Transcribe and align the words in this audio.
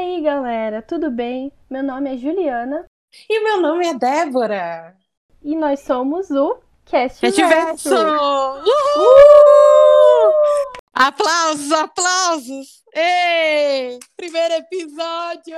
aí, 0.00 0.22
galera, 0.22 0.80
tudo 0.80 1.10
bem? 1.10 1.52
Meu 1.68 1.82
nome 1.82 2.14
é 2.14 2.16
Juliana. 2.16 2.86
E 3.28 3.40
meu 3.44 3.60
nome 3.60 3.86
é 3.86 3.94
Débora. 3.94 4.96
E 5.42 5.54
nós 5.54 5.80
somos 5.80 6.30
o 6.30 6.58
Cast 6.86 7.20
Verso. 7.30 7.94
Aplausos, 10.94 11.72
aplausos! 11.72 12.82
Ei! 12.94 13.98
Primeiro 14.16 14.54
episódio! 14.54 15.56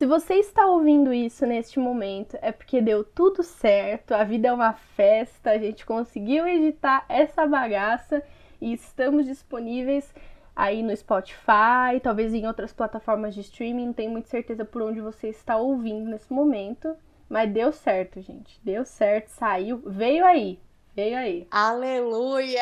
Se 0.00 0.06
você 0.06 0.34
está 0.34 0.66
ouvindo 0.66 1.12
isso 1.12 1.44
neste 1.44 1.80
momento, 1.80 2.38
é 2.42 2.52
porque 2.52 2.80
deu 2.80 3.02
tudo 3.02 3.42
certo, 3.42 4.12
a 4.12 4.22
vida 4.22 4.48
é 4.48 4.52
uma 4.52 4.74
festa, 4.74 5.50
a 5.50 5.58
gente 5.58 5.84
conseguiu 5.84 6.46
editar 6.46 7.04
essa 7.08 7.46
bagaça 7.46 8.22
e 8.60 8.72
estamos 8.72 9.26
disponíveis 9.26 10.14
aí 10.56 10.82
no 10.82 10.96
Spotify, 10.96 12.00
talvez 12.02 12.32
em 12.32 12.46
outras 12.46 12.72
plataformas 12.72 13.34
de 13.34 13.42
streaming, 13.42 13.86
não 13.86 13.92
tenho 13.92 14.10
muita 14.10 14.30
certeza 14.30 14.64
por 14.64 14.80
onde 14.80 15.02
você 15.02 15.28
está 15.28 15.58
ouvindo 15.58 16.08
nesse 16.08 16.32
momento, 16.32 16.96
mas 17.28 17.52
deu 17.52 17.70
certo, 17.70 18.22
gente. 18.22 18.58
Deu 18.64 18.86
certo, 18.86 19.28
saiu, 19.28 19.82
veio 19.84 20.24
aí. 20.24 20.58
Veio 20.94 21.18
aí. 21.18 21.46
Aleluia! 21.50 22.58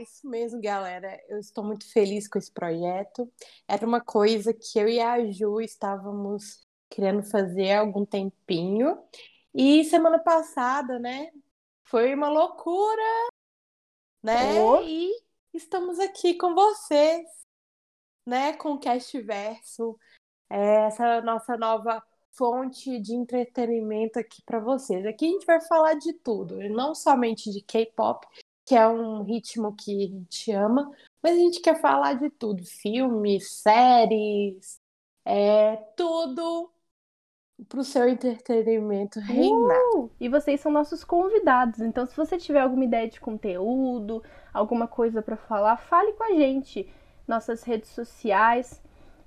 Isso 0.00 0.28
mesmo, 0.28 0.60
galera. 0.60 1.22
Eu 1.28 1.38
estou 1.38 1.62
muito 1.62 1.88
feliz 1.92 2.26
com 2.26 2.36
esse 2.36 2.50
projeto. 2.50 3.30
Era 3.68 3.86
uma 3.86 4.00
coisa 4.00 4.52
que 4.52 4.76
eu 4.76 4.88
e 4.88 4.98
a 4.98 5.24
Ju 5.30 5.60
estávamos 5.60 6.66
querendo 6.90 7.22
fazer 7.22 7.70
há 7.70 7.80
algum 7.80 8.04
tempinho. 8.04 8.98
E 9.54 9.84
semana 9.84 10.18
passada, 10.18 10.98
né? 10.98 11.30
Foi 11.84 12.12
uma 12.12 12.28
loucura, 12.28 13.28
né? 14.20 14.60
Oh. 14.60 14.82
E 14.82 15.12
estamos 15.56 15.98
aqui 15.98 16.34
com 16.34 16.54
vocês, 16.54 17.26
né? 18.26 18.52
Com 18.54 18.72
o 18.72 18.78
Cast 18.78 19.18
Verso, 19.22 19.98
é, 20.50 20.86
essa 20.86 21.22
nossa 21.22 21.56
nova 21.56 22.02
fonte 22.32 23.00
de 23.00 23.14
entretenimento 23.14 24.18
aqui 24.18 24.42
para 24.44 24.60
vocês. 24.60 25.06
Aqui 25.06 25.26
a 25.26 25.30
gente 25.30 25.46
vai 25.46 25.60
falar 25.62 25.94
de 25.94 26.12
tudo, 26.12 26.56
não 26.68 26.94
somente 26.94 27.50
de 27.50 27.62
K-pop, 27.62 28.26
que 28.66 28.74
é 28.74 28.86
um 28.86 29.22
ritmo 29.22 29.74
que 29.74 30.04
a 30.04 30.08
gente 30.08 30.52
ama, 30.52 30.90
mas 31.22 31.32
a 31.32 31.40
gente 31.40 31.60
quer 31.60 31.80
falar 31.80 32.14
de 32.14 32.28
tudo: 32.30 32.62
filmes, 32.64 33.50
séries, 33.62 34.78
é, 35.24 35.76
tudo 35.96 36.70
para 37.68 37.80
o 37.80 37.84
seu 37.84 38.08
entretenimento 38.08 39.18
reinar. 39.20 39.80
Uh! 39.94 40.10
E 40.20 40.28
vocês 40.28 40.60
são 40.60 40.70
nossos 40.70 41.02
convidados, 41.02 41.80
então 41.80 42.06
se 42.06 42.16
você 42.16 42.36
tiver 42.36 42.60
alguma 42.60 42.84
ideia 42.84 43.08
de 43.08 43.20
conteúdo, 43.20 44.22
alguma 44.52 44.86
coisa 44.86 45.22
para 45.22 45.36
falar, 45.36 45.76
fale 45.76 46.12
com 46.12 46.24
a 46.24 46.34
gente. 46.34 46.88
Nossas 47.26 47.64
redes 47.64 47.90
sociais 47.90 48.80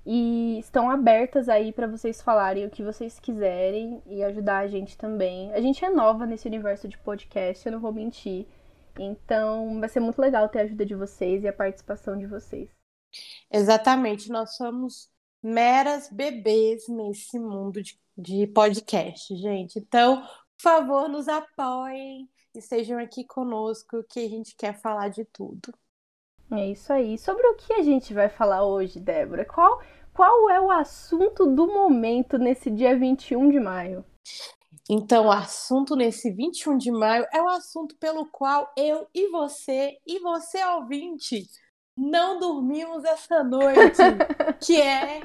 e 0.06 0.58
estão 0.58 0.90
abertas 0.90 1.48
aí 1.48 1.72
para 1.72 1.86
vocês 1.86 2.22
falarem 2.22 2.64
o 2.64 2.70
que 2.70 2.82
vocês 2.82 3.20
quiserem 3.20 4.02
e 4.06 4.22
ajudar 4.22 4.58
a 4.58 4.66
gente 4.66 4.96
também. 4.96 5.52
A 5.52 5.60
gente 5.60 5.84
é 5.84 5.90
nova 5.90 6.24
nesse 6.24 6.48
universo 6.48 6.88
de 6.88 6.96
podcast, 6.98 7.66
eu 7.66 7.72
não 7.72 7.80
vou 7.80 7.92
mentir. 7.92 8.46
Então, 8.98 9.78
vai 9.78 9.88
ser 9.88 10.00
muito 10.00 10.18
legal 10.18 10.48
ter 10.48 10.60
a 10.60 10.62
ajuda 10.62 10.84
de 10.84 10.94
vocês 10.94 11.44
e 11.44 11.48
a 11.48 11.52
participação 11.52 12.18
de 12.18 12.26
vocês. 12.26 12.68
Exatamente, 13.52 14.30
nós 14.30 14.56
somos 14.56 15.10
meras 15.42 16.08
bebês 16.10 16.88
nesse 16.88 17.38
mundo 17.38 17.82
de, 17.82 17.98
de 18.20 18.46
podcast, 18.48 19.34
gente. 19.36 19.78
Então, 19.78 20.22
por 20.22 20.62
favor, 20.62 21.08
nos 21.08 21.28
apoiem, 21.28 22.28
estejam 22.54 22.98
aqui 22.98 23.24
conosco, 23.24 24.04
que 24.08 24.20
a 24.20 24.28
gente 24.28 24.54
quer 24.56 24.80
falar 24.80 25.08
de 25.08 25.24
tudo. 25.24 25.72
É 26.52 26.68
isso 26.68 26.92
aí. 26.92 27.16
Sobre 27.16 27.46
o 27.46 27.54
que 27.54 27.72
a 27.72 27.82
gente 27.82 28.12
vai 28.12 28.28
falar 28.28 28.64
hoje, 28.64 29.00
Débora? 29.00 29.44
Qual, 29.44 29.80
qual 30.12 30.50
é 30.50 30.60
o 30.60 30.70
assunto 30.70 31.46
do 31.46 31.66
momento 31.66 32.38
nesse 32.38 32.70
dia 32.70 32.98
21 32.98 33.50
de 33.50 33.60
maio? 33.60 34.04
Então, 34.88 35.26
o 35.26 35.32
assunto 35.32 35.94
nesse 35.94 36.32
21 36.32 36.76
de 36.76 36.90
maio 36.90 37.24
é 37.32 37.40
o 37.40 37.48
assunto 37.48 37.96
pelo 37.96 38.26
qual 38.26 38.72
eu 38.76 39.06
e 39.14 39.28
você, 39.28 39.96
e 40.04 40.18
você 40.18 40.64
ouvinte, 40.64 41.46
não 41.96 42.40
dormimos 42.40 43.04
essa 43.04 43.44
noite, 43.44 44.02
que 44.60 44.80
é 44.80 45.22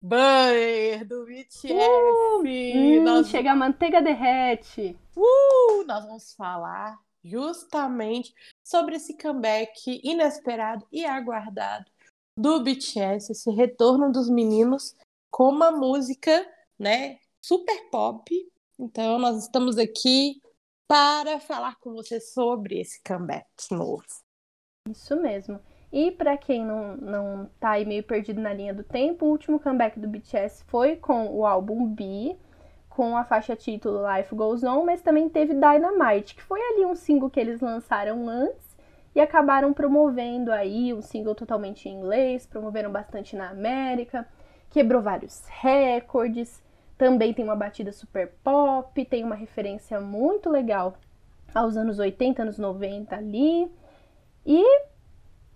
Banner 0.00 1.04
do 1.06 1.24
BTS. 1.24 1.72
Hum, 1.72 3.02
nós, 3.02 3.28
Chega 3.28 3.52
a 3.52 3.56
manteiga 3.56 4.00
derrete. 4.00 4.96
uh, 5.16 5.84
nós 5.84 6.04
vamos 6.04 6.34
falar 6.34 6.96
justamente 7.24 8.32
sobre 8.64 8.96
esse 8.96 9.16
comeback 9.18 10.00
inesperado 10.04 10.86
e 10.92 11.04
aguardado 11.04 11.90
do 12.36 12.60
BTS, 12.62 13.32
esse 13.32 13.50
retorno 13.50 14.12
dos 14.12 14.30
meninos 14.30 14.94
com 15.30 15.48
uma 15.48 15.72
música, 15.72 16.46
né, 16.78 17.18
super 17.44 17.90
pop. 17.90 18.32
Então, 18.78 19.18
nós 19.18 19.42
estamos 19.42 19.76
aqui 19.76 20.40
para 20.86 21.40
falar 21.40 21.76
com 21.80 21.92
você 21.92 22.20
sobre 22.20 22.80
esse 22.80 23.02
comeback 23.02 23.46
novo. 23.72 24.04
Isso 24.88 25.16
mesmo. 25.16 25.60
E 25.92 26.10
para 26.10 26.36
quem 26.36 26.64
não, 26.64 26.96
não 26.96 27.50
tá 27.58 27.70
aí 27.70 27.84
meio 27.84 28.02
perdido 28.02 28.40
na 28.40 28.52
linha 28.52 28.74
do 28.74 28.82
tempo, 28.82 29.24
o 29.24 29.30
último 29.30 29.58
comeback 29.58 29.98
do 29.98 30.08
BTS 30.08 30.64
foi 30.64 30.96
com 30.96 31.28
o 31.28 31.46
álbum 31.46 31.86
B, 31.86 32.36
com 32.90 33.16
a 33.16 33.24
faixa 33.24 33.56
título 33.56 34.00
Life 34.14 34.34
Goes 34.34 34.62
On, 34.64 34.84
mas 34.84 35.00
também 35.00 35.28
teve 35.28 35.54
Dynamite, 35.54 36.34
que 36.34 36.42
foi 36.42 36.60
ali 36.60 36.84
um 36.84 36.94
single 36.94 37.30
que 37.30 37.40
eles 37.40 37.60
lançaram 37.60 38.28
antes 38.28 38.76
e 39.14 39.20
acabaram 39.20 39.72
promovendo 39.72 40.52
aí 40.52 40.92
um 40.92 41.00
single 41.00 41.34
totalmente 41.34 41.88
em 41.88 41.94
inglês, 41.94 42.46
promoveram 42.46 42.90
bastante 42.90 43.34
na 43.34 43.48
América, 43.48 44.26
quebrou 44.70 45.00
vários 45.00 45.44
recordes, 45.48 46.62
também 46.98 47.32
tem 47.32 47.44
uma 47.44 47.56
batida 47.56 47.92
super 47.92 48.32
pop, 48.44 49.04
tem 49.04 49.24
uma 49.24 49.36
referência 49.36 50.00
muito 50.00 50.50
legal 50.50 50.94
aos 51.54 51.76
anos 51.76 51.98
80, 51.98 52.42
anos 52.42 52.58
90 52.58 53.14
ali. 53.14 53.70
E 54.44 54.62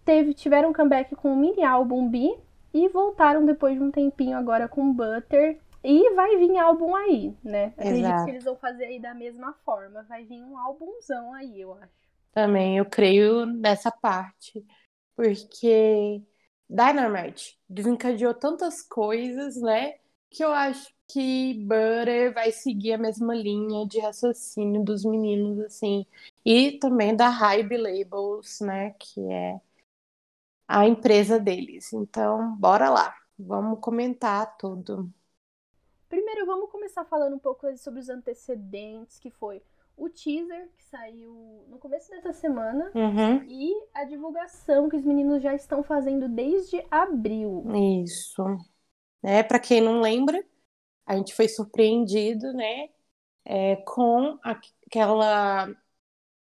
teve, 0.04 0.34
tiveram 0.34 0.70
um 0.70 0.72
comeback 0.72 1.14
com 1.16 1.32
o 1.32 1.36
mini 1.36 1.64
álbum 1.64 2.08
B 2.08 2.38
e 2.72 2.88
voltaram 2.88 3.44
depois 3.44 3.76
de 3.76 3.82
um 3.82 3.90
tempinho 3.90 4.36
agora 4.36 4.68
com 4.68 4.92
Butter. 4.92 5.58
E 5.84 6.14
vai 6.14 6.36
vir 6.36 6.56
álbum 6.58 6.94
aí, 6.94 7.34
né? 7.42 7.66
Acredito 7.76 8.06
Exato. 8.06 8.24
que 8.24 8.30
eles 8.30 8.44
vão 8.44 8.56
fazer 8.56 8.84
aí 8.84 9.00
da 9.00 9.14
mesma 9.14 9.52
forma. 9.64 10.04
Vai 10.04 10.24
vir 10.24 10.42
um 10.42 10.56
álbumzão 10.56 11.34
aí, 11.34 11.60
eu 11.60 11.74
acho. 11.74 11.92
Também 12.32 12.78
eu 12.78 12.84
creio 12.84 13.44
nessa 13.44 13.90
parte, 13.90 14.64
porque 15.16 16.22
Dynamite 16.70 17.58
desencadeou 17.68 18.32
tantas 18.32 18.80
coisas, 18.80 19.60
né? 19.60 19.96
Que 20.30 20.44
eu 20.44 20.52
acho 20.52 20.94
que 21.08 21.54
Butter 21.64 22.32
vai 22.32 22.52
seguir 22.52 22.94
a 22.94 22.98
mesma 22.98 23.34
linha 23.34 23.86
de 23.86 24.00
raciocínio 24.00 24.82
dos 24.82 25.04
meninos, 25.04 25.60
assim. 25.60 26.06
E 26.44 26.78
também 26.78 27.14
da 27.14 27.28
Hybe 27.28 27.76
Labels, 27.76 28.60
né? 28.60 28.94
Que 28.98 29.20
é 29.30 29.60
a 30.78 30.86
empresa 30.86 31.38
deles. 31.38 31.92
Então, 31.92 32.56
bora 32.56 32.88
lá. 32.90 33.14
Vamos 33.38 33.80
comentar 33.80 34.56
tudo. 34.56 35.12
Primeiro, 36.08 36.46
vamos 36.46 36.70
começar 36.70 37.04
falando 37.04 37.34
um 37.36 37.38
pouco 37.38 37.66
sobre 37.76 38.00
os 38.00 38.08
antecedentes, 38.08 39.18
que 39.18 39.30
foi 39.30 39.62
o 39.96 40.08
teaser, 40.08 40.68
que 40.76 40.84
saiu 40.84 41.64
no 41.68 41.78
começo 41.78 42.10
dessa 42.10 42.32
semana, 42.32 42.90
Uhum. 42.94 43.42
e 43.48 43.72
a 43.94 44.04
divulgação 44.04 44.88
que 44.88 44.96
os 44.96 45.04
meninos 45.04 45.42
já 45.42 45.54
estão 45.54 45.82
fazendo 45.82 46.28
desde 46.28 46.84
abril. 46.90 47.64
Isso. 48.04 48.42
É, 49.22 49.42
para 49.42 49.58
quem 49.58 49.80
não 49.80 50.00
lembra, 50.00 50.44
a 51.06 51.16
gente 51.16 51.34
foi 51.34 51.48
surpreendido, 51.48 52.52
né? 52.52 52.88
é, 53.44 53.76
com 53.76 54.38
aquela. 54.42 55.68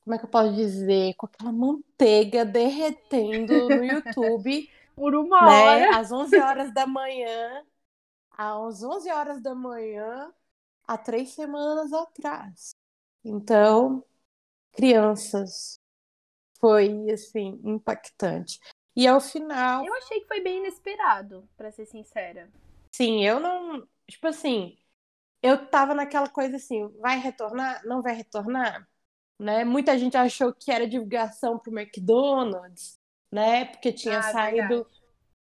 Como 0.05 0.15
é 0.15 0.19
que 0.19 0.25
eu 0.25 0.29
posso 0.29 0.53
dizer? 0.55 1.15
Com 1.15 1.27
aquela 1.27 1.53
manteiga 1.53 2.45
derretendo 2.45 3.71
no 3.71 3.85
YouTube, 3.85 4.69
Por 4.97 5.15
uma 5.15 5.47
né? 5.47 5.85
hora. 5.85 5.97
Às 5.97 6.11
11 6.11 6.39
horas 6.39 6.73
da 6.75 6.87
manhã. 6.87 7.65
Às 8.37 8.83
11 8.83 9.11
horas 9.11 9.41
da 9.41 9.55
manhã, 9.55 10.33
há 10.87 10.99
três 10.99 11.31
semanas 11.31 11.93
atrás. 11.93 12.75
Então, 13.25 14.05
crianças, 14.73 15.79
foi 16.59 17.11
assim, 17.11 17.61
impactante. 17.65 18.59
E 18.97 19.07
ao 19.07 19.21
final. 19.21 19.85
Eu 19.85 19.95
achei 19.95 20.21
que 20.21 20.27
foi 20.27 20.41
bem 20.41 20.59
inesperado, 20.59 21.49
pra 21.57 21.71
ser 21.71 21.87
sincera. 21.87 22.51
Sim, 22.91 23.25
eu 23.25 23.39
não. 23.39 23.87
Tipo 24.09 24.27
assim, 24.27 24.77
eu 25.43 25.67
tava 25.69 25.95
naquela 25.95 26.29
coisa 26.29 26.57
assim, 26.57 26.89
vai 27.01 27.19
retornar? 27.19 27.85
Não 27.85 28.03
vai 28.03 28.15
retornar? 28.15 28.89
Né? 29.43 29.65
Muita 29.65 29.99
gente 29.99 30.17
achou 30.17 30.53
que 30.55 30.71
era 30.71 30.87
divulgação 30.87 31.59
pro 31.59 31.77
McDonald's, 31.77 32.97
né? 33.31 33.65
Porque 33.65 33.93
tinha 33.93 34.21
Ah, 34.21 34.23
saído. 34.23 34.69
verdade. 34.69 35.03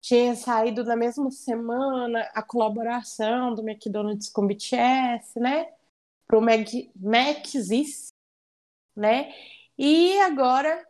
Tinha 0.00 0.34
saído 0.37 0.84
na 0.84 0.94
mesma 0.96 1.28
semana 1.32 2.22
a 2.32 2.40
colaboração 2.40 3.52
do 3.52 3.69
McDonald's 3.69 4.31
com 4.31 4.42
o 4.42 4.46
BTS, 4.46 5.38
né? 5.40 5.75
Pro 6.26 6.40
Mac, 6.40 6.69
Maxis, 6.94 8.12
né? 8.96 9.34
E 9.76 10.19
agora 10.20 10.87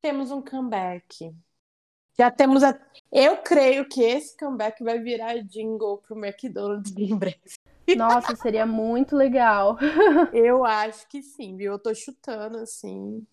temos 0.00 0.30
um 0.30 0.40
comeback. 0.40 1.34
Já 2.16 2.30
temos 2.30 2.62
a... 2.62 2.78
Eu 3.10 3.38
creio 3.38 3.88
que 3.88 4.02
esse 4.02 4.36
comeback 4.36 4.82
vai 4.84 5.00
virar 5.00 5.36
jingle 5.42 5.98
pro 5.98 6.16
McDonald's 6.16 6.94
em 6.96 7.18
breve. 7.18 7.59
Nossa, 7.96 8.34
seria 8.36 8.66
muito 8.66 9.16
legal. 9.16 9.76
Eu 10.32 10.64
acho 10.64 11.08
que 11.08 11.22
sim, 11.22 11.56
viu? 11.56 11.72
Eu 11.72 11.78
tô 11.78 11.94
chutando, 11.94 12.58
assim. 12.58 13.26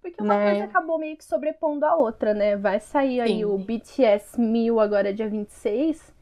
Porque 0.00 0.20
uma 0.20 0.36
né? 0.36 0.50
coisa 0.50 0.64
acabou 0.64 0.98
meio 0.98 1.16
que 1.16 1.24
sobrepondo 1.24 1.86
a 1.86 1.94
outra, 1.94 2.34
né? 2.34 2.56
Vai 2.56 2.80
sair 2.80 3.20
aí 3.20 3.38
sim. 3.38 3.44
o 3.44 3.56
BTS 3.56 4.40
1000 4.40 4.80
agora 4.80 5.14
dia 5.14 5.28
26. 5.28 6.12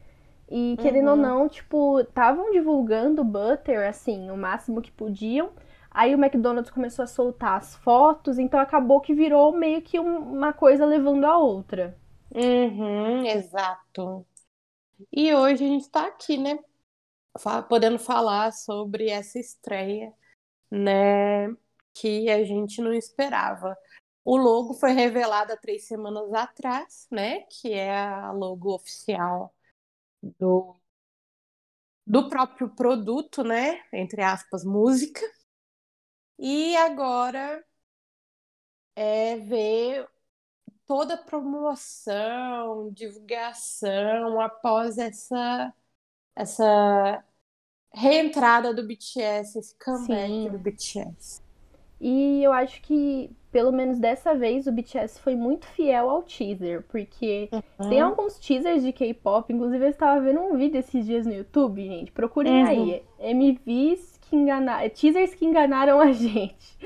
E 0.50 0.76
querendo 0.81 1.06
uhum. 1.06 1.12
ou 1.12 1.16
não, 1.16 1.48
tipo, 1.48 2.00
estavam 2.00 2.50
divulgando 2.50 3.25
Butter, 3.25 3.88
assim, 3.88 4.31
o 4.31 4.37
máximo 4.37 4.82
que 4.82 4.90
podiam. 4.90 5.50
Aí 5.90 6.14
o 6.14 6.19
McDonald's 6.19 6.70
começou 6.70 7.02
a 7.02 7.06
soltar 7.06 7.56
as 7.56 7.75
fotos, 7.76 8.38
então 8.38 8.60
acabou 8.60 9.00
que 9.00 9.14
virou 9.14 9.52
meio 9.52 9.81
que 9.81 9.98
uma 9.98 10.52
coisa 10.52 10.84
levando 10.84 11.25
a 11.25 11.38
outra. 11.38 11.96
Uhum, 12.32 13.25
exato. 13.26 14.25
E 15.12 15.34
hoje 15.34 15.64
a 15.64 15.69
gente 15.69 15.88
tá 15.88 16.06
aqui, 16.06 16.37
né? 16.37 16.58
Podendo 17.68 17.98
falar 17.98 18.52
sobre 18.52 19.08
essa 19.08 19.38
estreia, 19.38 20.12
né? 20.70 21.48
Que 21.94 22.30
a 22.30 22.44
gente 22.44 22.80
não 22.80 22.92
esperava. 22.92 23.76
O 24.24 24.36
logo 24.36 24.74
foi 24.74 24.92
revelado 24.92 25.52
há 25.52 25.56
três 25.56 25.86
semanas 25.86 26.32
atrás, 26.34 27.06
né? 27.10 27.40
Que 27.42 27.72
é 27.72 27.96
a 27.96 28.32
logo 28.32 28.74
oficial 28.74 29.54
do, 30.22 30.76
do 32.06 32.28
próprio 32.28 32.68
produto, 32.74 33.42
né? 33.44 33.82
Entre 33.92 34.22
aspas, 34.22 34.64
música. 34.64 35.20
E 36.38 36.76
agora 36.76 37.64
é 38.96 39.36
ver 39.36 40.08
toda 40.86 41.14
a 41.14 41.22
promoção, 41.24 42.90
divulgação 42.92 44.40
após 44.40 44.98
essa 44.98 45.72
essa 46.34 47.24
reentrada 47.92 48.72
do 48.72 48.82
BTS, 48.82 49.58
esse 49.58 49.74
comeback 49.78 50.28
Sim. 50.28 50.48
do 50.50 50.58
BTS. 50.58 51.42
E 52.00 52.42
eu 52.42 52.50
acho 52.52 52.80
que, 52.80 53.30
pelo 53.52 53.70
menos 53.70 53.98
dessa 53.98 54.34
vez, 54.34 54.66
o 54.66 54.72
BTS 54.72 55.20
foi 55.20 55.36
muito 55.36 55.66
fiel 55.66 56.08
ao 56.08 56.22
teaser, 56.22 56.82
porque 56.88 57.50
uhum. 57.52 57.90
tem 57.90 58.00
alguns 58.00 58.38
teasers 58.38 58.82
de 58.82 58.90
K-pop, 58.90 59.52
inclusive 59.52 59.84
eu 59.84 59.90
estava 59.90 60.18
vendo 60.20 60.40
um 60.40 60.56
vídeo 60.56 60.78
esses 60.78 61.04
dias 61.04 61.26
no 61.26 61.34
YouTube, 61.34 61.84
gente, 61.84 62.10
procurem 62.10 62.62
uhum. 62.62 62.68
aí, 62.68 63.02
MVs 63.18 64.18
que 64.22 64.34
enganaram, 64.34 64.88
teasers 64.88 65.34
que 65.34 65.44
enganaram 65.44 66.00
a 66.00 66.10
gente. 66.12 66.78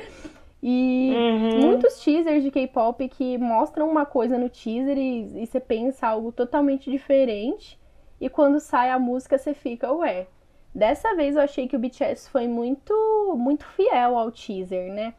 E 0.60 1.12
uhum. 1.14 1.60
muitos 1.60 2.02
teasers 2.02 2.42
de 2.42 2.50
K-pop 2.50 3.06
que 3.08 3.38
mostram 3.38 3.88
uma 3.88 4.06
coisa 4.06 4.36
no 4.36 4.48
teaser 4.48 4.98
e, 4.98 5.42
e 5.42 5.46
você 5.46 5.60
pensa 5.60 6.08
algo 6.08 6.32
totalmente 6.32 6.90
diferente, 6.90 7.78
e 8.24 8.28
quando 8.28 8.58
sai 8.60 8.90
a 8.90 8.98
música 8.98 9.38
você 9.38 9.54
fica, 9.54 9.92
ué, 9.92 10.26
Dessa 10.74 11.14
vez 11.14 11.36
eu 11.36 11.42
achei 11.42 11.68
que 11.68 11.76
o 11.76 11.78
BTS 11.78 12.28
foi 12.28 12.48
muito, 12.48 12.92
muito 13.38 13.64
fiel 13.64 14.18
ao 14.18 14.32
teaser, 14.32 14.92
né? 14.92 15.14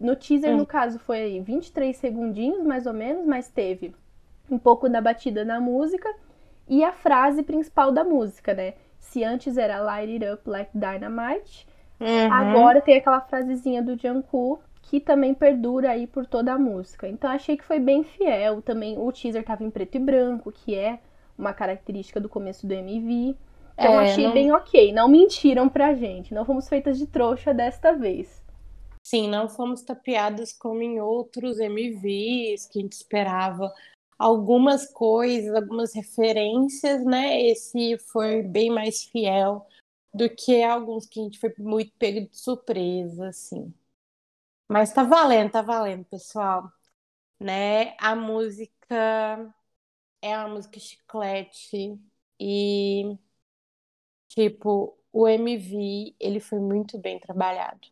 No 0.00 0.16
teaser, 0.16 0.52
hum. 0.52 0.58
no 0.58 0.66
caso, 0.66 0.98
foi 0.98 1.40
23 1.40 1.96
segundinhos, 1.96 2.64
mais 2.64 2.86
ou 2.86 2.92
menos, 2.92 3.24
mas 3.24 3.48
teve 3.48 3.94
um 4.50 4.58
pouco 4.58 4.88
da 4.88 5.00
batida 5.00 5.44
na 5.44 5.60
música 5.60 6.12
e 6.68 6.82
a 6.82 6.90
frase 6.90 7.44
principal 7.44 7.92
da 7.92 8.02
música, 8.02 8.52
né? 8.52 8.74
Se 8.98 9.22
antes 9.22 9.56
era 9.56 9.78
Light 9.78 10.10
It 10.10 10.28
Up 10.28 10.50
Like 10.50 10.72
Dynamite, 10.74 11.68
uhum. 12.00 12.32
agora 12.32 12.80
tem 12.80 12.96
aquela 12.96 13.20
frasezinha 13.20 13.80
do 13.80 13.96
Jungkook 13.96 14.64
que 14.82 15.00
também 15.00 15.34
perdura 15.34 15.90
aí 15.90 16.06
por 16.06 16.26
toda 16.26 16.52
a 16.52 16.58
música. 16.58 17.08
Então 17.08 17.30
achei 17.30 17.56
que 17.56 17.64
foi 17.64 17.78
bem 17.78 18.04
fiel. 18.04 18.62
Também 18.62 18.98
o 18.98 19.10
teaser 19.10 19.44
tava 19.44 19.64
em 19.64 19.70
preto 19.70 19.96
e 19.96 20.00
branco, 20.00 20.52
que 20.52 20.74
é 20.74 21.00
uma 21.38 21.52
característica 21.52 22.20
do 22.20 22.28
começo 22.28 22.66
do 22.66 22.72
MV. 22.72 23.36
Então 23.74 24.00
é, 24.00 24.10
achei 24.10 24.24
não... 24.24 24.32
bem 24.32 24.52
ok. 24.52 24.92
Não 24.92 25.08
mentiram 25.08 25.68
pra 25.68 25.94
gente. 25.94 26.34
Não 26.34 26.44
fomos 26.44 26.68
feitas 26.68 26.98
de 26.98 27.06
trouxa 27.06 27.52
desta 27.52 27.92
vez. 27.92 28.42
Sim, 29.06 29.28
não 29.28 29.48
fomos 29.48 29.82
tapeadas 29.82 30.52
como 30.52 30.82
em 30.82 31.00
outros 31.00 31.60
MVs 31.60 32.66
que 32.66 32.78
a 32.78 32.82
gente 32.82 32.94
esperava 32.94 33.72
algumas 34.18 34.90
coisas, 34.90 35.54
algumas 35.54 35.94
referências, 35.94 37.04
né? 37.04 37.40
Esse 37.42 37.98
foi 37.98 38.42
bem 38.42 38.70
mais 38.70 39.04
fiel 39.04 39.66
do 40.12 40.28
que 40.28 40.62
alguns 40.62 41.06
que 41.06 41.20
a 41.20 41.22
gente 41.22 41.38
foi 41.38 41.54
muito 41.58 41.92
pego 41.98 42.28
de 42.28 42.36
surpresa, 42.36 43.28
assim. 43.28 43.72
Mas 44.68 44.92
tá 44.92 45.04
valendo, 45.04 45.52
tá 45.52 45.62
valendo, 45.62 46.04
pessoal. 46.06 46.72
Né? 47.38 47.94
A 47.98 48.16
música 48.16 49.54
é 50.32 50.38
uma 50.38 50.54
música 50.54 50.78
chiclete 50.78 51.98
e 52.40 53.18
Tipo, 54.36 54.94
o 55.12 55.26
MV, 55.26 56.14
ele 56.20 56.40
foi 56.40 56.60
muito 56.60 56.98
bem 56.98 57.18
trabalhado. 57.18 57.88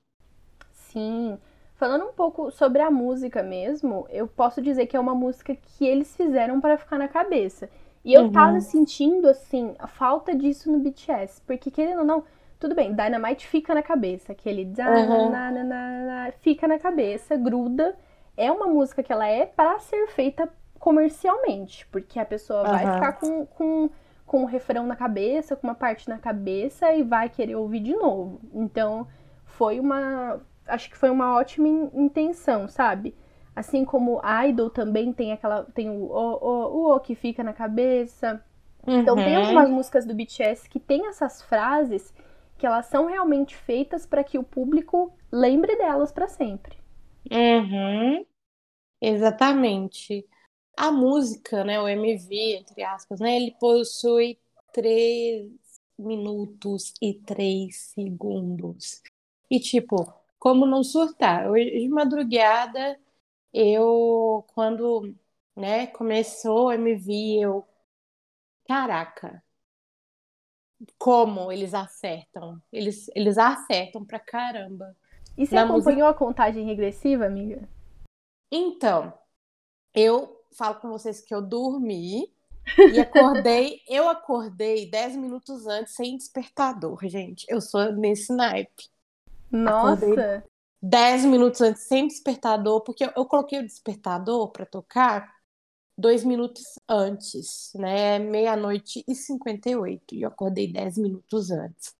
Sim. 0.72 1.38
Falando 1.76 2.04
um 2.04 2.12
pouco 2.12 2.50
sobre 2.50 2.82
a 2.82 2.90
música 2.90 3.42
mesmo, 3.42 4.06
eu 4.10 4.28
posso 4.28 4.60
dizer 4.60 4.86
que 4.86 4.96
é 4.96 5.00
uma 5.00 5.14
música 5.14 5.54
que 5.56 5.86
eles 5.86 6.14
fizeram 6.14 6.60
para 6.60 6.76
ficar 6.76 6.98
na 6.98 7.08
cabeça. 7.08 7.70
E 8.04 8.12
eu 8.12 8.24
uhum. 8.24 8.32
tava 8.32 8.60
sentindo, 8.60 9.26
assim, 9.26 9.74
a 9.78 9.86
falta 9.86 10.34
disso 10.34 10.70
no 10.70 10.78
BTS. 10.78 11.40
Porque, 11.46 11.70
querendo 11.70 12.00
ou 12.00 12.04
não, 12.04 12.24
tudo 12.60 12.74
bem, 12.74 12.94
Dynamite 12.94 13.46
fica 13.46 13.74
na 13.74 13.82
cabeça. 13.82 14.32
Aquele 14.32 14.64
uhum. 14.64 16.32
fica 16.40 16.68
na 16.68 16.78
cabeça, 16.78 17.36
gruda. 17.36 17.96
É 18.36 18.52
uma 18.52 18.66
música 18.66 19.02
que 19.02 19.12
ela 19.12 19.26
é 19.26 19.46
para 19.46 19.78
ser 19.78 20.08
feita 20.08 20.46
comercialmente. 20.84 21.86
Porque 21.86 22.20
a 22.20 22.26
pessoa 22.26 22.62
uhum. 22.62 22.70
vai 22.70 22.94
ficar 22.94 23.12
com, 23.14 23.46
com 23.46 23.90
com 24.26 24.42
o 24.42 24.46
refrão 24.46 24.86
na 24.86 24.96
cabeça, 24.96 25.54
com 25.54 25.66
uma 25.66 25.74
parte 25.74 26.08
na 26.08 26.18
cabeça 26.18 26.92
e 26.92 27.02
vai 27.02 27.28
querer 27.28 27.56
ouvir 27.56 27.80
de 27.80 27.94
novo. 27.94 28.40
Então, 28.52 29.06
foi 29.44 29.78
uma. 29.78 30.40
Acho 30.66 30.88
que 30.90 30.96
foi 30.96 31.10
uma 31.10 31.36
ótima 31.36 31.68
intenção, 31.94 32.66
sabe? 32.66 33.14
Assim 33.54 33.84
como 33.84 34.20
Idol 34.48 34.70
também 34.70 35.12
tem 35.12 35.32
aquela. 35.32 35.64
Tem 35.74 35.90
o 35.90 36.06
o, 36.06 36.88
o, 36.90 36.96
o 36.96 37.00
que 37.00 37.14
fica 37.14 37.42
na 37.44 37.52
cabeça. 37.52 38.42
Uhum. 38.86 39.00
Então 39.00 39.14
tem 39.14 39.36
uhum. 39.36 39.42
algumas 39.42 39.70
músicas 39.70 40.06
do 40.06 40.14
BTS 40.14 40.68
que 40.68 40.80
tem 40.80 41.06
essas 41.06 41.42
frases 41.42 42.12
que 42.56 42.66
elas 42.66 42.86
são 42.86 43.06
realmente 43.06 43.54
feitas 43.54 44.06
para 44.06 44.24
que 44.24 44.38
o 44.38 44.42
público 44.42 45.12
lembre 45.30 45.76
delas 45.76 46.10
para 46.10 46.28
sempre. 46.28 46.78
Uhum. 47.30 48.24
Exatamente. 49.00 50.26
A 50.76 50.90
música, 50.90 51.62
né, 51.64 51.80
o 51.80 51.88
MV, 51.88 52.56
entre 52.56 52.82
aspas, 52.82 53.20
né, 53.20 53.36
ele 53.36 53.52
possui 53.60 54.38
3 54.72 55.50
minutos 55.98 56.92
e 57.00 57.14
3 57.14 57.76
segundos. 57.76 59.02
E, 59.50 59.60
tipo, 59.60 60.12
como 60.38 60.66
não 60.66 60.82
surtar? 60.82 61.48
Hoje 61.48 61.70
de 61.70 61.88
madrugada, 61.88 62.98
eu, 63.52 64.44
quando 64.54 65.14
né, 65.56 65.86
começou 65.86 66.66
o 66.66 66.72
MV, 66.72 67.40
eu. 67.40 67.64
Caraca! 68.66 69.42
Como 70.98 71.52
eles 71.52 71.72
acertam? 71.72 72.60
Eles, 72.72 73.08
eles 73.14 73.38
acertam 73.38 74.04
pra 74.04 74.18
caramba. 74.18 74.96
E 75.36 75.46
você 75.46 75.56
acompanhou 75.56 76.08
música... 76.08 76.10
a 76.10 76.14
contagem 76.14 76.66
regressiva, 76.66 77.26
amiga? 77.26 77.68
Então, 78.50 79.12
eu 79.94 80.33
falo 80.56 80.76
com 80.76 80.88
vocês 80.88 81.20
que 81.20 81.34
eu 81.34 81.42
dormi 81.42 82.32
e 82.92 83.00
acordei. 83.00 83.80
eu 83.88 84.08
acordei 84.08 84.90
10 84.90 85.16
minutos 85.16 85.66
antes 85.66 85.94
sem 85.94 86.16
despertador, 86.16 86.98
gente. 87.04 87.44
Eu 87.48 87.60
sou 87.60 87.92
nesse 87.92 88.32
naipe. 88.32 88.88
Nossa! 89.50 90.44
10 90.82 91.24
minutos 91.24 91.60
antes 91.62 91.82
sem 91.84 92.06
despertador, 92.06 92.82
porque 92.82 93.04
eu, 93.04 93.12
eu 93.16 93.24
coloquei 93.24 93.58
o 93.60 93.66
despertador 93.66 94.50
para 94.50 94.66
tocar 94.66 95.34
dois 95.96 96.24
minutos 96.24 96.78
antes, 96.88 97.72
né? 97.74 98.18
Meia-noite 98.18 99.04
e 99.06 99.14
58. 99.14 100.14
E 100.14 100.22
eu 100.22 100.28
acordei 100.28 100.70
10 100.70 100.98
minutos 100.98 101.50
antes. 101.50 101.94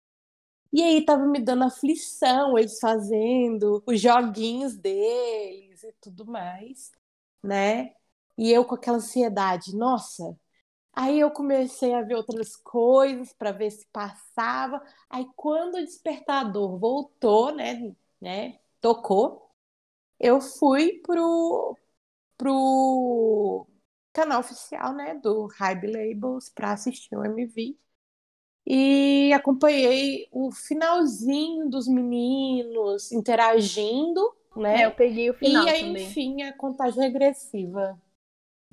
E 0.73 0.83
aí 0.83 1.05
tava 1.05 1.25
me 1.25 1.39
dando 1.39 1.65
aflição, 1.65 2.59
eles 2.59 2.81
fazendo 2.81 3.83
os 3.87 4.01
joguinhos 4.01 4.77
deles 4.77 5.85
e 5.85 5.93
tudo 6.01 6.27
mais, 6.27 6.91
né? 7.43 7.95
E 8.37 8.51
eu 8.53 8.65
com 8.65 8.75
aquela 8.75 8.99
ansiedade, 8.99 9.77
nossa. 9.77 10.37
Aí 10.93 11.19
eu 11.21 11.31
comecei 11.31 11.93
a 11.95 12.03
ver 12.03 12.15
outras 12.15 12.57
coisas 12.57 13.33
para 13.33 13.53
ver 13.53 13.71
se 13.71 13.87
passava. 13.93 14.83
Aí 15.11 15.27
quando 15.37 15.77
o 15.77 15.85
despertador 15.85 16.79
voltou, 16.79 17.55
né, 17.55 17.95
né, 18.21 18.59
tocou, 18.81 19.51
eu 20.21 20.41
fui 20.41 21.01
pro 21.03 21.77
pro 22.37 23.67
canal 24.13 24.41
oficial, 24.41 24.95
né, 24.95 25.15
do 25.17 25.47
Hybe 25.59 25.87
Labels 25.89 26.51
para 26.51 26.73
assistir 26.73 27.17
o 27.17 27.25
MV. 27.25 27.77
E 28.67 29.33
acompanhei 29.33 30.29
o 30.33 30.51
finalzinho 30.51 31.69
dos 31.69 31.87
meninos 31.87 33.13
interagindo, 33.13 34.35
né? 34.57 34.83
É, 34.83 34.87
eu 34.87 34.93
peguei 34.93 35.29
o 35.31 35.35
final 35.35 35.65
e 35.65 35.69
aí, 35.69 35.81
também. 35.81 36.07
enfim, 36.07 36.43
a 36.43 36.53
contagem 36.57 37.01
regressiva 37.01 38.01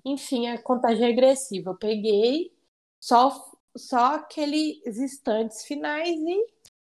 enfim, 0.05 0.47
a 0.47 0.61
contagem 0.61 1.05
regressiva. 1.05 1.71
Eu 1.71 1.77
peguei 1.77 2.51
só, 2.99 3.29
só 3.75 4.15
aqueles 4.15 4.97
instantes 4.97 5.63
finais 5.65 6.09
e 6.09 6.47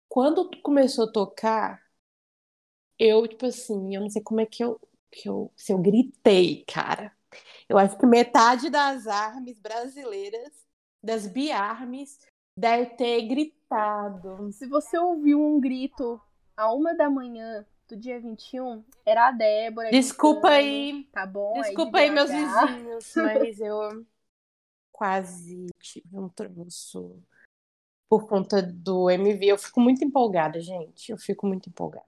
quando 0.09 0.51
começou 0.63 1.05
a 1.05 1.13
tocar, 1.13 1.83
eu, 2.99 3.27
tipo 3.29 3.47
assim, 3.47 3.95
eu 3.95 4.01
não 4.01 4.11
sei 4.11 4.23
como 4.23 4.41
é 4.41 4.47
que 4.47 4.63
eu, 4.65 4.81
que 5.11 5.29
eu 5.29 5.53
se 5.57 5.73
eu 5.73 5.79
gritei, 5.79 6.65
cara. 6.67 7.13
Eu 7.69 7.79
acho 7.79 7.99
que 7.99 8.07
metade 8.07 8.71
das 8.71 9.07
armas 9.07 9.59
brasileiras, 9.59 10.53
das 11.03 11.27
biarmes, 11.27 12.19
deve 12.57 12.97
ter 12.97 13.23
gritado. 13.29 14.51
Se 14.53 14.67
você 14.67 14.99
ouviu 14.99 15.41
um 15.41 15.61
grito 15.61 16.21
a 16.57 16.73
uma 16.73 16.95
da 16.95 17.11
manhã 17.11 17.65
do 17.89 17.97
dia 17.97 18.21
21, 18.21 18.85
era 19.05 19.29
a 19.29 19.31
Débora. 19.33 19.91
Desculpa 19.91 20.49
aí. 20.49 21.09
Tá 21.13 21.25
bom? 21.25 21.55
Desculpa 21.55 21.99
aí, 21.99 22.09
aí 22.09 22.11
meus 22.11 22.31
vizinhos, 22.31 23.15
mas 23.17 23.61
eu 23.61 24.07
quase 24.93 25.67
tive 25.81 26.19
um 26.19 26.29
troço 26.29 27.23
por 28.09 28.29
conta 28.29 28.63
do 28.63 29.11
MV. 29.11 29.47
Eu 29.47 29.59
fico 29.59 29.81
muito 29.81 30.05
empolgada, 30.05 30.61
gente. 30.61 31.11
Eu 31.11 31.17
fico 31.17 31.47
muito 31.47 31.69
empolgada. 31.69 32.07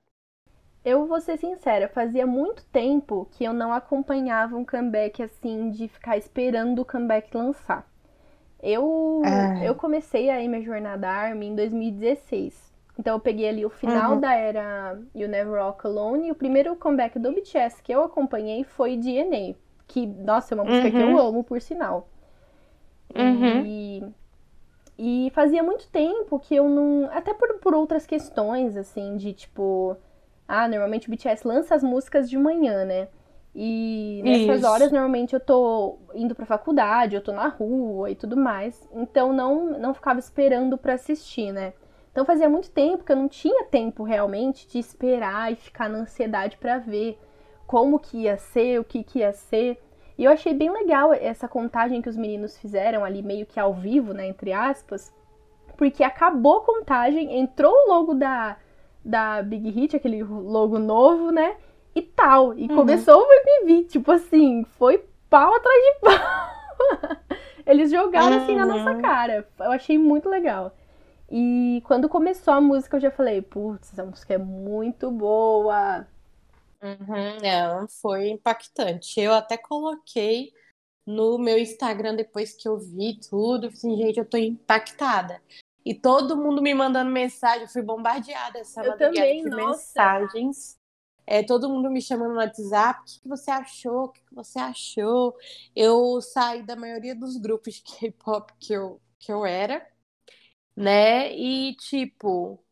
Eu 0.84 1.06
vou 1.06 1.20
ser 1.20 1.36
sincera, 1.38 1.88
fazia 1.88 2.26
muito 2.26 2.64
tempo 2.66 3.28
que 3.32 3.44
eu 3.44 3.52
não 3.52 3.70
acompanhava 3.70 4.56
um 4.56 4.64
comeback 4.64 5.22
assim, 5.22 5.70
de 5.70 5.88
ficar 5.88 6.16
esperando 6.16 6.80
o 6.80 6.86
comeback 6.86 7.34
lançar. 7.36 7.86
Eu, 8.62 9.22
eu 9.62 9.74
comecei 9.74 10.30
aí 10.30 10.48
minha 10.48 10.62
jornada 10.62 11.08
ARMY 11.08 11.48
em 11.48 11.54
2016. 11.54 12.69
Então 13.00 13.14
eu 13.14 13.20
peguei 13.20 13.48
ali 13.48 13.64
o 13.64 13.70
final 13.70 14.12
uhum. 14.12 14.20
da 14.20 14.34
era 14.34 15.00
You 15.14 15.26
Never 15.26 15.58
Walk 15.58 15.86
Alone 15.86 16.28
e 16.28 16.30
o 16.30 16.34
primeiro 16.34 16.76
comeback 16.76 17.18
do 17.18 17.32
BTS 17.32 17.82
que 17.82 17.90
eu 17.90 18.04
acompanhei 18.04 18.62
foi 18.62 18.94
DNA. 18.98 19.54
Que, 19.88 20.06
nossa, 20.06 20.52
é 20.52 20.54
uma 20.54 20.64
música 20.64 20.84
uhum. 20.84 20.92
que 20.92 20.98
eu 20.98 21.08
uhum. 21.08 21.18
amo, 21.18 21.42
por 21.42 21.62
sinal. 21.62 22.10
Uhum. 23.16 23.64
E, 23.64 24.04
e 24.98 25.30
fazia 25.30 25.62
muito 25.62 25.88
tempo 25.88 26.38
que 26.38 26.54
eu 26.54 26.68
não. 26.68 27.08
Até 27.10 27.32
por, 27.32 27.54
por 27.54 27.74
outras 27.74 28.04
questões, 28.04 28.76
assim, 28.76 29.16
de 29.16 29.32
tipo 29.32 29.96
ah, 30.46 30.68
normalmente 30.68 31.08
o 31.08 31.10
BTS 31.10 31.48
lança 31.48 31.74
as 31.74 31.82
músicas 31.82 32.28
de 32.28 32.36
manhã, 32.36 32.84
né? 32.84 33.08
E 33.54 34.20
nessas 34.22 34.58
Isso. 34.58 34.68
horas, 34.68 34.92
normalmente, 34.92 35.32
eu 35.32 35.40
tô 35.40 35.98
indo 36.14 36.34
pra 36.34 36.44
faculdade, 36.44 37.16
eu 37.16 37.22
tô 37.22 37.32
na 37.32 37.48
rua 37.48 38.10
e 38.10 38.14
tudo 38.14 38.36
mais. 38.36 38.86
Então, 38.92 39.32
não, 39.32 39.78
não 39.78 39.94
ficava 39.94 40.18
esperando 40.18 40.76
para 40.76 40.94
assistir, 40.94 41.50
né? 41.50 41.72
Então, 42.20 42.26
fazia 42.26 42.50
muito 42.50 42.70
tempo 42.70 43.02
que 43.02 43.10
eu 43.10 43.16
não 43.16 43.28
tinha 43.28 43.64
tempo, 43.64 44.02
realmente, 44.02 44.68
de 44.68 44.78
esperar 44.78 45.50
e 45.50 45.56
ficar 45.56 45.88
na 45.88 46.00
ansiedade 46.00 46.58
para 46.58 46.76
ver 46.76 47.18
como 47.66 47.98
que 47.98 48.24
ia 48.24 48.36
ser, 48.36 48.78
o 48.78 48.84
que 48.84 49.02
que 49.02 49.20
ia 49.20 49.32
ser. 49.32 49.82
E 50.18 50.24
eu 50.24 50.30
achei 50.30 50.52
bem 50.52 50.70
legal 50.70 51.14
essa 51.14 51.48
contagem 51.48 52.02
que 52.02 52.10
os 52.10 52.18
meninos 52.18 52.58
fizeram 52.58 53.06
ali, 53.06 53.22
meio 53.22 53.46
que 53.46 53.58
ao 53.58 53.72
vivo, 53.72 54.12
né, 54.12 54.28
entre 54.28 54.52
aspas. 54.52 55.10
Porque 55.78 56.04
acabou 56.04 56.58
a 56.58 56.62
contagem, 56.62 57.40
entrou 57.40 57.72
o 57.72 57.88
logo 57.88 58.12
da 58.12 58.58
da 59.02 59.40
Big 59.40 59.70
Hit, 59.70 59.96
aquele 59.96 60.22
logo 60.22 60.78
novo, 60.78 61.30
né? 61.30 61.56
E 61.94 62.02
tal. 62.02 62.52
E 62.52 62.68
uhum. 62.68 62.76
começou 62.76 63.18
o 63.18 63.32
MV, 63.32 63.84
tipo 63.84 64.12
assim, 64.12 64.62
foi 64.76 65.02
pau 65.30 65.54
atrás 65.54 65.82
de 65.84 66.00
pau. 66.00 67.16
Eles 67.64 67.90
jogaram 67.90 68.36
assim 68.36 68.56
na 68.56 68.66
nossa 68.66 68.90
uhum. 68.90 69.00
cara. 69.00 69.48
Eu 69.58 69.72
achei 69.72 69.96
muito 69.96 70.28
legal. 70.28 70.74
E 71.30 71.80
quando 71.86 72.08
começou 72.08 72.52
a 72.52 72.60
música, 72.60 72.96
eu 72.96 73.00
já 73.00 73.10
falei, 73.10 73.40
putz, 73.40 73.92
essa 73.92 74.04
música 74.04 74.34
é 74.34 74.38
muito 74.38 75.10
boa. 75.10 76.06
Uhum, 76.82 77.36
é, 77.46 77.86
foi 78.00 78.30
impactante. 78.30 79.20
Eu 79.20 79.32
até 79.34 79.56
coloquei 79.56 80.52
no 81.06 81.38
meu 81.38 81.58
Instagram 81.58 82.16
depois 82.16 82.54
que 82.54 82.66
eu 82.66 82.78
vi 82.78 83.20
tudo. 83.20 83.68
Assim, 83.68 83.96
gente, 83.96 84.18
eu 84.18 84.24
tô 84.24 84.36
impactada. 84.36 85.40
E 85.84 85.94
todo 85.94 86.36
mundo 86.36 86.60
me 86.60 86.74
mandando 86.74 87.10
mensagem, 87.10 87.62
eu 87.62 87.68
fui 87.68 87.82
bombardeada 87.82 88.58
essa 88.58 88.82
eu 88.82 88.96
também, 88.96 89.44
de 89.44 89.50
mensagens. 89.50 90.78
É, 91.26 91.42
todo 91.44 91.68
mundo 91.68 91.88
me 91.90 92.02
chamando 92.02 92.32
no 92.32 92.40
WhatsApp, 92.40 93.00
o 93.00 93.04
que, 93.04 93.20
que 93.20 93.28
você 93.28 93.50
achou? 93.50 94.04
O 94.04 94.08
que, 94.08 94.20
que 94.20 94.34
você 94.34 94.58
achou? 94.58 95.36
Eu 95.76 96.20
saí 96.20 96.62
da 96.62 96.74
maioria 96.74 97.14
dos 97.14 97.36
grupos 97.36 97.74
de 97.74 97.82
K-pop 97.82 98.52
que 98.58 98.72
eu, 98.72 99.00
que 99.18 99.32
eu 99.32 99.46
era, 99.46 99.86
né? 100.76 101.34
E, 101.34 101.74
tipo, 101.76 102.62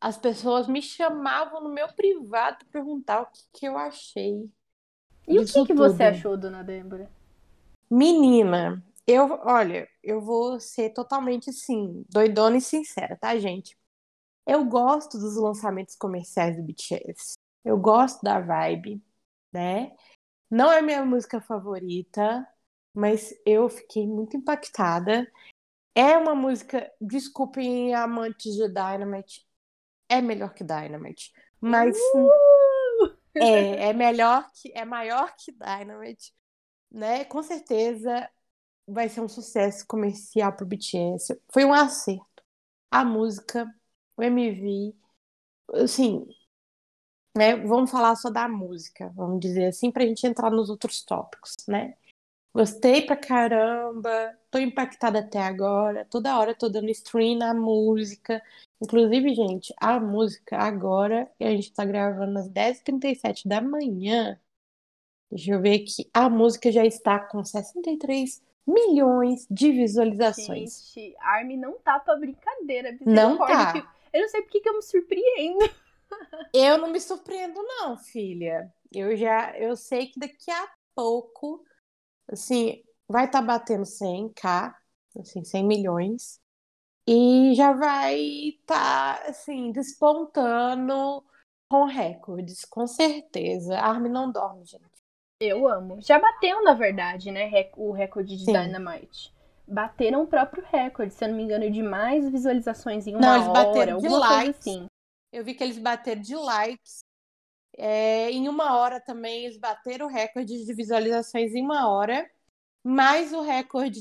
as 0.00 0.18
pessoas 0.18 0.66
me 0.66 0.82
chamavam 0.82 1.62
no 1.62 1.68
meu 1.68 1.88
privado 1.88 2.58
para 2.58 2.68
perguntar 2.68 3.22
o 3.22 3.26
que, 3.26 3.42
que 3.52 3.66
eu 3.66 3.78
achei. 3.78 4.50
E 5.26 5.38
o 5.38 5.44
que, 5.44 5.66
que 5.66 5.74
você 5.74 6.04
achou, 6.04 6.36
dona 6.36 6.62
Débora? 6.62 7.10
Menina, 7.90 8.82
eu, 9.06 9.38
olha, 9.44 9.88
eu 10.02 10.20
vou 10.20 10.58
ser 10.58 10.90
totalmente 10.90 11.50
assim, 11.50 12.04
doidona 12.08 12.56
e 12.56 12.60
sincera, 12.60 13.16
tá, 13.16 13.38
gente? 13.38 13.76
Eu 14.46 14.64
gosto 14.64 15.18
dos 15.18 15.36
lançamentos 15.36 15.94
comerciais 15.94 16.56
do 16.56 16.62
BTS. 16.62 17.34
Eu 17.64 17.78
gosto 17.78 18.22
da 18.22 18.40
vibe, 18.40 19.00
né? 19.52 19.96
Não 20.50 20.70
é 20.70 20.82
minha 20.82 21.04
música 21.04 21.40
favorita, 21.40 22.46
mas 22.92 23.34
eu 23.46 23.68
fiquei 23.68 24.06
muito 24.06 24.36
impactada. 24.36 25.30
É 25.94 26.16
uma 26.16 26.34
música, 26.34 26.90
desculpem 27.00 27.94
amantes 27.94 28.54
de 28.54 28.68
Dynamite, 28.68 29.46
é 30.08 30.20
melhor 30.22 30.54
que 30.54 30.64
Dynamite, 30.64 31.32
mas 31.60 31.96
uh! 32.14 33.16
é, 33.34 33.88
é 33.90 33.92
melhor 33.92 34.50
que 34.54 34.72
é 34.74 34.84
maior 34.84 35.34
que 35.36 35.52
Dynamite, 35.52 36.32
né? 36.90 37.24
Com 37.24 37.42
certeza 37.42 38.28
vai 38.86 39.08
ser 39.08 39.20
um 39.20 39.28
sucesso 39.28 39.86
comercial 39.86 40.52
pro 40.54 40.66
BTS. 40.66 41.40
Foi 41.52 41.64
um 41.64 41.72
acerto. 41.72 42.42
A 42.90 43.04
música, 43.04 43.72
o 44.16 44.22
MV, 44.22 44.94
assim, 45.74 46.26
né? 47.36 47.56
Vamos 47.56 47.90
falar 47.90 48.14
só 48.16 48.30
da 48.30 48.48
música, 48.48 49.10
vamos 49.14 49.40
dizer 49.40 49.66
assim, 49.66 49.90
pra 49.90 50.06
gente 50.06 50.26
entrar 50.26 50.50
nos 50.50 50.68
outros 50.70 51.02
tópicos, 51.04 51.56
né? 51.68 51.94
Gostei 52.54 53.00
pra 53.00 53.16
caramba, 53.16 54.38
tô 54.50 54.58
impactada 54.58 55.20
até 55.20 55.38
agora, 55.38 56.04
toda 56.04 56.38
hora 56.38 56.54
tô 56.54 56.68
dando 56.68 56.90
stream 56.90 57.38
na 57.38 57.54
música. 57.54 58.42
Inclusive, 58.80 59.34
gente, 59.34 59.74
a 59.80 59.98
música 59.98 60.58
agora, 60.58 61.30
a 61.40 61.44
gente 61.44 61.72
tá 61.72 61.84
gravando 61.84 62.38
às 62.38 62.48
10h37 62.50 63.48
da 63.48 63.60
manhã. 63.62 64.38
Deixa 65.30 65.52
eu 65.52 65.62
ver 65.62 65.82
aqui. 65.82 66.10
A 66.12 66.28
música 66.28 66.70
já 66.70 66.84
está 66.84 67.18
com 67.18 67.42
63 67.42 68.42
milhões 68.66 69.46
de 69.50 69.72
visualizações. 69.72 70.92
Gente, 70.94 71.16
a 71.20 71.36
Armin 71.36 71.56
não 71.56 71.78
tá 71.78 71.98
pra 72.00 72.16
brincadeira. 72.16 72.98
Não 73.00 73.38
tá. 73.38 73.90
Eu 74.12 74.20
não 74.20 74.28
sei 74.28 74.42
porque 74.42 74.60
que 74.60 74.68
eu 74.68 74.76
me 74.76 74.82
surpreendo. 74.82 75.58
Eu 76.52 76.76
não 76.76 76.90
me 76.90 77.00
surpreendo 77.00 77.62
não, 77.62 77.96
filha. 77.96 78.70
Eu 78.92 79.16
já, 79.16 79.58
eu 79.58 79.74
sei 79.74 80.08
que 80.08 80.20
daqui 80.20 80.50
a 80.50 80.70
pouco, 80.94 81.64
assim, 82.30 82.82
vai 83.08 83.26
estar 83.26 83.40
tá 83.40 83.46
batendo 83.46 83.84
100k, 83.84 84.74
assim, 85.18 85.44
100 85.44 85.64
milhões. 85.64 86.40
E 87.06 87.54
já 87.54 87.72
vai 87.72 88.18
estar, 88.20 89.18
tá, 89.18 89.28
assim, 89.28 89.72
despontando 89.72 91.24
com 91.68 91.84
recordes, 91.84 92.64
com 92.64 92.86
certeza. 92.86 93.76
A 93.78 93.88
Armin 93.88 94.10
não 94.10 94.30
dorme, 94.30 94.64
gente. 94.64 94.84
Eu 95.40 95.66
amo. 95.66 96.00
Já 96.00 96.20
bateu, 96.20 96.62
na 96.62 96.74
verdade, 96.74 97.32
né? 97.32 97.50
O 97.76 97.90
recorde 97.90 98.36
de 98.36 98.44
Sim. 98.44 98.52
Dynamite. 98.52 99.34
Bateram 99.66 100.22
o 100.22 100.26
próprio 100.26 100.62
recorde, 100.70 101.12
se 101.12 101.24
eu 101.24 101.28
não 101.28 101.36
me 101.36 101.42
engano, 101.42 101.68
de 101.70 101.82
mais 101.82 102.28
visualizações 102.28 103.06
em 103.06 103.14
uma 103.14 103.20
não, 103.20 103.34
eles 103.36 103.48
hora, 103.48 103.64
bateram 103.64 103.98
de 103.98 104.08
likes. 104.08 104.58
assim. 104.58 104.86
Eu 105.32 105.44
vi 105.44 105.54
que 105.54 105.64
eles 105.64 105.78
bateram 105.78 106.20
de 106.20 106.36
likes. 106.36 107.04
É, 107.76 108.30
em 108.30 108.48
uma 108.48 108.76
hora 108.76 109.00
também 109.00 109.44
eles 109.44 109.56
bateram 109.56 110.06
o 110.06 110.10
recorde 110.10 110.64
de 110.64 110.74
visualizações 110.74 111.54
em 111.54 111.62
uma 111.62 111.88
hora. 111.88 112.28
Mais 112.84 113.32
o 113.32 113.40
recorde 113.42 114.00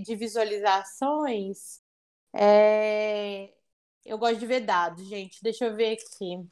de 0.00 0.16
visualizações. 0.16 1.80
É... 2.34 3.52
Eu 4.04 4.18
gosto 4.18 4.38
de 4.38 4.46
ver 4.46 4.60
dados, 4.60 5.04
gente. 5.06 5.42
Deixa 5.42 5.66
eu 5.66 5.74
ver 5.74 5.92
aqui. 5.92 6.46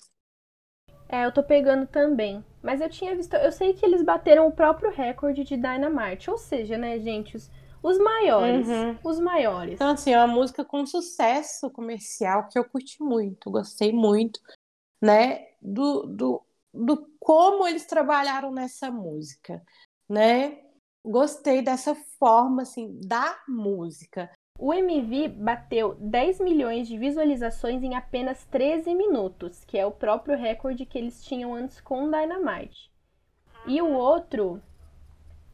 É, 1.08 1.24
eu 1.26 1.32
tô 1.32 1.42
pegando 1.42 1.86
também. 1.86 2.44
Mas 2.62 2.80
eu 2.80 2.88
tinha 2.88 3.14
visto. 3.14 3.34
Eu 3.34 3.52
sei 3.52 3.74
que 3.74 3.84
eles 3.84 4.02
bateram 4.02 4.46
o 4.46 4.52
próprio 4.52 4.90
recorde 4.90 5.44
de 5.44 5.56
Dynamite. 5.56 6.30
Ou 6.30 6.38
seja, 6.38 6.78
né, 6.78 6.98
gente? 6.98 7.36
Os, 7.36 7.50
os 7.82 7.98
maiores. 7.98 8.66
Uhum. 8.66 8.98
Os 9.04 9.20
maiores. 9.20 9.74
Então, 9.74 9.90
assim, 9.90 10.12
é 10.12 10.18
uma 10.18 10.26
música 10.26 10.64
com 10.64 10.86
sucesso 10.86 11.70
comercial 11.70 12.48
que 12.48 12.58
eu 12.58 12.64
curti 12.64 13.02
muito. 13.02 13.50
Gostei 13.50 13.92
muito, 13.92 14.40
né? 15.00 15.46
Do, 15.60 16.02
do, 16.06 16.42
do 16.74 17.08
como 17.20 17.66
eles 17.66 17.86
trabalharam 17.86 18.52
nessa 18.52 18.90
música, 18.90 19.62
né? 20.08 20.60
Gostei 21.04 21.62
dessa 21.62 21.94
forma, 22.18 22.62
assim, 22.62 22.98
da 23.06 23.38
música. 23.48 24.30
O 24.58 24.72
MV 24.72 25.28
bateu 25.28 25.94
10 25.96 26.40
milhões 26.40 26.88
de 26.88 26.96
visualizações 26.98 27.82
em 27.82 27.94
apenas 27.94 28.44
13 28.46 28.94
minutos, 28.94 29.64
que 29.64 29.78
é 29.78 29.84
o 29.86 29.92
próprio 29.92 30.36
recorde 30.38 30.86
que 30.86 30.98
eles 30.98 31.22
tinham 31.24 31.54
antes 31.54 31.80
com 31.80 32.10
Dynamite. 32.10 32.90
E 33.66 33.80
o 33.82 33.90
outro 33.92 34.62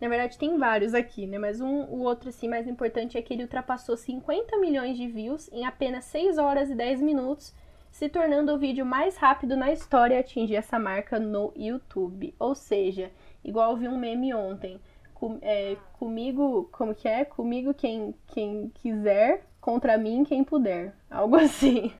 Na 0.00 0.08
verdade, 0.08 0.38
tem 0.38 0.56
vários 0.58 0.94
aqui, 0.94 1.26
né? 1.26 1.38
Mas 1.38 1.60
um, 1.60 1.84
o 1.84 2.00
outro, 2.02 2.30
assim, 2.30 2.48
mais 2.48 2.66
importante 2.66 3.18
é 3.18 3.22
que 3.22 3.34
ele 3.34 3.42
ultrapassou 3.42 3.96
50 3.96 4.58
milhões 4.58 4.96
de 4.96 5.06
views 5.06 5.48
em 5.52 5.66
apenas 5.66 6.04
6 6.06 6.38
horas 6.38 6.70
e 6.70 6.74
10 6.74 7.00
minutos, 7.02 7.54
se 7.90 8.08
tornando 8.08 8.54
o 8.54 8.58
vídeo 8.58 8.84
mais 8.86 9.16
rápido 9.16 9.56
na 9.56 9.72
história 9.72 10.16
a 10.16 10.20
atingir 10.20 10.56
essa 10.56 10.78
marca 10.78 11.18
no 11.18 11.52
YouTube. 11.56 12.34
Ou 12.38 12.54
seja, 12.54 13.12
igual 13.44 13.76
vi 13.76 13.88
um 13.88 13.98
meme 13.98 14.32
ontem. 14.34 14.80
Com, 15.14 15.38
é, 15.42 15.76
comigo, 15.98 16.68
como 16.72 16.94
que 16.94 17.08
é? 17.08 17.24
Comigo 17.24 17.74
quem, 17.74 18.14
quem 18.28 18.70
quiser, 18.70 19.46
contra 19.60 19.98
mim 19.98 20.24
quem 20.24 20.42
puder. 20.44 20.94
Algo 21.10 21.36
assim. 21.36 21.92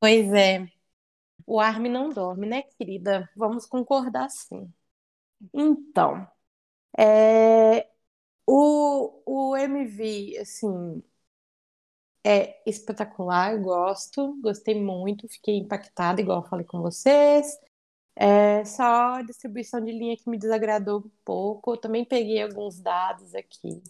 Pois 0.00 0.32
é. 0.32 0.66
O 1.46 1.60
Armin 1.60 1.88
não 1.90 2.10
dorme, 2.10 2.46
né, 2.46 2.62
querida? 2.62 3.28
Vamos 3.36 3.66
concordar 3.66 4.28
sim. 4.28 4.72
Então, 5.54 6.26
é, 6.98 7.88
o, 8.46 9.22
o 9.26 9.56
MV, 9.56 10.38
assim, 10.40 11.02
é 12.28 12.60
espetacular, 12.66 13.58
gosto, 13.58 14.38
gostei 14.42 14.74
muito, 14.74 15.26
fiquei 15.28 15.56
impactada, 15.56 16.20
igual 16.20 16.44
falei 16.46 16.66
com 16.66 16.82
vocês. 16.82 17.58
É 18.14 18.64
só 18.66 19.14
a 19.14 19.22
distribuição 19.22 19.80
de 19.80 19.92
linha 19.92 20.16
que 20.16 20.28
me 20.28 20.36
desagradou 20.36 21.00
um 21.00 21.10
pouco. 21.24 21.72
Eu 21.72 21.78
também 21.78 22.04
peguei 22.04 22.42
alguns 22.42 22.80
dados 22.80 23.34
aqui 23.34 23.82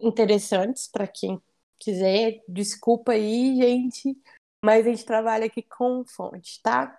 interessantes 0.00 0.88
para 0.88 1.06
quem 1.06 1.38
quiser. 1.78 2.42
Desculpa 2.48 3.12
aí, 3.12 3.56
gente, 3.56 4.16
mas 4.64 4.86
a 4.86 4.90
gente 4.90 5.04
trabalha 5.04 5.44
aqui 5.44 5.60
com 5.62 6.02
fonte, 6.06 6.62
tá? 6.62 6.98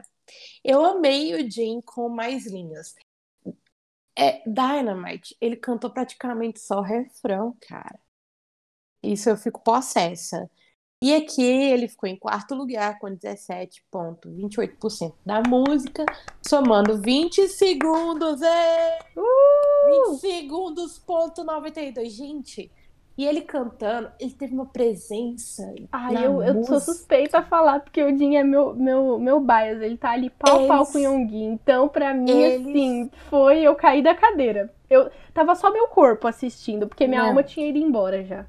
Eu 0.64 0.84
amei 0.84 1.34
o 1.34 1.50
Jin 1.50 1.80
com 1.80 2.08
mais 2.08 2.46
linhas. 2.46 2.94
É, 4.16 4.42
Dynamite, 4.46 5.36
ele 5.40 5.56
cantou 5.56 5.90
praticamente 5.90 6.60
só 6.60 6.80
refrão, 6.80 7.56
cara. 7.68 7.98
Isso 9.02 9.28
eu 9.28 9.36
fico 9.36 9.62
possessa. 9.62 10.48
E 11.02 11.12
aqui 11.12 11.42
ele 11.42 11.88
ficou 11.88 12.08
em 12.08 12.16
quarto 12.16 12.54
lugar 12.54 13.00
com 13.00 13.08
17,28% 13.08 15.14
da 15.26 15.42
música, 15.42 16.06
somando 16.46 17.02
20 17.02 17.48
segundos. 17.48 18.40
É! 18.40 19.00
Uh! 19.16 20.12
20 20.12 20.20
segundos, 20.20 21.00
ponto 21.00 21.42
92. 21.42 22.12
Gente, 22.12 22.70
e 23.16 23.26
ele 23.26 23.42
cantando, 23.42 24.10
ele 24.18 24.32
teve 24.32 24.54
uma 24.54 24.66
presença. 24.66 25.62
Ai, 25.92 26.26
eu, 26.26 26.42
eu 26.42 26.64
sou 26.64 26.80
suspeita 26.80 27.38
a 27.38 27.42
falar, 27.42 27.80
porque 27.80 28.02
o 28.02 28.16
Jin 28.16 28.36
é 28.36 28.44
meu, 28.44 28.74
meu, 28.74 29.18
meu 29.18 29.40
bias. 29.40 29.82
Ele 29.82 29.96
tá 29.96 30.12
ali 30.12 30.30
pau 30.30 30.56
eles, 30.56 30.68
pau 30.68 30.86
com 30.86 30.98
o 30.98 31.00
Yonggi. 31.00 31.42
Então, 31.42 31.88
pra 31.88 32.14
mim, 32.14 32.30
eles... 32.30 32.66
assim, 32.66 33.10
foi 33.28 33.60
eu 33.60 33.74
caí 33.74 34.02
da 34.02 34.14
cadeira. 34.14 34.74
Eu 34.88 35.10
tava 35.32 35.54
só 35.54 35.72
meu 35.72 35.88
corpo 35.88 36.26
assistindo, 36.26 36.86
porque 36.88 37.06
minha 37.06 37.22
Não. 37.22 37.28
alma 37.28 37.42
tinha 37.42 37.68
ido 37.68 37.78
embora 37.78 38.24
já 38.24 38.46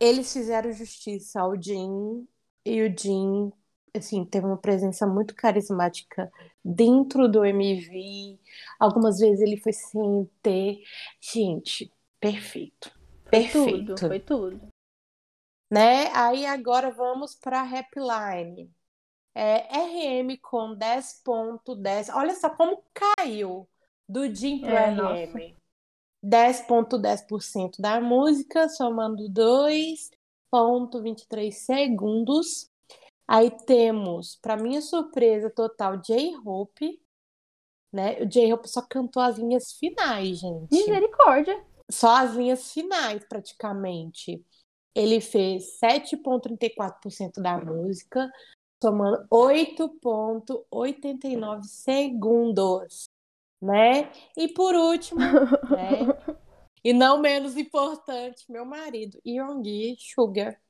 eles 0.00 0.32
fizeram 0.32 0.72
justiça 0.72 1.40
ao 1.40 1.60
Jin 1.60 2.26
e 2.64 2.82
o 2.82 2.94
Jin 2.96 3.52
assim, 3.96 4.24
teve 4.24 4.46
uma 4.46 4.56
presença 4.56 5.06
muito 5.06 5.34
carismática 5.34 6.30
dentro 6.64 7.26
do 7.28 7.44
MV. 7.44 8.38
Algumas 8.78 9.18
vezes 9.18 9.40
ele 9.40 9.56
foi 9.56 9.72
sem 9.72 10.28
ter. 10.40 10.82
Gente, 11.20 11.90
perfeito. 12.20 12.92
Perfeito. 13.30 13.94
Tudo, 13.94 13.98
foi 13.98 14.20
tudo. 14.20 14.68
Né? 15.70 16.10
Aí 16.14 16.46
agora 16.46 16.90
vamos 16.90 17.34
para 17.34 17.62
Rapline. 17.62 18.72
É, 19.34 19.78
RM 19.78 20.38
com 20.40 20.74
10.10. 20.76 22.14
Olha 22.14 22.34
só 22.34 22.48
como 22.50 22.82
caiu 22.92 23.68
do 24.08 24.34
Jim 24.34 24.60
pro 24.60 24.70
é, 24.70 24.90
RM. 24.90 24.96
Nossa. 24.96 25.56
10,10% 26.24 27.78
da 27.78 28.00
música, 28.00 28.68
somando 28.68 29.30
2,23 29.30 31.52
segundos. 31.52 32.68
Aí 33.26 33.50
temos, 33.66 34.36
para 34.36 34.56
minha 34.56 34.80
surpresa 34.80 35.50
total, 35.50 35.98
J-Hope. 35.98 37.02
Né? 37.92 38.22
O 38.22 38.26
J-Hope 38.26 38.66
só 38.68 38.80
cantou 38.82 39.22
as 39.22 39.36
linhas 39.38 39.72
finais, 39.74 40.38
gente. 40.38 40.72
Misericórdia! 40.72 41.62
Só 41.90 42.16
as 42.16 42.34
linhas 42.34 42.72
finais, 42.72 43.24
praticamente. 43.28 44.44
Ele 44.94 45.20
fez 45.20 45.78
7,34% 45.80 47.40
da 47.40 47.58
música, 47.58 48.30
somando 48.82 49.26
8,89 49.30 51.64
segundos 51.64 53.08
né? 53.60 54.10
E 54.36 54.48
por 54.48 54.74
último, 54.74 55.20
né? 55.70 56.00
e 56.82 56.92
não 56.92 57.20
menos 57.20 57.56
importante, 57.56 58.50
meu 58.50 58.64
marido, 58.64 59.20
Yonggi 59.26 59.96
Sugar, 59.98 60.60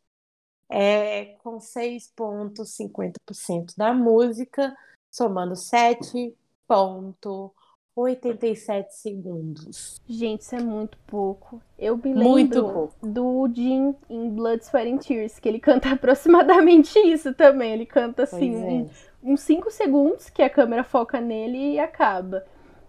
é, 0.70 1.36
com 1.42 1.58
6,50% 1.58 3.74
da 3.76 3.92
música, 3.92 4.74
somando 5.10 5.54
7,88 5.54 7.52
87 8.00 8.94
segundos. 8.94 10.00
Gente, 10.06 10.42
isso 10.42 10.54
é 10.54 10.60
muito 10.60 10.96
pouco. 11.06 11.60
Eu 11.78 11.96
me 11.96 12.14
lembro 12.14 12.90
do 13.02 13.48
Jim 13.52 13.94
em 14.08 14.30
Blood, 14.30 14.62
Sweat 14.64 14.90
and 14.92 14.98
Tears, 14.98 15.38
que 15.38 15.48
ele 15.48 15.58
canta 15.60 15.90
aproximadamente 15.92 16.98
isso 16.98 17.34
também. 17.34 17.72
Ele 17.72 17.86
canta 17.86 18.22
assim, 18.24 18.84
é. 18.84 18.86
uns 19.22 19.40
5 19.40 19.70
segundos 19.70 20.30
que 20.30 20.42
a 20.42 20.50
câmera 20.50 20.84
foca 20.84 21.20
nele 21.20 21.74
e 21.74 21.78
acaba. 21.78 22.44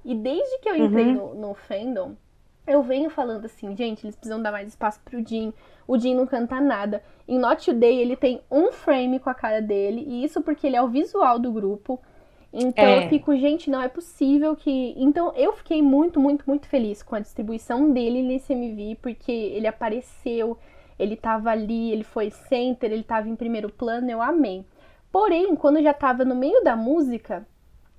E 0.06 0.16
desde 0.16 0.60
que 0.60 0.70
eu 0.70 0.76
entrei 0.76 1.08
Uhum. 1.08 1.36
no, 1.36 1.36
no 1.50 1.54
fandom, 1.56 2.16
eu 2.66 2.84
venho 2.84 3.10
falando 3.10 3.46
assim, 3.46 3.76
gente, 3.76 4.06
eles 4.06 4.16
precisam 4.16 4.42
dar 4.42 4.52
mais 4.52 4.68
espaço 4.68 5.00
pro 5.04 5.26
Jim. 5.28 5.52
O 5.88 5.98
Jim 5.98 6.14
não 6.16 6.28
canta 6.28 6.62
nada. 6.62 7.02
Em 7.28 7.38
Not 7.40 7.66
Today, 7.66 8.00
ele 8.00 8.16
tem 8.16 8.42
um 8.50 8.72
frame 8.72 9.20
com 9.20 9.30
a 9.30 9.34
cara 9.34 9.60
dele, 9.60 10.04
e 10.08 10.24
isso 10.24 10.42
porque 10.42 10.68
ele 10.68 10.76
é 10.76 10.82
o 10.82 10.88
visual 10.88 11.40
do 11.40 11.52
grupo. 11.52 12.00
Então 12.52 12.84
É. 12.84 13.06
eu 13.06 13.10
fico, 13.10 13.36
gente, 13.36 13.70
não 13.70 13.82
é 13.82 13.88
possível 13.88 14.56
que. 14.56 14.94
Então 14.98 15.32
eu 15.36 15.54
fiquei 15.54 15.82
muito, 15.82 16.20
muito, 16.20 16.44
muito 16.48 16.68
feliz 16.68 17.04
com 17.04 17.16
a 17.16 17.20
distribuição 17.20 17.92
dele 17.92 18.24
nesse 18.24 18.54
MV, 18.54 18.98
porque 19.02 19.32
ele 19.32 19.68
apareceu, 19.68 20.58
ele 20.98 21.16
tava 21.16 21.52
ali, 21.52 21.92
ele 21.92 22.04
foi 22.04 22.32
center, 22.32 22.92
ele 22.92 23.04
tava 23.04 23.30
em 23.30 23.36
primeiro 23.36 23.70
plano, 23.72 24.10
eu 24.10 24.22
amei. 24.22 24.66
Porém, 25.12 25.56
quando 25.56 25.82
já 25.82 25.94
tava 25.94 26.26
no 26.26 26.36
meio 26.36 26.64
da 26.64 26.76
música, 26.76 27.46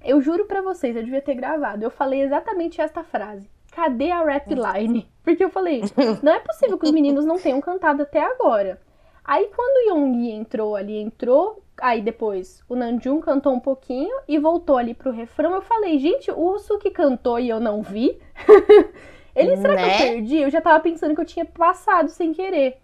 eu 0.05 0.21
juro 0.21 0.47
pra 0.47 0.63
vocês, 0.63 0.97
eu 0.97 1.03
devia 1.03 1.21
ter 1.23 1.35
gravado. 1.35 1.85
Eu 1.85 1.91
falei 1.91 2.23
exatamente 2.23 2.81
esta 2.81 3.03
frase. 3.05 3.49
Cadê 3.73 4.11
a 4.11 4.25
rap 4.25 4.49
line? 4.53 5.09
Porque 5.23 5.45
eu 5.45 5.51
falei, 5.51 5.83
não 6.23 6.33
é 6.33 6.41
possível 6.41 6.77
que 6.77 6.87
os 6.87 6.91
meninos 6.93 7.25
não 7.25 7.39
tenham 7.39 7.61
cantado 7.61 8.03
até 8.03 8.21
agora. 8.21 8.81
Aí 9.25 9.49
quando 9.55 9.77
o 9.77 9.97
Yonggi 9.97 10.31
entrou 10.33 10.75
ali, 10.75 10.97
entrou, 10.97 11.63
aí 11.81 12.01
depois 12.03 12.63
o 12.69 12.75
Namjoon 12.77 13.21
cantou 13.21 13.53
um 13.53 13.61
pouquinho 13.61 14.15
e 14.29 14.39
voltou 14.39 14.77
ali 14.77 14.95
pro 14.95 15.11
refrão. 15.11 15.55
Eu 15.55 15.63
falei, 15.63 15.99
gente, 15.99 16.31
o 16.31 16.55
Usuki 16.55 16.91
cantou 16.91 17.39
e 17.39 17.49
eu 17.49 17.61
não 17.61 17.83
vi. 17.83 18.19
ele, 19.35 19.57
será 19.57 19.77
que 19.77 19.83
eu 19.83 19.87
Né? 19.87 19.99
perdi? 19.99 20.37
Eu 20.39 20.51
já 20.51 20.61
tava 20.61 20.81
pensando 20.81 21.15
que 21.15 21.21
eu 21.21 21.27
tinha 21.27 21.45
passado 21.45 22.09
sem 22.09 22.33
querer. 22.33 22.79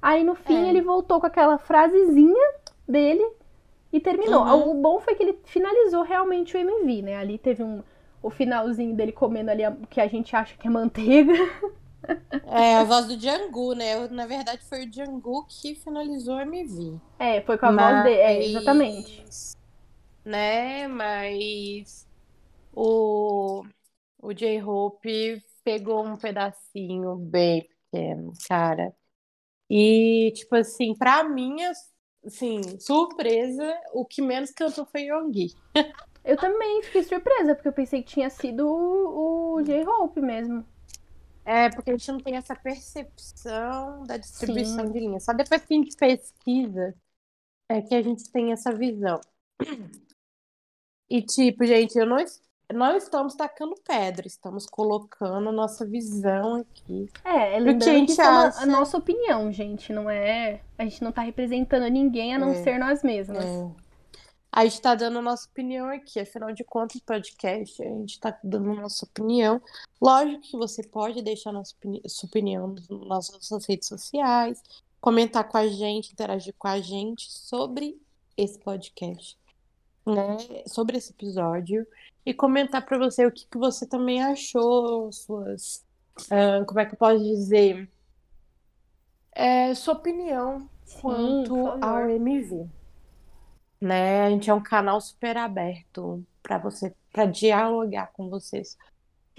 Aí 0.00 0.22
no 0.24 0.34
fim 0.34 0.66
É. 0.66 0.68
ele 0.68 0.80
voltou 0.80 1.20
com 1.20 1.26
aquela 1.26 1.58
frasezinha 1.58 2.50
dele 2.86 3.24
e 3.92 3.98
terminou. 4.00 4.44
Uhum. 4.44 4.70
O 4.70 4.74
bom 4.82 5.00
foi 5.00 5.14
que 5.14 5.22
ele 5.22 5.38
finalizou 5.44 6.02
realmente 6.02 6.56
o 6.56 6.60
MV, 6.60 7.02
né? 7.02 7.16
Ali 7.16 7.38
teve 7.38 7.62
um 7.62 7.82
o 8.20 8.30
finalzinho 8.30 8.94
dele 8.96 9.12
comendo 9.12 9.50
ali 9.50 9.64
o 9.66 9.86
que 9.88 10.00
a 10.00 10.08
gente 10.08 10.34
acha 10.34 10.56
que 10.56 10.66
é 10.66 10.70
manteiga. 10.70 11.32
É 12.46 12.76
a 12.76 12.84
voz 12.84 13.06
do 13.06 13.16
Django, 13.16 13.74
né? 13.74 14.08
Na 14.08 14.26
verdade, 14.26 14.64
foi 14.64 14.84
o 14.84 14.90
Django 14.90 15.46
que 15.46 15.74
finalizou 15.74 16.40
MV. 16.40 16.98
É, 17.18 17.40
foi 17.42 17.58
com 17.58 17.66
a 17.66 17.72
voz 17.72 18.04
dele. 18.04 18.20
É, 18.20 18.44
exatamente. 18.44 19.56
Né? 20.24 20.88
Mas 20.88 22.06
o, 22.72 23.64
o 24.20 24.32
J-Hope 24.32 25.42
pegou 25.62 26.04
um 26.04 26.16
pedacinho 26.16 27.16
bem 27.16 27.68
pequeno, 27.90 28.32
cara. 28.48 28.94
E, 29.70 30.32
tipo 30.34 30.56
assim, 30.56 30.94
pra 30.94 31.24
minha 31.24 31.72
assim, 32.24 32.60
surpresa, 32.78 33.74
o 33.92 34.04
que 34.04 34.22
menos 34.22 34.50
cantou 34.50 34.86
foi 34.86 35.02
Yonggi. 35.02 35.54
Eu 36.24 36.36
também 36.36 36.82
fiquei 36.82 37.02
surpresa, 37.02 37.54
porque 37.54 37.68
eu 37.68 37.72
pensei 37.72 38.02
que 38.02 38.12
tinha 38.12 38.28
sido 38.28 38.66
o, 38.66 39.54
o 39.54 39.62
J-Hope 39.62 40.20
mesmo. 40.20 40.64
É, 41.48 41.70
porque 41.70 41.90
a 41.90 41.96
gente 41.96 42.12
não 42.12 42.20
tem 42.20 42.36
essa 42.36 42.54
percepção 42.54 44.04
da 44.04 44.18
distribuição 44.18 44.86
Sim. 44.86 44.92
de 44.92 44.98
linha. 45.00 45.18
Só 45.18 45.32
depois 45.32 45.64
que 45.64 45.72
a 45.72 45.76
gente 45.78 45.96
pesquisa 45.96 46.94
é 47.70 47.80
que 47.80 47.94
a 47.94 48.02
gente 48.02 48.30
tem 48.30 48.52
essa 48.52 48.70
visão. 48.70 49.18
E, 51.10 51.22
tipo, 51.22 51.64
gente, 51.64 51.98
eu 51.98 52.04
não, 52.04 52.18
não 52.70 52.96
estamos 52.98 53.34
tacando 53.34 53.74
pedra, 53.82 54.26
estamos 54.26 54.66
colocando 54.66 55.50
nossa 55.50 55.86
visão 55.86 56.56
aqui. 56.56 57.08
É, 57.24 57.54
é 57.56 57.60
que 57.60 57.60
lembrando 57.60 57.82
a 57.82 57.86
que 57.86 57.98
gente 57.98 58.12
isso 58.12 58.20
é 58.20 58.24
acha? 58.26 58.62
a 58.62 58.66
nossa 58.66 58.98
opinião, 58.98 59.50
gente. 59.50 59.90
Não 59.90 60.10
é. 60.10 60.60
A 60.76 60.84
gente 60.84 61.02
não 61.02 61.12
tá 61.12 61.22
representando 61.22 61.88
ninguém 61.90 62.34
a 62.34 62.38
não 62.38 62.50
É. 62.50 62.62
ser 62.62 62.78
nós 62.78 63.02
mesmas. 63.02 63.42
É. 63.42 63.87
A 64.58 64.64
gente 64.64 64.80
tá 64.80 64.92
dando 64.96 65.22
nossa 65.22 65.46
opinião 65.48 65.88
aqui, 65.88 66.18
afinal 66.18 66.52
de 66.52 66.64
contas, 66.64 67.00
podcast, 67.00 67.80
a 67.80 67.86
gente 67.86 68.18
tá 68.18 68.36
dando 68.42 68.74
nossa 68.74 69.04
opinião. 69.04 69.62
Lógico 70.02 70.40
que 70.42 70.56
você 70.56 70.82
pode 70.82 71.22
deixar 71.22 71.52
nossa 71.52 71.72
opini- 71.76 72.02
sua 72.08 72.26
opinião 72.26 72.74
nas 73.06 73.30
nossas 73.30 73.64
redes 73.66 73.86
sociais, 73.86 74.60
comentar 75.00 75.48
com 75.48 75.56
a 75.58 75.68
gente, 75.68 76.12
interagir 76.12 76.52
com 76.58 76.66
a 76.66 76.80
gente 76.80 77.30
sobre 77.30 78.02
esse 78.36 78.58
podcast, 78.58 79.38
né? 80.04 80.38
Sobre 80.66 80.98
esse 80.98 81.12
episódio 81.12 81.86
e 82.26 82.34
comentar 82.34 82.84
pra 82.84 82.98
você 82.98 83.24
o 83.24 83.30
que, 83.30 83.46
que 83.46 83.58
você 83.58 83.86
também 83.86 84.24
achou, 84.24 85.12
suas, 85.12 85.84
ah, 86.32 86.64
como 86.66 86.80
é 86.80 86.84
que 86.84 86.94
eu 86.94 86.98
posso 86.98 87.22
dizer, 87.22 87.88
É, 89.30 89.72
sua 89.72 89.94
opinião 89.94 90.68
quanto 91.00 91.54
ao 91.80 92.10
MV. 92.10 92.68
Né? 93.80 94.26
A 94.26 94.30
gente 94.30 94.50
é 94.50 94.54
um 94.54 94.62
canal 94.62 95.00
super 95.00 95.36
aberto 95.36 96.24
para 96.42 96.58
você, 96.58 96.94
para 97.12 97.26
dialogar 97.26 98.12
com 98.12 98.28
vocês, 98.28 98.76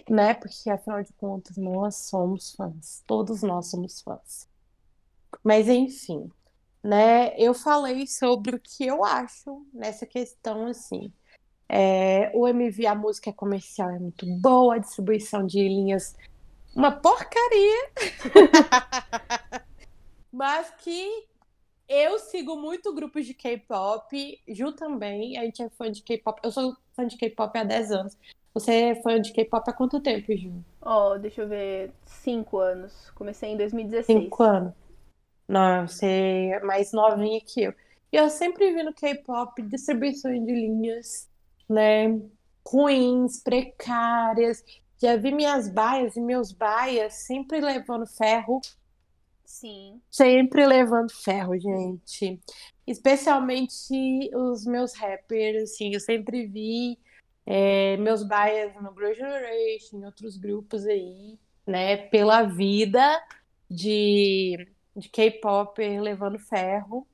né? 0.09 0.33
Porque 0.33 0.69
afinal 0.69 1.03
de 1.03 1.11
contas 1.13 1.57
nós 1.57 1.95
somos 1.95 2.53
fãs, 2.53 3.03
todos 3.05 3.41
nós 3.41 3.67
somos 3.67 4.01
fãs. 4.01 4.47
Mas 5.43 5.67
enfim, 5.67 6.31
né? 6.83 7.37
Eu 7.37 7.53
falei 7.53 8.07
sobre 8.07 8.55
o 8.55 8.59
que 8.59 8.85
eu 8.85 9.03
acho 9.03 9.65
nessa 9.73 10.05
questão 10.05 10.67
assim. 10.67 11.11
É, 11.67 12.31
o 12.33 12.47
MV, 12.47 12.87
a 12.87 12.95
música 12.95 13.31
comercial 13.33 13.89
é 13.91 13.99
muito 13.99 14.25
boa, 14.25 14.75
a 14.75 14.79
distribuição 14.79 15.45
de 15.45 15.59
linhas 15.67 16.15
uma 16.75 16.91
porcaria. 16.91 17.91
Mas 20.31 20.71
que 20.77 21.27
eu 21.89 22.19
sigo 22.19 22.55
muito 22.55 22.93
grupos 22.93 23.25
de 23.25 23.33
K-pop, 23.33 24.41
Ju 24.47 24.71
também, 24.71 25.37
a 25.39 25.43
gente 25.43 25.63
é 25.63 25.69
fã 25.69 25.91
de 25.91 26.03
K-pop. 26.03 26.39
Eu 26.43 26.51
sou 26.51 26.77
fã 26.93 27.07
de 27.07 27.17
K-pop 27.17 27.57
há 27.57 27.63
10 27.63 27.91
anos. 27.91 28.17
Você 28.53 28.73
é 28.73 28.95
fã 29.01 29.19
de 29.19 29.33
K-pop 29.33 29.67
há 29.67 29.73
quanto 29.73 29.99
tempo, 29.99 30.35
Ju? 30.37 30.63
Ó, 30.81 31.17
deixa 31.17 31.41
eu 31.41 31.47
ver. 31.47 31.91
Cinco 32.05 32.59
anos. 32.59 33.09
Comecei 33.15 33.49
em 33.49 33.57
2016. 33.57 34.05
Cinco 34.05 34.43
anos. 34.43 34.73
Não, 35.47 35.87
você 35.87 36.51
é 36.53 36.59
mais 36.59 36.91
novinha 36.91 37.41
que 37.41 37.63
eu. 37.63 37.73
E 38.11 38.17
eu 38.17 38.29
sempre 38.29 38.71
vi 38.71 38.83
no 38.83 38.93
K-pop 38.93 39.59
distribuições 39.63 40.45
de 40.45 40.51
linhas, 40.51 41.27
né? 41.67 42.19
Ruins, 42.67 43.41
precárias. 43.41 44.63
Já 45.01 45.15
vi 45.15 45.31
minhas 45.31 45.67
baias 45.67 46.15
e 46.15 46.21
meus 46.21 46.51
baias 46.51 47.13
sempre 47.25 47.59
levando 47.59 48.05
ferro 48.05 48.61
Sim. 49.49 49.99
Sempre 50.11 50.65
levando 50.67 51.11
ferro, 51.11 51.59
gente. 51.59 52.39
Especialmente 52.85 54.29
os 54.35 54.63
meus 54.63 54.93
rappers, 54.93 55.63
assim, 55.63 55.91
eu 55.91 55.99
sempre 55.99 56.45
vi 56.45 56.99
é, 57.47 57.97
meus 57.97 58.23
bias 58.23 58.75
no 58.75 58.93
Girl 58.93 59.11
Generation, 59.13 59.97
em 59.97 60.05
outros 60.05 60.37
grupos 60.37 60.85
aí, 60.85 61.37
né, 61.65 61.97
pela 61.97 62.43
vida 62.43 63.01
de, 63.67 64.67
de 64.95 65.09
K-pop 65.09 65.81
levando 65.99 66.37
ferro, 66.37 67.07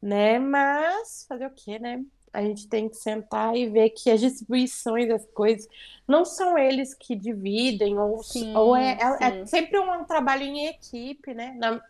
né, 0.00 0.38
mas 0.38 1.26
fazer 1.28 1.46
o 1.46 1.54
quê, 1.54 1.78
né? 1.78 2.02
A 2.32 2.42
gente 2.42 2.68
tem 2.68 2.88
que 2.88 2.96
sentar 2.96 3.56
e 3.56 3.68
ver 3.68 3.90
que 3.90 4.10
as 4.10 4.20
distribuições 4.20 5.08
das 5.08 5.26
coisas 5.26 5.68
não 6.06 6.24
são 6.24 6.56
eles 6.56 6.94
que 6.94 7.16
dividem, 7.16 7.98
ou, 7.98 8.22
Sim, 8.22 8.54
ou 8.56 8.76
é, 8.76 8.98
é- 9.20 9.40
é 9.42 9.46
sempre 9.46 9.78
um 9.78 10.04
trabalho 10.04 10.44
em 10.44 10.66
equipe, 10.66 11.34
né? 11.34 11.54
Na, 11.58 11.82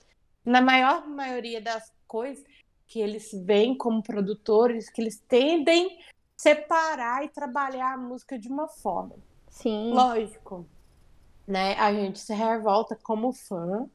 na 0.45 0.61
maior 0.61 1.07
maioria 1.07 1.61
das 1.61 1.93
coisas 2.07 2.43
que 2.87 3.01
eles 3.01 3.31
veem 3.45 3.77
como 3.77 4.03
produtores, 4.03 4.91
que 4.91 5.01
eles 5.01 5.23
tendem 5.29 5.99
separar 6.37 7.25
e 7.25 7.29
trabalhar 7.29 7.93
a 7.95 7.99
música 7.99 8.39
de 8.39 8.49
uma 8.49 8.67
forma. 8.67 9.15
Sim. 9.49 9.93
Lógico, 9.93 10.67
né? 11.47 11.75
A 11.75 11.93
gente 11.93 12.19
se 12.19 12.33
revolta 12.33 12.97
como 12.97 13.33
fã, 13.33 13.89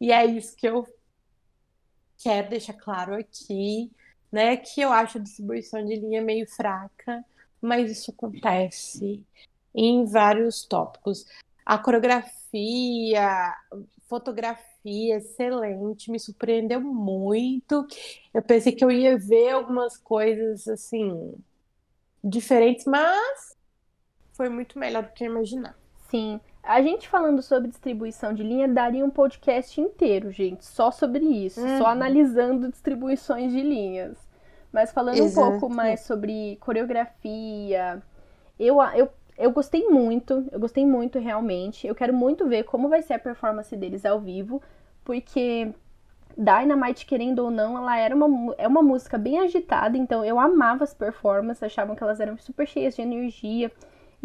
e 0.00 0.12
é 0.12 0.24
isso 0.26 0.54
que 0.54 0.68
eu 0.68 0.86
quero 2.18 2.50
deixar 2.50 2.74
claro 2.74 3.14
aqui, 3.14 3.90
né? 4.30 4.56
Que 4.56 4.80
eu 4.80 4.92
acho 4.92 5.18
a 5.18 5.20
distribuição 5.20 5.84
de 5.84 5.96
linha 5.96 6.22
meio 6.22 6.48
fraca, 6.48 7.24
mas 7.60 7.90
isso 7.90 8.10
acontece 8.10 9.24
em 9.74 10.04
vários 10.04 10.64
tópicos. 10.64 11.26
A 11.64 11.78
coreografia, 11.78 13.54
fotografia, 14.08 15.16
excelente, 15.16 16.10
me 16.10 16.18
surpreendeu 16.18 16.80
muito. 16.80 17.86
Eu 18.32 18.42
pensei 18.42 18.72
que 18.72 18.84
eu 18.84 18.90
ia 18.90 19.18
ver 19.18 19.50
algumas 19.50 19.96
coisas 19.96 20.66
assim 20.68 21.34
diferentes, 22.22 22.84
mas 22.86 23.56
foi 24.32 24.48
muito 24.48 24.78
melhor 24.78 25.02
do 25.04 25.12
que 25.12 25.28
eu. 25.28 25.74
Sim. 26.10 26.40
A 26.66 26.82
gente 26.82 27.08
falando 27.08 27.40
sobre 27.42 27.68
distribuição 27.68 28.32
de 28.34 28.42
linha 28.42 28.66
daria 28.68 29.04
um 29.04 29.10
podcast 29.10 29.80
inteiro, 29.80 30.30
gente, 30.30 30.64
só 30.64 30.90
sobre 30.90 31.24
isso, 31.24 31.60
Uhum. 31.60 31.78
só 31.78 31.86
analisando 31.86 32.68
distribuições 32.68 33.52
de 33.52 33.60
linhas. 33.62 34.18
Mas 34.72 34.92
falando 34.92 35.22
um 35.24 35.32
pouco 35.32 35.66
Exato. 35.66 35.70
mais 35.70 36.00
sobre 36.00 36.56
coreografia, 36.60 38.02
eu, 38.58 38.82
eu 38.94 39.08
eu 39.38 39.50
gostei 39.50 39.86
muito, 39.88 40.46
eu 40.50 40.58
gostei 40.58 40.86
muito 40.86 41.18
realmente. 41.18 41.86
Eu 41.86 41.94
quero 41.94 42.12
muito 42.14 42.46
ver 42.48 42.64
como 42.64 42.88
vai 42.88 43.02
ser 43.02 43.14
a 43.14 43.18
performance 43.18 43.74
deles 43.76 44.04
ao 44.06 44.18
vivo, 44.18 44.62
porque 45.04 45.72
Dynamite, 46.36 47.04
querendo 47.06 47.40
ou 47.40 47.50
não, 47.50 47.76
ela 47.76 47.98
era 47.98 48.14
uma, 48.16 48.54
é 48.58 48.66
uma 48.66 48.82
música 48.82 49.16
bem 49.18 49.38
agitada, 49.40 49.96
então 49.98 50.24
eu 50.24 50.38
amava 50.40 50.84
as 50.84 50.94
performances, 50.94 51.62
achavam 51.62 51.94
que 51.94 52.02
elas 52.02 52.18
eram 52.20 52.36
super 52.38 52.66
cheias 52.66 52.96
de 52.96 53.02
energia. 53.02 53.70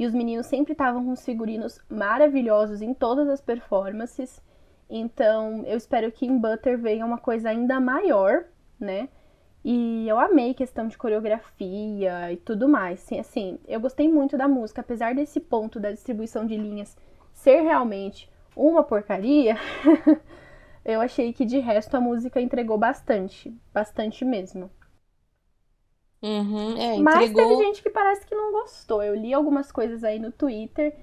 E 0.02 0.06
os 0.08 0.16
meninos 0.16 0.48
sempre 0.48 0.72
estavam 0.72 1.06
com 1.06 1.12
os 1.12 1.24
figurinos 1.24 1.80
maravilhosos 1.88 2.82
em 2.82 2.92
todas 2.92 3.30
as 3.30 3.40
performances. 3.40 4.42
Então, 4.90 5.64
eu 5.64 5.78
espero 5.78 6.12
que 6.12 6.26
em 6.26 6.40
Butter 6.40 6.76
venha 6.76 7.06
uma 7.06 7.20
coisa 7.20 7.50
ainda 7.50 7.80
maior, 7.80 8.46
né? 8.80 9.10
E 9.64 10.10
eu 10.10 10.20
amei 10.20 10.56
questão 10.56 10.88
de 10.88 10.98
coreografia 10.98 12.32
e 12.32 12.38
tudo 12.38 12.68
mais. 12.68 13.08
Assim, 13.14 13.60
eu 13.68 13.80
gostei 13.80 14.10
muito 14.10 14.36
da 14.36 14.48
música, 14.48 14.82
apesar 14.82 15.14
desse 15.14 15.40
ponto 15.40 15.80
da 15.80 15.92
distribuição 15.92 16.48
de 16.48 16.58
linhas 16.58 16.98
ser 17.32 17.62
realmente 17.62 18.28
uma 18.56 18.84
porcaria. 18.84 19.56
eu 20.84 21.00
achei 21.00 21.32
que 21.32 21.46
de 21.46 21.60
resto 21.60 21.96
a 21.96 22.02
música 22.02 22.42
entregou 22.42 22.76
bastante, 22.76 23.56
bastante 23.72 24.26
mesmo. 24.26 24.68
Uhum, 26.22 26.78
é, 26.78 26.98
Mas 27.00 27.32
teve 27.34 27.56
gente 27.58 27.82
que 27.82 27.90
parece 27.90 28.26
que 28.26 28.36
não 28.36 28.52
gostou. 28.52 29.02
Eu 29.04 29.16
li 29.16 29.34
algumas 29.34 29.72
coisas 29.72 30.04
aí 30.04 30.20
no 30.20 30.32
Twitter, 30.32 30.96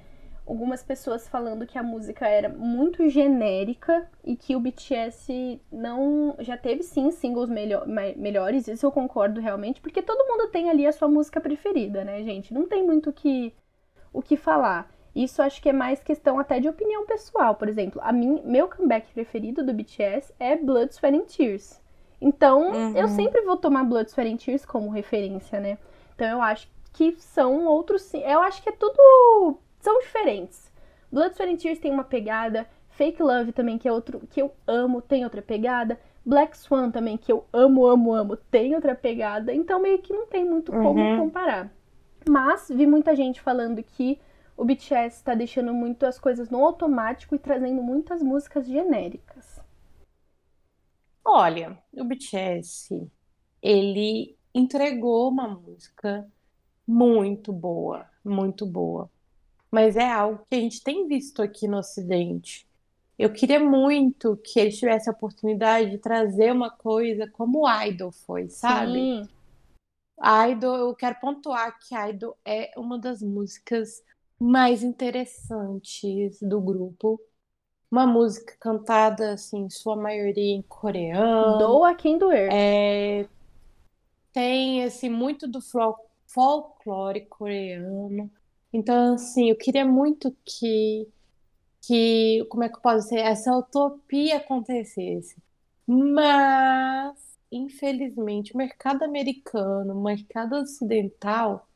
algumas 0.46 0.82
pessoas 0.82 1.28
falando 1.28 1.66
que 1.66 1.76
a 1.76 1.82
música 1.82 2.26
era 2.28 2.48
muito 2.48 3.08
genérica 3.08 4.08
e 4.24 4.36
que 4.36 4.54
o 4.54 4.60
BTS 4.60 5.60
não. 5.72 6.36
Já 6.38 6.56
teve 6.56 6.82
sim 6.84 7.10
singles 7.10 7.48
melhor, 7.48 7.86
melhores, 8.16 8.68
isso 8.68 8.86
eu 8.86 8.92
concordo 8.92 9.40
realmente, 9.40 9.80
porque 9.80 10.02
todo 10.02 10.26
mundo 10.28 10.50
tem 10.50 10.70
ali 10.70 10.86
a 10.86 10.92
sua 10.92 11.08
música 11.08 11.40
preferida, 11.40 12.04
né, 12.04 12.22
gente? 12.22 12.54
Não 12.54 12.66
tem 12.68 12.84
muito 12.84 13.12
que, 13.12 13.52
o 14.12 14.22
que 14.22 14.36
falar. 14.36 14.88
Isso 15.14 15.42
acho 15.42 15.60
que 15.60 15.68
é 15.68 15.72
mais 15.72 16.00
questão 16.00 16.38
até 16.38 16.60
de 16.60 16.68
opinião 16.68 17.04
pessoal. 17.06 17.56
Por 17.56 17.68
exemplo, 17.68 18.00
a 18.04 18.12
mim, 18.12 18.40
meu 18.44 18.68
comeback 18.68 19.12
preferido 19.12 19.64
do 19.64 19.74
BTS 19.74 20.32
é 20.38 20.54
Blood, 20.56 20.94
Sweat 20.94 21.16
and 21.16 21.24
Tears. 21.24 21.80
Então, 22.20 22.72
uhum. 22.72 22.96
eu 22.96 23.08
sempre 23.08 23.42
vou 23.42 23.56
tomar 23.56 23.84
Blood, 23.84 24.10
Sweat 24.10 24.32
and 24.32 24.36
Tears 24.36 24.64
como 24.64 24.90
referência, 24.90 25.60
né? 25.60 25.78
Então, 26.14 26.26
eu 26.26 26.42
acho 26.42 26.68
que 26.92 27.14
são 27.18 27.66
outros... 27.66 28.12
Eu 28.14 28.40
acho 28.40 28.62
que 28.62 28.68
é 28.68 28.72
tudo... 28.72 29.58
São 29.80 30.00
diferentes. 30.00 30.72
Blood, 31.12 31.34
Sweat 31.34 31.52
and 31.52 31.56
Tears 31.56 31.78
tem 31.78 31.92
uma 31.92 32.04
pegada. 32.04 32.66
Fake 32.90 33.22
Love 33.22 33.52
também, 33.52 33.78
que 33.78 33.86
é 33.86 33.92
outro 33.92 34.20
que 34.30 34.42
eu 34.42 34.52
amo, 34.66 35.00
tem 35.00 35.22
outra 35.22 35.40
pegada. 35.40 35.98
Black 36.26 36.58
Swan 36.58 36.90
também, 36.90 37.16
que 37.16 37.32
eu 37.32 37.46
amo, 37.52 37.86
amo, 37.86 38.12
amo, 38.12 38.36
tem 38.36 38.74
outra 38.74 38.94
pegada. 38.94 39.54
Então, 39.54 39.80
meio 39.80 39.98
que 40.00 40.12
não 40.12 40.26
tem 40.26 40.44
muito 40.44 40.72
como 40.72 41.00
uhum. 41.00 41.18
comparar. 41.18 41.70
Mas, 42.28 42.68
vi 42.68 42.86
muita 42.86 43.14
gente 43.14 43.40
falando 43.40 43.82
que 43.82 44.18
o 44.56 44.64
BTS 44.64 45.16
está 45.16 45.34
deixando 45.34 45.72
muito 45.72 46.04
as 46.04 46.18
coisas 46.18 46.50
no 46.50 46.64
automático 46.64 47.34
e 47.34 47.38
trazendo 47.38 47.80
muitas 47.80 48.22
músicas 48.22 48.66
genéricas. 48.66 49.57
Olha, 51.30 51.78
o 51.92 52.04
BTS, 52.04 53.06
ele 53.60 54.34
entregou 54.54 55.28
uma 55.28 55.46
música 55.46 56.26
muito 56.86 57.52
boa, 57.52 58.06
muito 58.24 58.64
boa. 58.64 59.10
Mas 59.70 59.94
é 59.94 60.10
algo 60.10 60.42
que 60.48 60.56
a 60.56 60.60
gente 60.60 60.82
tem 60.82 61.06
visto 61.06 61.42
aqui 61.42 61.68
no 61.68 61.76
Ocidente. 61.76 62.66
Eu 63.18 63.30
queria 63.30 63.60
muito 63.60 64.38
que 64.38 64.58
eles 64.58 64.78
tivessem 64.78 65.12
a 65.12 65.14
oportunidade 65.14 65.90
de 65.90 65.98
trazer 65.98 66.50
uma 66.50 66.70
coisa 66.70 67.28
como 67.28 67.66
o 67.66 67.82
Idol 67.84 68.10
foi, 68.10 68.48
sabe? 68.48 68.94
Sim. 68.94 69.28
Idol, 70.50 70.76
eu 70.76 70.94
quero 70.94 71.20
pontuar 71.20 71.78
que 71.78 71.94
Idol 71.94 72.38
é 72.42 72.72
uma 72.74 72.98
das 72.98 73.20
músicas 73.20 74.02
mais 74.40 74.82
interessantes 74.82 76.40
do 76.40 76.58
grupo 76.58 77.20
uma 77.90 78.06
música 78.06 78.54
cantada, 78.60 79.32
assim, 79.32 79.68
sua 79.70 79.96
maioria 79.96 80.54
em 80.54 80.62
coreano. 80.62 81.58
Doa 81.58 81.94
quem 81.94 82.18
doer. 82.18 82.48
É, 82.52 83.26
tem, 84.32 84.84
assim, 84.84 85.08
muito 85.08 85.48
do 85.48 85.60
folclore 86.26 87.26
coreano. 87.26 88.30
Então, 88.72 89.14
assim, 89.14 89.50
eu 89.50 89.56
queria 89.56 89.84
muito 89.84 90.36
que, 90.44 91.08
que 91.80 92.46
como 92.50 92.62
é 92.62 92.68
que 92.68 92.76
eu 92.76 92.80
posso 92.80 93.08
dizer, 93.08 93.20
essa 93.20 93.56
utopia 93.56 94.36
acontecesse. 94.36 95.36
Mas, 95.86 97.16
infelizmente, 97.50 98.52
o 98.52 98.58
mercado 98.58 99.02
americano, 99.02 99.98
o 99.98 100.04
mercado 100.04 100.56
ocidental, 100.56 101.66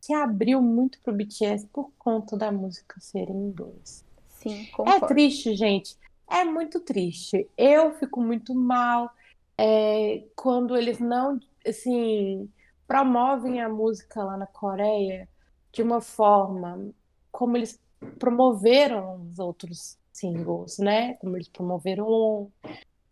se 0.00 0.14
abriu 0.14 0.62
muito 0.62 1.00
para 1.00 1.12
o 1.12 1.16
BTS 1.16 1.66
por 1.72 1.90
conta 1.98 2.36
da 2.36 2.52
música 2.52 3.00
ser 3.00 3.28
em 3.28 3.48
inglês. 3.48 4.05
Sim, 4.46 4.62
é 4.62 4.70
concordo. 4.70 5.04
É 5.04 5.08
triste, 5.08 5.54
gente. 5.56 5.96
É 6.28 6.44
muito 6.44 6.80
triste. 6.80 7.48
Eu 7.56 7.92
fico 7.94 8.20
muito 8.20 8.54
mal 8.54 9.10
é, 9.58 10.24
quando 10.34 10.76
eles 10.76 10.98
não, 10.98 11.40
assim, 11.66 12.48
promovem 12.86 13.60
a 13.60 13.68
música 13.68 14.22
lá 14.22 14.36
na 14.36 14.46
Coreia 14.46 15.28
de 15.72 15.82
uma 15.82 16.00
forma 16.00 16.90
como 17.30 17.56
eles 17.56 17.78
promoveram 18.18 19.22
os 19.22 19.38
outros 19.38 19.98
singles, 20.12 20.78
né? 20.78 21.14
Como 21.14 21.36
eles 21.36 21.48
promoveram 21.48 22.50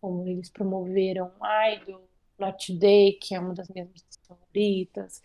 como 0.00 0.26
eles 0.28 0.50
promoveram 0.50 1.30
Idol, 1.72 2.06
Not 2.38 2.72
Today, 2.72 3.14
que 3.14 3.34
é 3.34 3.40
uma 3.40 3.54
das 3.54 3.68
minhas 3.68 3.88
músicas 3.88 4.18
favoritas. 4.28 5.22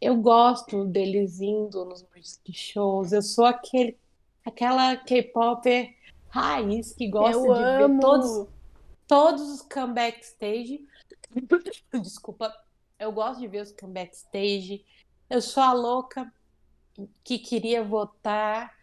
Eu 0.00 0.16
gosto 0.16 0.84
deles 0.84 1.40
indo 1.40 1.84
nos 1.84 2.04
music 2.14 2.52
shows. 2.52 3.12
Eu 3.12 3.22
sou 3.22 3.46
aquele 3.46 3.96
aquela 4.44 4.96
K-pop 4.96 5.96
raiz 6.28 6.92
que 6.92 7.08
gosta 7.08 7.36
eu 7.36 7.54
de 7.54 7.62
amo. 7.62 7.94
ver 7.94 8.00
todos, 8.00 8.48
todos 9.06 9.42
os 9.50 9.62
comeback 9.62 10.20
stage. 10.24 10.86
Desculpa, 12.02 12.52
eu 12.98 13.12
gosto 13.12 13.40
de 13.40 13.48
ver 13.48 13.62
os 13.62 13.72
comeback 13.72 14.14
stage. 14.14 14.84
Eu 15.28 15.40
sou 15.40 15.62
a 15.62 15.72
louca 15.72 16.32
que 17.22 17.38
queria 17.38 17.82
votar, 17.82 18.74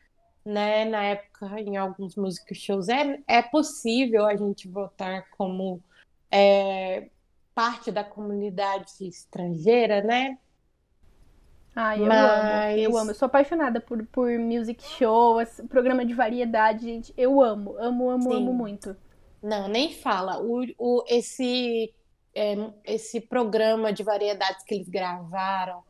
né, 0.43 0.85
na 0.85 1.03
época 1.03 1.59
em 1.59 1.77
alguns 1.77 2.15
music 2.15 2.53
shows. 2.55 2.89
É, 2.89 3.19
é 3.27 3.41
possível 3.41 4.25
a 4.25 4.35
gente 4.35 4.67
votar 4.67 5.29
como 5.31 5.81
é, 6.31 7.09
parte 7.53 7.91
da 7.91 8.03
comunidade 8.03 8.91
estrangeira, 9.01 10.01
né? 10.01 10.37
Ai, 11.79 12.01
eu 12.01 12.07
Mas... 12.07 12.17
amo, 12.17 12.79
eu 12.79 12.97
amo. 12.97 13.11
Eu 13.11 13.15
sou 13.15 13.27
apaixonada 13.27 13.79
por, 13.79 14.03
por 14.07 14.31
music 14.39 14.83
show, 14.97 15.37
programa 15.69 16.03
de 16.03 16.11
variedade, 16.15 16.85
gente. 16.85 17.13
Eu 17.15 17.39
amo, 17.39 17.77
amo, 17.77 18.09
amo, 18.09 18.31
Sim. 18.31 18.37
amo 18.37 18.51
muito. 18.51 18.97
Não, 19.43 19.67
nem 19.67 19.93
fala. 19.93 20.41
O, 20.41 20.65
o, 20.75 21.03
esse, 21.07 21.93
é, 22.33 22.55
esse 22.83 23.21
programa 23.21 23.93
de 23.93 24.01
variedades 24.01 24.63
que 24.63 24.73
eles 24.73 24.89
gravaram 24.89 25.83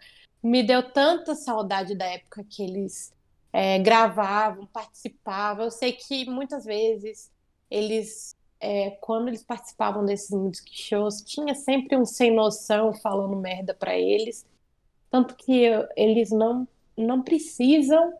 me 0.43 0.61
deu 0.61 0.91
tanta 0.91 1.33
saudade 1.35 1.95
da 1.95 2.05
época 2.05 2.43
que 2.43 2.63
eles 2.63 3.13
é, 3.53 3.79
gravavam, 3.79 4.65
participavam. 4.65 5.63
Eu 5.63 5.71
sei 5.71 5.93
que 5.93 6.29
muitas 6.29 6.65
vezes 6.65 7.31
eles, 7.71 8.35
é, 8.59 8.89
quando 8.99 9.29
eles 9.29 9.41
participavam 9.41 10.03
desses 10.03 10.31
music 10.31 10.69
shows, 10.69 11.21
tinha 11.21 11.55
sempre 11.55 11.95
um 11.95 12.03
sem 12.03 12.35
noção 12.35 12.93
falando 12.93 13.37
merda 13.37 13.73
para 13.73 13.97
eles. 13.97 14.45
Tanto 15.09 15.35
que 15.35 15.63
eles 15.95 16.31
não, 16.31 16.67
não 16.97 17.21
precisam 17.21 18.13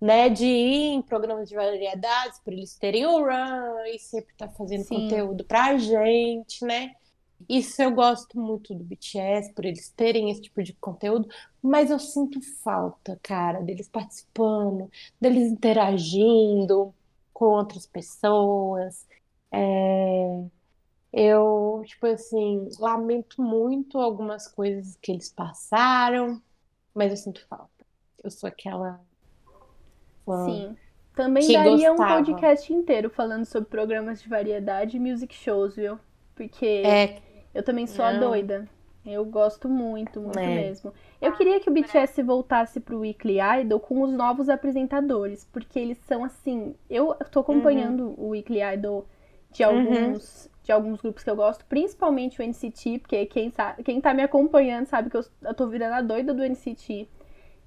né, 0.00 0.28
de 0.28 0.44
ir 0.44 0.94
em 0.94 1.02
programas 1.02 1.48
de 1.48 1.54
variedades, 1.54 2.40
por 2.40 2.52
eles 2.52 2.76
terem 2.76 3.06
o 3.06 3.20
run 3.20 3.84
e 3.86 3.98
sempre 4.00 4.32
estar 4.32 4.48
tá 4.48 4.54
fazendo 4.54 4.82
Sim. 4.82 5.02
conteúdo 5.02 5.44
pra 5.44 5.78
gente, 5.78 6.64
né? 6.64 6.94
Isso 7.48 7.80
eu 7.82 7.92
gosto 7.92 8.38
muito 8.38 8.74
do 8.74 8.84
BTS, 8.84 9.52
por 9.52 9.64
eles 9.64 9.90
terem 9.90 10.30
esse 10.30 10.42
tipo 10.42 10.62
de 10.62 10.72
conteúdo, 10.74 11.28
mas 11.62 11.90
eu 11.90 11.98
sinto 11.98 12.40
falta, 12.62 13.18
cara, 13.22 13.60
deles 13.60 13.88
participando, 13.88 14.90
deles 15.20 15.50
interagindo 15.50 16.94
com 17.32 17.46
outras 17.46 17.86
pessoas. 17.86 19.06
É... 19.52 20.44
Eu, 21.12 21.82
tipo 21.84 22.06
assim, 22.06 22.68
lamento 22.78 23.42
muito 23.42 23.98
algumas 23.98 24.48
coisas 24.48 24.96
que 24.96 25.12
eles 25.12 25.30
passaram, 25.30 26.40
mas 26.94 27.10
eu 27.10 27.16
sinto 27.16 27.46
falta. 27.46 27.84
Eu 28.24 28.30
sou 28.30 28.48
aquela 28.48 29.00
fã. 30.24 30.46
Sim. 30.46 30.76
Também 31.14 31.52
daria 31.52 31.90
gostava. 31.90 32.14
um 32.14 32.16
podcast 32.16 32.72
inteiro 32.72 33.10
falando 33.10 33.44
sobre 33.44 33.68
programas 33.68 34.22
de 34.22 34.28
variedade 34.28 34.96
e 34.96 35.00
music 35.00 35.34
shows, 35.34 35.76
viu? 35.76 35.98
Porque 36.34 36.82
é... 36.86 37.20
eu 37.54 37.62
também 37.62 37.86
sou 37.86 38.04
Não. 38.04 38.16
a 38.16 38.18
doida. 38.18 38.68
Eu 39.04 39.24
gosto 39.24 39.68
muito, 39.68 40.20
muito 40.20 40.38
é. 40.38 40.46
mesmo. 40.46 40.94
Eu 41.20 41.32
queria 41.32 41.58
que 41.58 41.68
o 41.68 41.72
BTS 41.72 42.22
voltasse 42.22 42.78
pro 42.78 43.00
Weekly 43.00 43.38
Idol 43.60 43.80
com 43.80 44.00
os 44.00 44.12
novos 44.12 44.48
apresentadores, 44.48 45.46
porque 45.52 45.78
eles 45.78 45.98
são 46.06 46.24
assim. 46.24 46.74
Eu 46.88 47.14
tô 47.30 47.40
acompanhando 47.40 48.10
uhum. 48.10 48.14
o 48.16 48.28
Weekly 48.28 48.60
Idol 48.62 49.06
de 49.50 49.64
uhum. 49.64 50.16
De 50.62 50.72
alguns 50.72 51.00
grupos 51.00 51.24
que 51.24 51.30
eu 51.30 51.36
gosto, 51.36 51.64
principalmente 51.66 52.40
o 52.40 52.42
NCT, 52.44 52.98
porque 53.00 53.26
quem, 53.26 53.50
sabe, 53.50 53.82
quem 53.82 54.00
tá 54.00 54.14
me 54.14 54.22
acompanhando 54.22 54.86
sabe 54.86 55.10
que 55.10 55.16
eu, 55.16 55.24
eu 55.42 55.54
tô 55.54 55.66
virando 55.66 55.94
a 55.94 56.00
doida 56.02 56.32
do 56.32 56.42
NCT. 56.44 57.08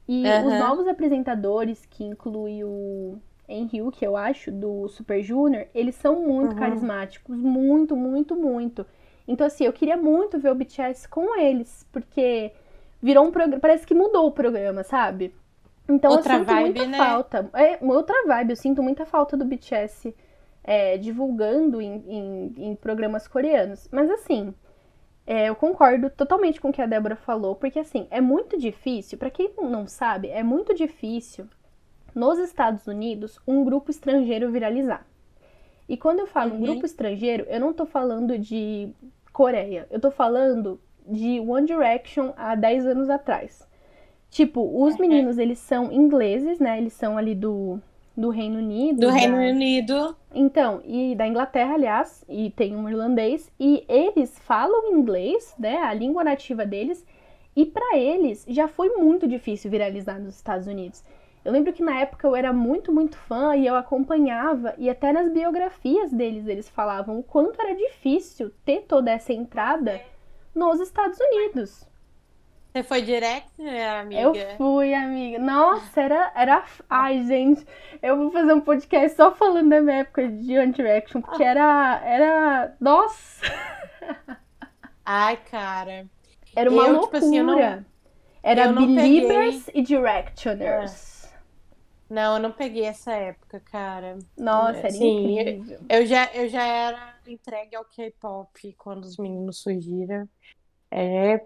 E 0.08 0.32
Aham. 0.32 0.42
os 0.42 0.56
novos 0.56 0.88
apresentadores, 0.88 1.86
que 1.86 2.04
inclui 2.04 2.64
o 2.64 3.18
Henryu, 3.50 3.92
que 3.92 4.06
eu 4.06 4.16
acho, 4.16 4.52
do 4.52 4.88
Super 4.88 5.22
Junior, 5.24 5.66
eles 5.74 5.96
são 5.96 6.22
muito 6.22 6.56
Uhum. 6.56 6.56
carismáticos. 6.56 7.36
Muito, 7.36 7.96
muito, 7.96 8.36
muito. 8.36 8.86
Então, 9.28 9.48
assim, 9.48 9.66
eu 9.66 9.74
queria 9.74 9.98
muito 9.98 10.40
ver 10.40 10.52
o 10.52 10.56
BTS 10.56 11.08
com 11.10 11.38
eles, 11.40 11.86
porque 11.92 12.52
virou 13.02 13.26
um 13.26 13.32
programa. 13.32 13.60
Parece 13.60 13.86
que 13.86 13.94
mudou 13.96 14.28
o 14.28 14.32
programa, 14.32 14.84
sabe? 14.84 15.34
Então 15.88 16.14
Outra 16.14 16.18
eu 16.18 16.24
sinto 16.24 16.56
vibe, 16.56 16.56
muita 16.56 16.88
né? 16.88 16.98
falta. 16.98 17.50
É 17.54 17.80
outra 17.84 18.16
vibe, 18.28 18.52
eu 18.52 18.56
sinto 18.56 18.82
muita 18.84 19.06
falta 19.06 19.38
do 19.38 19.46
BTS 19.46 20.16
é, 20.66 20.98
divulgando 20.98 21.82
em, 21.82 22.04
em- 22.08 22.56
em 22.72 22.76
programas 22.76 23.28
coreanos. 23.30 23.88
Mas 23.92 24.10
assim, 24.12 24.54
é, 25.28 25.50
eu 25.50 25.56
concordo 25.56 26.10
totalmente 26.10 26.62
com 26.62 26.70
o 26.70 26.74
que 26.74 26.82
a 26.82 26.88
Débora 26.88 27.16
falou, 27.16 27.56
porque 27.56 27.80
assim, 27.80 28.08
é 28.12 28.22
muito 28.22 28.58
difícil, 28.58 29.18
pra 29.18 29.30
quem 29.32 29.52
não 29.62 29.88
sabe, 29.88 30.30
é 30.30 30.44
muito 30.44 30.74
difícil 30.76 31.48
nos 32.16 32.40
Estados 32.40 32.88
Unidos 32.88 33.40
um 33.48 33.64
grupo 33.66 33.92
estrangeiro 33.92 34.52
viralizar. 34.52 35.06
E 35.88 35.98
quando 35.98 36.20
eu 36.20 36.28
falo 36.28 36.56
um 36.56 36.60
Uhum. 36.60 36.62
grupo 36.62 36.86
estrangeiro, 36.86 37.46
eu 37.50 37.60
não 37.60 37.74
tô 37.74 37.86
falando 37.86 38.38
de 38.40 38.90
Coreia, 39.34 39.88
eu 39.92 40.00
tô 40.00 40.10
falando 40.12 40.80
de 41.08 41.40
One 41.40 41.68
Direction 41.68 42.34
há 42.38 42.56
10 42.56 42.86
anos 42.88 43.10
atrás. 43.10 43.68
Tipo, 44.30 44.84
os 44.86 44.98
Uhum. 44.98 44.98
meninos, 44.98 45.38
eles 45.38 45.60
são 45.60 45.92
ingleses, 45.92 46.60
né? 46.60 46.78
Eles 46.80 46.94
são 46.94 47.18
ali 47.18 47.36
do, 47.36 47.82
do 48.16 48.30
Reino 48.30 48.58
Unido. 48.60 49.00
Do 49.02 49.08
da- 49.08 49.14
Reino 49.14 49.38
Unido. 49.38 50.16
então, 50.34 50.82
e 50.86 51.16
da 51.16 51.28
Inglaterra, 51.28 51.74
aliás, 51.74 52.24
e 52.30 52.50
tem 52.52 52.76
um 52.76 52.88
irlandês, 52.90 53.52
e 53.60 53.84
eles 53.90 54.38
falam 54.40 54.94
inglês, 54.98 55.54
né, 55.60 55.78
a 55.78 55.94
língua 55.94 56.24
nativa 56.24 56.66
deles, 56.66 57.06
e 57.56 57.66
pra 57.66 57.98
eles 57.98 58.46
já 58.48 58.68
foi 58.68 58.90
muito 58.98 59.28
difícil 59.28 59.70
viralizar 59.72 60.20
nos 60.20 60.36
Estados 60.36 60.68
Unidos. 60.68 61.04
Eu 61.44 61.52
lembro 61.52 61.72
que 61.74 61.84
na 61.84 62.00
época 62.00 62.28
eu 62.28 62.36
era 62.36 62.52
muito, 62.52 62.92
muito 62.92 63.18
fã 63.18 63.56
e 63.56 63.68
eu 63.68 63.76
acompanhava, 63.76 64.74
e 64.78 64.90
até 64.90 65.14
nas 65.14 65.32
biografias 65.32 66.12
deles 66.12 66.48
eles 66.48 66.68
falavam 66.68 67.20
o 67.20 67.24
quanto 67.24 67.62
era 67.62 67.76
difícil 67.76 68.52
ter 68.66 68.82
toda 68.88 69.12
essa 69.12 69.32
entrada 69.32 70.02
nos 70.56 70.80
Estados 70.80 71.20
Unidos. 71.20 71.88
Você 72.76 72.84
foi 72.84 73.02
direto, 73.04 73.50
né, 73.58 73.90
amiga? 73.90 74.22
Eu 74.22 74.58
fui, 74.58 74.94
amiga. 74.94 75.40
Nossa, 75.40 76.02
era, 76.02 76.30
era. 76.36 76.66
Ai, 76.90 77.26
gente, 77.26 77.66
eu 78.02 78.18
vou 78.18 78.32
fazer 78.32 78.54
um 78.54 78.60
podcast 78.60 79.16
só 79.16 79.34
falando 79.34 79.70
da 79.70 79.80
minha 79.80 80.00
época 80.00 80.28
de 80.28 80.60
One 80.60 80.74
porque 81.22 81.42
era. 81.42 82.02
Era. 82.04 82.76
Nossa! 82.82 83.46
Ai, 85.06 85.38
cara. 85.50 86.06
Era 86.54 86.70
uma 86.70 86.86
Eu, 86.86 86.92
loucura. 86.96 87.06
tipo 87.06 87.26
assim, 87.26 87.38
eu 87.38 87.44
não- 87.46 87.86
era 88.44 88.66
eu 88.66 88.74
Believers 88.76 89.70
e 89.74 89.82
Directioners. 89.82 91.34
Não, 92.10 92.34
eu 92.36 92.42
não 92.42 92.52
peguei 92.52 92.84
essa 92.84 93.14
época, 93.14 93.62
cara. 93.72 94.20
Nossa, 94.38 94.80
era 94.80 94.92
Sim, 94.92 95.30
incrível. 95.30 95.80
Eu 95.88 96.06
já, 96.06 96.26
eu 96.34 96.50
já 96.50 96.64
era 96.64 97.16
entregue 97.26 97.74
ao 97.78 97.86
K-pop 97.86 98.74
quando 98.78 99.06
os 99.06 99.16
meninos 99.16 99.62
surgiram. 99.62 100.28
É 100.92 101.40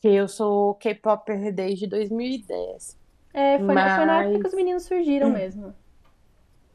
que 0.00 0.08
eu 0.08 0.28
sou 0.28 0.74
K-popper 0.74 1.52
desde 1.52 1.86
2010. 1.86 2.96
É, 3.34 3.58
foi, 3.58 3.74
na, 3.74 3.96
foi 3.96 4.04
na 4.06 4.22
época 4.22 4.32
Mas- 4.32 4.42
que 4.42 4.48
os 4.48 4.54
meninos 4.54 4.82
surgiram 4.84 5.30
mesmo. 5.30 5.74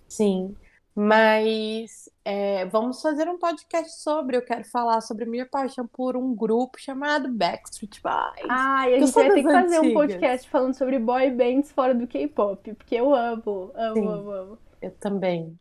Sim, 0.08 0.56
mas 0.96 2.08
é, 2.24 2.66
vamos 2.66 3.02
fazer 3.02 3.28
um 3.28 3.40
podcast 3.40 4.00
sobre. 4.02 4.38
Eu 4.38 4.46
quero 4.46 4.64
falar 4.66 5.02
sobre 5.02 5.26
minha 5.26 5.46
paixão 5.46 5.88
por 5.88 6.16
um 6.16 6.36
grupo 6.36 6.80
chamado 6.80 7.32
Backstreet 7.34 8.00
Boys. 8.02 8.48
Ai, 8.48 8.94
a 8.94 8.98
Eu 8.98 9.08
gente 9.08 9.14
vai 9.14 9.30
ter 9.30 9.36
que 9.44 9.52
fazer 9.52 9.80
um 9.80 9.94
podcast 9.94 10.50
falando 10.50 10.76
sobre 10.76 11.00
boy 11.00 11.32
bands 11.32 11.72
fora 11.72 11.96
do 11.96 12.06
K-pop, 12.06 12.74
porque 12.76 12.96
eu 12.96 13.14
amo, 13.16 13.72
amo, 13.74 13.94
Sim. 13.96 14.08
amo, 14.08 14.32
amo. 14.32 14.58
Eu 14.82 14.92
também. 14.92 15.58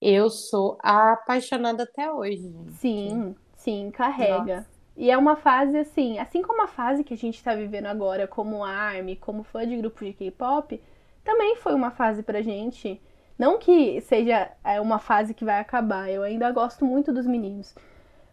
Eu 0.00 0.28
sou 0.30 0.76
apaixonada 0.82 1.84
até 1.84 2.10
hoje, 2.10 2.42
gente. 2.42 2.72
Sim, 2.72 3.36
sim, 3.54 3.90
carrega. 3.92 4.66
E 4.96 5.10
é 5.10 5.16
uma 5.16 5.36
fase 5.36 5.76
assim, 5.78 6.18
assim 6.18 6.42
como 6.42 6.62
a 6.62 6.68
fase 6.68 7.02
que 7.02 7.14
a 7.14 7.16
gente 7.16 7.42
tá 7.42 7.54
vivendo 7.54 7.86
agora 7.86 8.26
como 8.26 8.62
ARMY, 8.64 9.16
como 9.16 9.42
fã 9.42 9.66
de 9.66 9.76
grupo 9.76 10.04
de 10.04 10.12
K-pop, 10.12 10.80
também 11.24 11.56
foi 11.56 11.74
uma 11.74 11.90
fase 11.90 12.22
pra 12.22 12.42
gente. 12.42 13.00
Não 13.38 13.58
que 13.58 14.00
seja 14.02 14.50
é, 14.62 14.80
uma 14.80 14.98
fase 14.98 15.32
que 15.34 15.44
vai 15.44 15.58
acabar, 15.58 16.10
eu 16.10 16.22
ainda 16.22 16.50
gosto 16.52 16.84
muito 16.84 17.12
dos 17.12 17.26
meninos. 17.26 17.74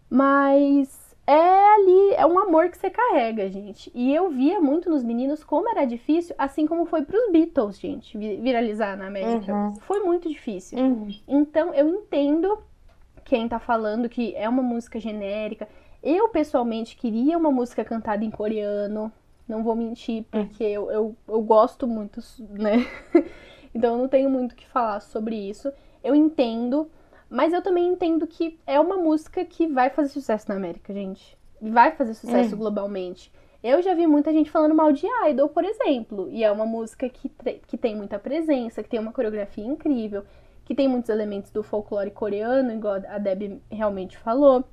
Mas 0.09 1.15
é 1.25 1.73
ali, 1.75 2.13
é 2.15 2.25
um 2.25 2.37
amor 2.39 2.69
que 2.69 2.77
você 2.77 2.89
carrega, 2.89 3.49
gente. 3.49 3.91
E 3.95 4.13
eu 4.13 4.29
via 4.29 4.59
muito 4.59 4.89
nos 4.89 5.03
meninos 5.03 5.43
como 5.43 5.69
era 5.69 5.85
difícil, 5.85 6.35
assim 6.37 6.65
como 6.67 6.85
foi 6.85 7.03
pros 7.05 7.31
Beatles, 7.31 7.79
gente, 7.79 8.17
vi- 8.17 8.37
viralizar 8.37 8.97
na 8.97 9.07
América. 9.07 9.53
Uhum. 9.53 9.75
Foi 9.81 10.01
muito 10.01 10.27
difícil. 10.27 10.77
Uhum. 10.77 11.07
Então, 11.27 11.73
eu 11.73 11.87
entendo 11.87 12.59
quem 13.23 13.47
tá 13.47 13.59
falando 13.59 14.09
que 14.09 14.35
é 14.35 14.49
uma 14.49 14.63
música 14.63 14.99
genérica. 14.99 15.67
Eu, 16.01 16.29
pessoalmente, 16.29 16.95
queria 16.95 17.37
uma 17.37 17.51
música 17.51 17.83
cantada 17.83 18.23
em 18.23 18.31
coreano. 18.31 19.11
Não 19.47 19.63
vou 19.63 19.75
mentir, 19.75 20.25
porque 20.29 20.63
eu, 20.63 20.91
eu, 20.91 21.15
eu 21.27 21.41
gosto 21.41 21.87
muito, 21.87 22.21
né? 22.49 22.85
Então, 23.71 23.93
eu 23.93 23.97
não 23.99 24.07
tenho 24.07 24.29
muito 24.31 24.53
o 24.53 24.55
que 24.55 24.67
falar 24.67 24.99
sobre 24.99 25.35
isso. 25.35 25.71
Eu 26.03 26.15
entendo, 26.15 26.89
mas 27.29 27.53
eu 27.53 27.61
também 27.61 27.87
entendo 27.87 28.25
que 28.25 28.59
é 28.65 28.79
uma 28.79 28.97
música 28.97 29.45
que 29.45 29.67
vai 29.67 29.91
fazer 29.91 30.09
sucesso 30.09 30.49
na 30.49 30.55
América, 30.55 30.91
gente. 30.91 31.37
Vai 31.61 31.91
fazer 31.91 32.15
sucesso 32.15 32.55
É. 32.55 32.57
globalmente. 32.57 33.31
Eu 33.61 33.79
já 33.83 33.93
vi 33.93 34.07
muita 34.07 34.33
gente 34.33 34.49
falando 34.49 34.73
mal 34.73 34.91
de 34.91 35.05
Idol, 35.29 35.49
por 35.49 35.63
exemplo. 35.63 36.27
E 36.31 36.43
é 36.43 36.51
uma 36.51 36.65
música 36.65 37.07
que, 37.09 37.29
que 37.67 37.77
tem 37.77 37.95
muita 37.95 38.17
presença, 38.17 38.81
que 38.81 38.89
tem 38.89 38.99
uma 38.99 39.11
coreografia 39.11 39.63
incrível, 39.65 40.23
que 40.65 40.73
tem 40.73 40.87
muitos 40.87 41.09
elementos 41.11 41.51
do 41.51 41.61
folclore 41.61 42.09
coreano, 42.09 42.71
igual 42.71 42.95
a 43.07 43.19
Deb 43.19 43.61
realmente 43.69 44.17
falou. 44.17 44.63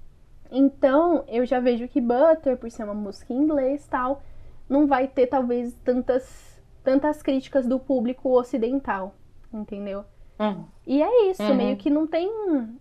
Então, 0.50 1.24
eu 1.28 1.44
já 1.46 1.60
vejo 1.60 1.88
que 1.88 2.00
Butter, 2.00 2.56
por 2.56 2.70
ser 2.70 2.84
uma 2.84 2.94
música 2.94 3.32
em 3.32 3.36
inglês 3.36 3.84
e 3.84 3.88
tal, 3.90 4.22
não 4.68 4.86
vai 4.86 5.06
ter 5.08 5.26
talvez 5.26 5.74
tantas, 5.84 6.60
tantas 6.84 7.22
críticas 7.22 7.66
do 7.66 7.78
público 7.78 8.30
ocidental, 8.38 9.14
entendeu? 9.52 10.04
Uhum. 10.38 10.64
E 10.86 11.02
é 11.02 11.30
isso, 11.30 11.42
Uhum. 11.42 11.54
meio 11.54 11.76
que 11.76 11.88
não 11.90 12.06
tem, 12.06 12.30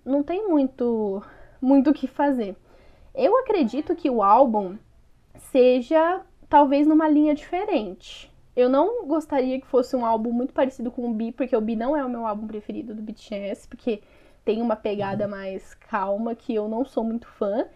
não 0.04 0.22
tem 0.24 0.48
muito 0.48 1.22
muito 1.62 1.90
o 1.90 1.94
que 1.94 2.06
fazer. 2.08 2.56
Eu 3.14 3.38
acredito 3.40 3.96
que 3.96 4.10
o 4.10 4.22
álbum 4.22 4.78
seja 5.38 6.22
talvez 6.50 6.86
numa 6.86 7.08
linha 7.08 7.34
diferente. 7.34 8.32
Eu 8.56 8.70
não 8.70 9.06
gostaria 9.06 9.60
que 9.60 9.66
fosse 9.68 9.96
um 9.96 10.06
álbum 10.06 10.32
muito 10.32 10.54
parecido 10.54 10.92
com 10.92 11.10
o 11.10 11.14
Bi, 11.14 11.32
porque 11.32 11.56
o 11.56 11.62
Bi 11.62 11.76
não 11.76 11.96
é 11.96 12.06
o 12.06 12.10
meu 12.10 12.26
álbum 12.26 12.48
preferido 12.48 12.94
do 12.94 13.02
BTS, 13.02 13.68
porque 13.68 14.02
tem 14.46 14.62
uma 14.62 14.76
pegada 14.76 15.28
mais 15.28 15.74
calma 15.74 16.36
que 16.36 16.54
eu 16.54 16.70
não 16.70 16.86
sou 16.86 17.04
muito 17.04 17.28
fã. 17.28 17.68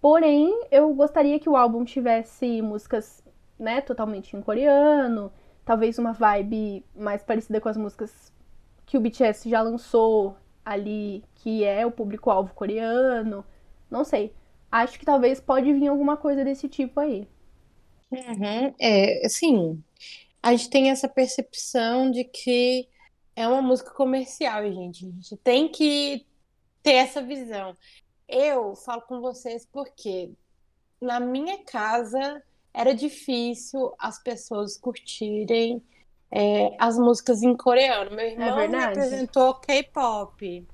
Porém, 0.00 0.66
eu 0.70 0.94
gostaria 0.94 1.40
que 1.40 1.48
o 1.48 1.56
álbum 1.56 1.84
tivesse 1.84 2.62
músicas, 2.62 3.24
né, 3.58 3.80
totalmente 3.80 4.36
em 4.36 4.42
coreano, 4.42 5.32
talvez 5.64 5.98
uma 5.98 6.12
vibe 6.12 6.84
mais 6.94 7.22
parecida 7.22 7.60
com 7.60 7.68
as 7.68 7.76
músicas 7.76 8.32
que 8.86 8.96
o 8.96 9.00
BTS 9.00 9.48
já 9.48 9.62
lançou 9.62 10.36
ali, 10.64 11.24
que 11.36 11.64
é 11.64 11.86
o 11.86 11.90
público-alvo 11.90 12.54
coreano. 12.54 13.44
Não 13.90 14.04
sei. 14.04 14.32
Acho 14.70 14.98
que 14.98 15.04
talvez 15.04 15.40
pode 15.40 15.72
vir 15.72 15.88
alguma 15.88 16.16
coisa 16.16 16.44
desse 16.44 16.68
tipo 16.68 17.00
aí. 17.00 17.26
Uhum. 18.10 18.74
É, 18.80 19.24
assim, 19.24 19.82
a 20.42 20.52
gente 20.52 20.70
tem 20.70 20.90
essa 20.90 21.08
percepção 21.08 22.10
de 22.10 22.24
que 22.24 22.88
é 23.40 23.48
uma 23.48 23.62
música 23.62 23.90
comercial, 23.90 24.62
gente. 24.70 25.06
A 25.06 25.10
gente 25.10 25.36
tem 25.38 25.68
que 25.68 26.26
ter 26.82 26.92
essa 26.92 27.22
visão. 27.22 27.74
Eu 28.28 28.74
falo 28.76 29.02
com 29.02 29.20
vocês 29.20 29.66
porque 29.72 30.30
na 31.00 31.18
minha 31.18 31.64
casa 31.64 32.42
era 32.72 32.94
difícil 32.94 33.94
as 33.98 34.22
pessoas 34.22 34.76
curtirem 34.76 35.82
é, 36.30 36.76
as 36.78 36.98
músicas 36.98 37.42
em 37.42 37.56
coreano. 37.56 38.14
Meu 38.14 38.26
irmão 38.26 38.56
me 38.56 38.68
verdade. 38.68 38.98
apresentou 38.98 39.54
K-pop, 39.54 40.66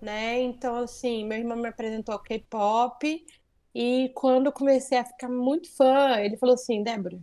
né? 0.00 0.40
Então, 0.40 0.76
assim, 0.76 1.24
meu 1.24 1.38
irmão 1.38 1.56
me 1.56 1.68
apresentou 1.68 2.18
K-pop 2.18 3.26
e 3.74 4.12
quando 4.14 4.46
eu 4.46 4.52
comecei 4.52 4.98
a 4.98 5.04
ficar 5.04 5.28
muito 5.28 5.74
fã, 5.74 6.18
ele 6.20 6.36
falou 6.36 6.54
assim, 6.54 6.82
Débora, 6.82 7.18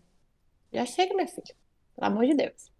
já 0.73 0.85
chega, 0.85 1.13
minha 1.13 1.27
filha, 1.27 1.55
pelo 1.95 2.07
amor 2.07 2.25
de 2.25 2.33
Deus. 2.33 2.78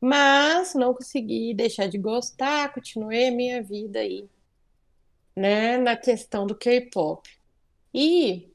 Mas 0.00 0.74
não 0.74 0.94
consegui 0.94 1.52
deixar 1.54 1.88
de 1.88 1.98
gostar, 1.98 2.72
continuei 2.72 3.28
a 3.28 3.32
minha 3.32 3.62
vida 3.62 3.98
aí, 3.98 4.28
né, 5.34 5.76
na 5.78 5.96
questão 5.96 6.46
do 6.46 6.54
K-pop. 6.54 7.28
E 7.92 8.48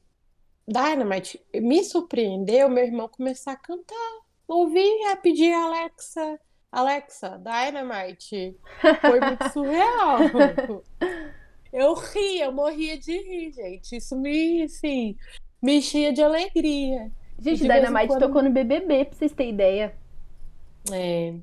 Dynamite 0.66 1.40
me 1.54 1.84
surpreendeu 1.84 2.68
meu 2.70 2.84
irmão 2.84 3.08
começar 3.08 3.52
a 3.52 3.56
cantar. 3.56 4.20
Ouvi 4.48 4.86
a 5.10 5.16
pedir 5.16 5.52
Alexa, 5.52 6.38
Alexa, 6.72 7.38
Dynamite. 7.38 8.56
Foi 9.00 9.20
muito 9.20 9.48
surreal. 9.52 10.18
Eu 11.72 11.92
ria, 11.94 12.44
eu 12.44 12.52
morria 12.52 12.96
de 12.96 13.10
rir, 13.18 13.50
gente. 13.52 13.96
Isso 13.96 14.14
me, 14.16 14.62
assim, 14.62 15.16
me 15.60 15.78
enchia 15.78 16.12
de 16.12 16.22
alegria. 16.22 17.10
Gente, 17.36 17.62
de 17.62 17.68
Dynamite 17.68 18.06
quando- 18.06 18.20
tocou 18.20 18.42
no 18.44 18.50
BBB, 18.50 19.06
pra 19.06 19.18
vocês 19.18 19.32
terem 19.32 19.52
ideia. 19.52 19.92
É. 20.92 21.34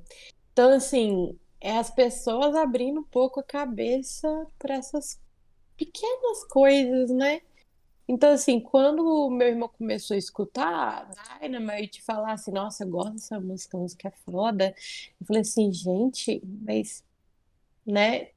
Então, 0.52 0.72
assim, 0.72 1.38
é 1.60 1.78
as 1.78 1.90
pessoas 1.90 2.56
abrindo 2.56 3.00
um 3.02 3.04
pouco 3.06 3.40
a 3.40 3.44
cabeça 3.44 4.28
para 4.60 4.76
essas 4.76 5.20
pequenas 5.78 6.44
coisas, 6.50 7.10
né? 7.10 7.42
Então, 8.08 8.32
assim, 8.34 8.60
quando 8.60 9.06
o 9.06 9.30
meu 9.30 9.48
irmão 9.48 9.70
começou 9.70 10.16
a 10.16 10.18
escutar 10.18 11.10
Dynamite 11.40 12.02
falar 12.02 12.34
assim, 12.34 12.52
nossa, 12.52 12.84
eu 12.84 12.90
gosto 12.90 13.14
dessa 13.14 13.40
música, 13.40 13.78
a 13.78 13.80
música 13.80 14.08
é 14.10 14.12
foda, 14.26 14.76
eu 15.20 15.26
falei 15.26 15.42
assim, 15.42 15.72
gente, 15.72 16.42
mas, 16.44 17.04
né? 17.86 18.30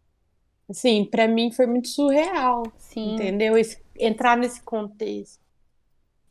Assim, 0.68 1.04
pra 1.04 1.26
mim 1.26 1.50
foi 1.50 1.66
muito 1.66 1.88
surreal, 1.88 2.62
Sim. 2.78 3.14
entendeu? 3.14 3.58
Esse- 3.58 3.82
entrar 3.98 4.36
nesse 4.36 4.62
contexto. 4.62 5.42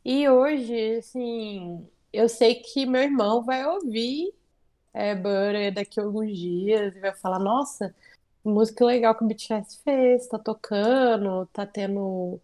E 0.04 0.28
hoje, 0.28 0.96
assim, 0.96 1.86
eu 2.12 2.28
sei 2.28 2.56
que 2.56 2.86
meu 2.86 3.02
irmão 3.02 3.42
vai 3.44 3.64
ouvir 3.66 4.32
é, 4.94 5.14
Butter 5.14 5.74
daqui 5.74 5.98
a 5.98 6.04
alguns 6.04 6.38
dias 6.38 6.94
e 6.94 7.00
vai 7.00 7.12
falar, 7.12 7.40
nossa, 7.40 7.92
música 8.44 8.84
legal 8.84 9.14
que 9.14 9.24
o 9.24 9.26
BTS 9.26 9.80
fez, 9.82 10.28
tá 10.28 10.38
tocando, 10.38 11.46
tá 11.52 11.66
tendo 11.66 12.40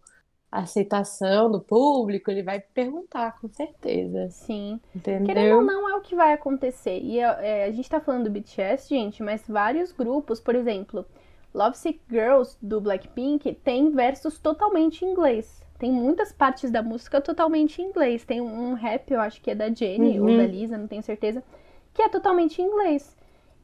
aceitação 0.51 1.49
do 1.49 1.61
público, 1.61 2.29
ele 2.29 2.43
vai 2.43 2.59
perguntar, 2.59 3.39
com 3.39 3.47
certeza. 3.47 4.29
Sim. 4.31 4.81
Entendeu? 4.93 5.25
Querendo 5.25 5.55
ou 5.55 5.61
não, 5.61 5.89
é 5.89 5.95
o 5.95 6.01
que 6.01 6.13
vai 6.13 6.33
acontecer. 6.33 6.99
E 6.99 7.19
é, 7.19 7.63
a 7.63 7.71
gente 7.71 7.89
tá 7.89 8.01
falando 8.01 8.25
do 8.25 8.31
BTS, 8.31 8.89
gente, 8.89 9.23
mas 9.23 9.43
vários 9.47 9.93
grupos, 9.93 10.41
por 10.41 10.53
exemplo, 10.53 11.05
Lovesick 11.53 12.01
Girls 12.09 12.57
do 12.61 12.81
Blackpink 12.81 13.53
tem 13.63 13.91
versos 13.91 14.39
totalmente 14.39 15.05
em 15.05 15.11
inglês. 15.11 15.61
Tem 15.79 15.91
muitas 15.91 16.33
partes 16.33 16.69
da 16.69 16.83
música 16.83 17.21
totalmente 17.21 17.81
em 17.81 17.85
inglês. 17.85 18.25
Tem 18.25 18.41
um 18.41 18.73
rap, 18.73 19.09
eu 19.09 19.21
acho 19.21 19.41
que 19.41 19.51
é 19.51 19.55
da 19.55 19.73
Jennie 19.73 20.19
uhum. 20.19 20.29
ou 20.29 20.37
da 20.37 20.45
Lisa, 20.45 20.77
não 20.77 20.87
tenho 20.87 21.01
certeza, 21.01 21.41
que 21.93 22.01
é 22.01 22.09
totalmente 22.09 22.61
em 22.61 22.65
inglês. 22.65 23.15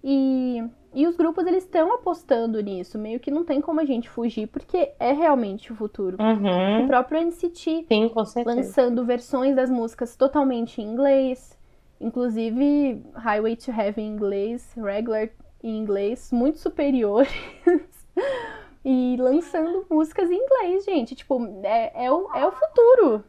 E, 0.03 0.63
e 0.93 1.07
os 1.07 1.15
grupos 1.15 1.45
eles 1.45 1.63
estão 1.63 1.93
apostando 1.93 2.61
nisso, 2.61 2.97
meio 2.97 3.19
que 3.19 3.31
não 3.31 3.43
tem 3.43 3.59
como 3.59 3.79
a 3.79 3.85
gente 3.85 4.09
fugir, 4.09 4.47
porque 4.47 4.91
é 4.99 5.11
realmente 5.11 5.71
o 5.71 5.75
futuro. 5.75 6.17
Uhum. 6.19 6.83
O 6.83 6.87
próprio 6.87 7.21
NCT 7.21 7.85
Sim, 7.87 8.11
lançando 8.45 9.03
versões 9.05 9.55
das 9.55 9.69
músicas 9.69 10.15
totalmente 10.15 10.81
em 10.81 10.85
inglês, 10.85 11.57
inclusive 11.99 13.03
Highway 13.15 13.55
to 13.55 13.71
Heaven 13.71 14.05
em 14.05 14.13
inglês, 14.13 14.73
Regular 14.75 15.29
em 15.63 15.77
inglês, 15.77 16.31
muito 16.31 16.59
superiores. 16.59 17.31
e 18.85 19.17
lançando 19.19 19.85
músicas 19.89 20.29
em 20.31 20.35
inglês, 20.35 20.85
gente. 20.85 21.15
Tipo, 21.15 21.45
é, 21.63 22.05
é, 22.05 22.11
o, 22.11 22.29
é 22.33 22.47
o 22.47 22.51
futuro. 22.51 23.23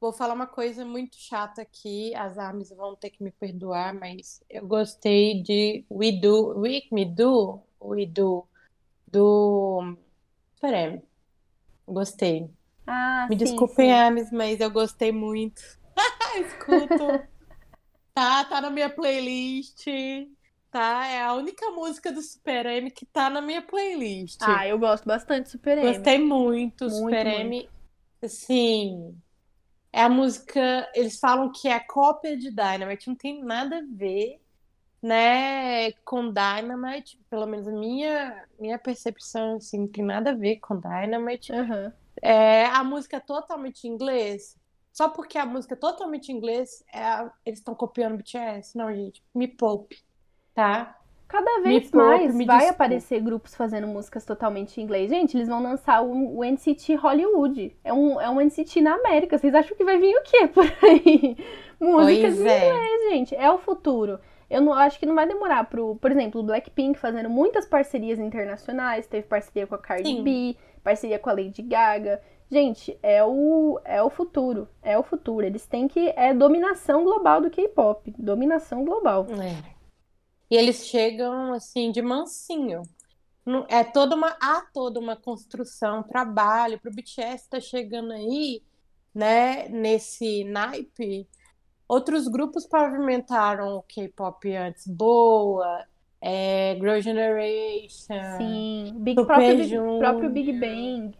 Vou 0.00 0.14
falar 0.14 0.32
uma 0.32 0.46
coisa 0.46 0.82
muito 0.82 1.16
chata 1.16 1.60
aqui, 1.60 2.14
as 2.14 2.38
armas 2.38 2.70
vão 2.70 2.96
ter 2.96 3.10
que 3.10 3.22
me 3.22 3.30
perdoar, 3.30 3.92
mas 3.92 4.42
eu 4.48 4.66
gostei 4.66 5.42
de 5.42 5.84
We 5.90 6.12
Do, 6.12 6.58
We 6.58 6.84
Me 6.90 7.04
Do, 7.04 7.60
We 7.82 8.06
Do, 8.06 8.46
do 9.06 9.96
Superem. 10.54 11.02
Gostei. 11.86 12.48
Ah, 12.86 13.26
Me 13.28 13.36
sim, 13.36 13.44
desculpem, 13.44 13.90
sim. 13.90 13.92
Ames, 13.92 14.32
mas 14.32 14.58
eu 14.58 14.70
gostei 14.70 15.12
muito. 15.12 15.60
Escuto. 16.40 17.28
Tá, 18.14 18.44
tá 18.44 18.60
na 18.60 18.70
minha 18.70 18.88
playlist. 18.88 19.86
Tá, 20.70 21.06
é 21.08 21.22
a 21.22 21.34
única 21.34 21.70
música 21.72 22.10
do 22.10 22.22
Super 22.22 22.64
M 22.64 22.90
que 22.90 23.04
tá 23.04 23.28
na 23.28 23.42
minha 23.42 23.60
playlist. 23.60 24.40
Ah, 24.40 24.66
eu 24.66 24.78
gosto 24.78 25.04
bastante 25.04 25.44
de 25.44 25.50
Super 25.50 25.76
M. 25.76 25.92
Gostei 25.92 26.18
muito, 26.18 26.84
Muito, 26.84 26.96
Super 26.96 27.26
M. 27.26 27.68
Assim, 28.22 29.14
é 29.92 30.02
a 30.02 30.08
música. 30.08 30.90
Eles 30.94 31.18
falam 31.18 31.50
que 31.52 31.68
é 31.68 31.74
a 31.74 31.86
cópia 31.86 32.36
de 32.36 32.50
Dynamite, 32.50 33.08
não 33.08 33.16
tem 33.16 33.42
nada 33.44 33.78
a 33.78 33.82
ver, 33.86 34.40
né, 35.02 35.92
com 36.04 36.32
Dynamite. 36.32 37.18
Pelo 37.30 37.46
menos 37.46 37.68
a 37.68 37.72
minha, 37.72 38.46
minha 38.58 38.78
percepção, 38.78 39.56
assim, 39.56 39.80
não 39.80 39.88
tem 39.88 40.04
nada 40.04 40.30
a 40.30 40.34
ver 40.34 40.58
com 40.60 40.78
Dynamite. 40.80 41.52
Uhum. 41.52 41.92
É, 42.22 42.66
a 42.66 42.84
música 42.84 43.16
é 43.18 43.20
totalmente 43.20 43.86
em 43.86 43.90
inglês. 43.92 44.58
Só 44.92 45.08
porque 45.08 45.38
a 45.38 45.46
música 45.46 45.74
é 45.74 45.78
totalmente 45.78 46.30
em 46.32 46.36
inglês, 46.36 46.84
é 46.92 47.02
a- 47.04 47.32
eles 47.46 47.60
estão 47.60 47.74
copiando 47.74 48.16
BTS. 48.18 48.76
Não, 48.76 48.94
gente, 48.94 49.22
me 49.34 49.48
poupe, 49.48 50.02
tá? 50.54 50.99
Cada 51.30 51.60
vez 51.60 51.88
poupe, 51.88 51.96
mais 51.96 52.44
vai 52.44 52.68
aparecer 52.68 53.20
grupos 53.20 53.54
fazendo 53.54 53.86
músicas 53.86 54.24
totalmente 54.24 54.80
em 54.80 54.84
inglês. 54.84 55.08
Gente, 55.08 55.36
eles 55.36 55.46
vão 55.46 55.62
lançar 55.62 56.02
o, 56.02 56.38
o 56.38 56.44
NCT 56.44 56.96
Hollywood. 56.96 57.76
É 57.84 57.92
um, 57.92 58.20
é 58.20 58.28
um 58.28 58.40
NCT 58.40 58.80
na 58.80 58.94
América. 58.94 59.38
Vocês 59.38 59.54
acham 59.54 59.76
que 59.76 59.84
vai 59.84 59.96
vir 59.96 60.12
o 60.16 60.22
quê 60.24 60.48
por 60.48 60.64
aí? 60.82 61.36
Músicas 61.78 62.34
Pois 62.34 62.40
em 62.40 62.48
é. 62.48 62.68
inglês, 62.68 63.10
gente. 63.12 63.36
É 63.36 63.48
o 63.48 63.58
futuro. 63.58 64.18
Eu 64.50 64.60
não 64.60 64.74
acho 64.74 64.98
que 64.98 65.06
não 65.06 65.14
vai 65.14 65.28
demorar 65.28 65.62
pro, 65.70 65.94
por 65.94 66.10
exemplo, 66.10 66.40
o 66.40 66.44
Blackpink 66.44 66.98
fazendo 66.98 67.30
muitas 67.30 67.64
parcerias 67.64 68.18
internacionais. 68.18 69.06
Teve 69.06 69.28
parceria 69.28 69.68
com 69.68 69.76
a 69.76 69.78
Cardi 69.78 70.08
Sim. 70.08 70.24
B, 70.24 70.56
parceria 70.82 71.20
com 71.20 71.30
a 71.30 71.32
Lady 71.32 71.62
Gaga. 71.62 72.20
Gente, 72.50 72.98
é 73.00 73.22
o, 73.24 73.78
é 73.84 74.02
o 74.02 74.10
futuro. 74.10 74.66
É 74.82 74.98
o 74.98 75.04
futuro. 75.04 75.46
Eles 75.46 75.64
têm 75.64 75.86
que. 75.86 76.12
É 76.16 76.34
dominação 76.34 77.04
global 77.04 77.40
do 77.40 77.50
K-pop. 77.50 78.12
Dominação 78.18 78.84
global. 78.84 79.28
É. 79.30 79.79
E 80.50 80.56
eles 80.56 80.86
chegam 80.86 81.52
assim 81.52 81.92
de 81.92 82.02
mansinho. 82.02 82.82
É 83.68 83.84
toda 83.84 84.14
uma 84.14 84.36
há 84.40 84.62
toda 84.72 84.98
uma 85.00 85.16
construção, 85.16 86.02
trabalho 86.02 86.78
para 86.78 86.90
o 86.90 86.94
BTS 86.94 87.48
tá 87.48 87.60
chegando 87.60 88.12
aí, 88.12 88.62
né, 89.14 89.68
nesse 89.68 90.44
naipe. 90.44 91.26
Outros 91.88 92.28
grupos 92.28 92.66
pavimentaram 92.66 93.76
o 93.76 93.82
K-pop 93.82 94.54
antes, 94.54 94.86
Boa, 94.86 95.84
é, 96.20 96.76
Girl 96.78 97.00
Generation, 97.00 98.36
Sim, 98.36 98.94
Big, 98.98 99.24
próprio, 99.24 99.56
Big, 99.56 99.98
próprio 99.98 100.30
Big 100.30 100.52
Bang. 100.52 101.16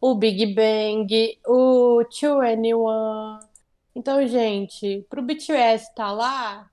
o 0.00 0.14
Big 0.14 0.54
Bang, 0.54 1.38
o 1.46 2.02
2NE1. 2.04 3.40
Então, 3.94 4.26
gente, 4.26 5.04
pro 5.10 5.20
BTS 5.20 5.88
estar 5.88 6.12
lá, 6.12 6.70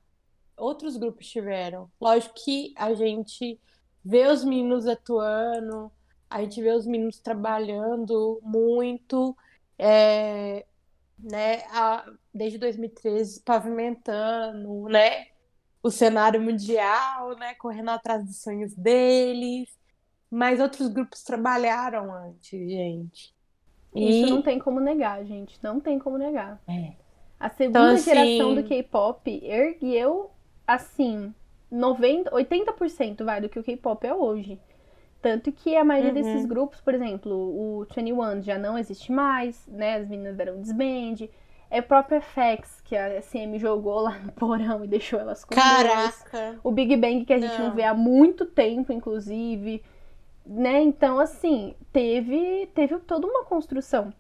outros 0.60 0.98
grupos 0.98 1.28
tiveram. 1.28 1.90
Lógico 2.00 2.36
que 2.44 2.74
a 2.78 2.94
gente 2.94 3.60
vê 4.04 4.28
os 4.28 4.44
meninos 4.44 4.88
atuando, 4.88 5.92
a 6.30 6.42
gente 6.42 6.62
vê 6.62 6.72
os 6.72 6.86
meninos 6.86 7.20
trabalhando 7.20 8.40
muito, 8.44 9.36
é, 9.78 10.66
né, 11.18 11.64
a- 11.72 12.06
desde 12.34 12.58
2013 12.58 13.42
pavimentando, 13.42 14.84
né, 14.90 15.28
o 15.82 15.90
cenário 15.90 16.42
mundial, 16.42 17.36
né, 17.38 17.54
correndo 17.56 17.90
atrás 17.90 18.24
dos 18.24 18.42
sonhos 18.42 18.74
deles. 18.76 19.70
Mas 20.32 20.60
outros 20.60 20.88
grupos 20.90 21.24
trabalharam 21.24 22.14
antes, 22.14 22.52
gente. 22.70 23.34
Isso 23.96 24.28
E 24.28 24.30
não 24.30 24.42
tem 24.44 24.60
como 24.60 24.80
negar, 24.80 25.26
gente. 25.26 25.58
Não 25.64 25.80
tem 25.80 25.98
como 25.98 26.18
negar. 26.18 26.62
É. 26.68 26.94
A 27.40 27.50
segunda 27.50 27.94
assim- 27.94 28.04
geração 28.14 28.54
do 28.54 28.64
K-pop 28.64 29.28
ergueu, 29.44 30.30
assim, 30.74 31.34
90, 31.72 32.32
80% 32.32 33.24
vai 33.24 33.42
do 33.42 33.50
que 33.50 33.60
o 33.60 33.64
K-pop 33.64 34.06
é 34.06 34.14
hoje. 34.14 34.60
Tanto 35.22 35.52
que 35.52 35.76
a 35.76 35.84
maioria 35.84 36.10
Uhum. 36.12 36.16
desses 36.16 36.46
grupos, 36.46 36.80
por 36.82 36.94
exemplo, 36.94 37.34
o 37.34 37.86
21 37.86 38.42
já 38.42 38.58
não 38.58 38.78
existe 38.78 39.12
mais, 39.12 39.68
né? 39.68 39.96
As 39.98 40.08
meninas 40.08 40.36
deram 40.36 40.62
desband. 40.62 41.28
É 41.70 41.82
o 41.82 41.84
próprio 41.84 42.20
FX 42.22 42.82
que 42.82 42.96
a 42.96 43.22
SM 43.22 43.58
jogou 43.60 44.00
lá 44.02 44.18
no 44.20 44.32
porão 44.32 44.84
e 44.84 44.88
deixou 44.88 45.20
elas 45.20 45.44
com 45.46 45.54
dois. 45.56 46.24
Caraca! 46.24 46.60
O 46.64 46.72
Big 46.72 46.96
Bang 46.96 47.26
que 47.26 47.34
a 47.34 47.40
gente 47.40 47.60
não 47.62 47.68
Não. 47.70 47.76
vê 47.76 47.84
há 47.84 47.94
muito 47.94 48.46
tempo, 48.46 48.92
inclusive, 48.94 49.84
né? 50.46 50.82
Então, 50.82 51.20
assim, 51.20 51.76
teve 51.94 52.68
teve 52.74 52.98
toda 53.00 53.28
uma 53.28 53.44
construção. 53.46 54.14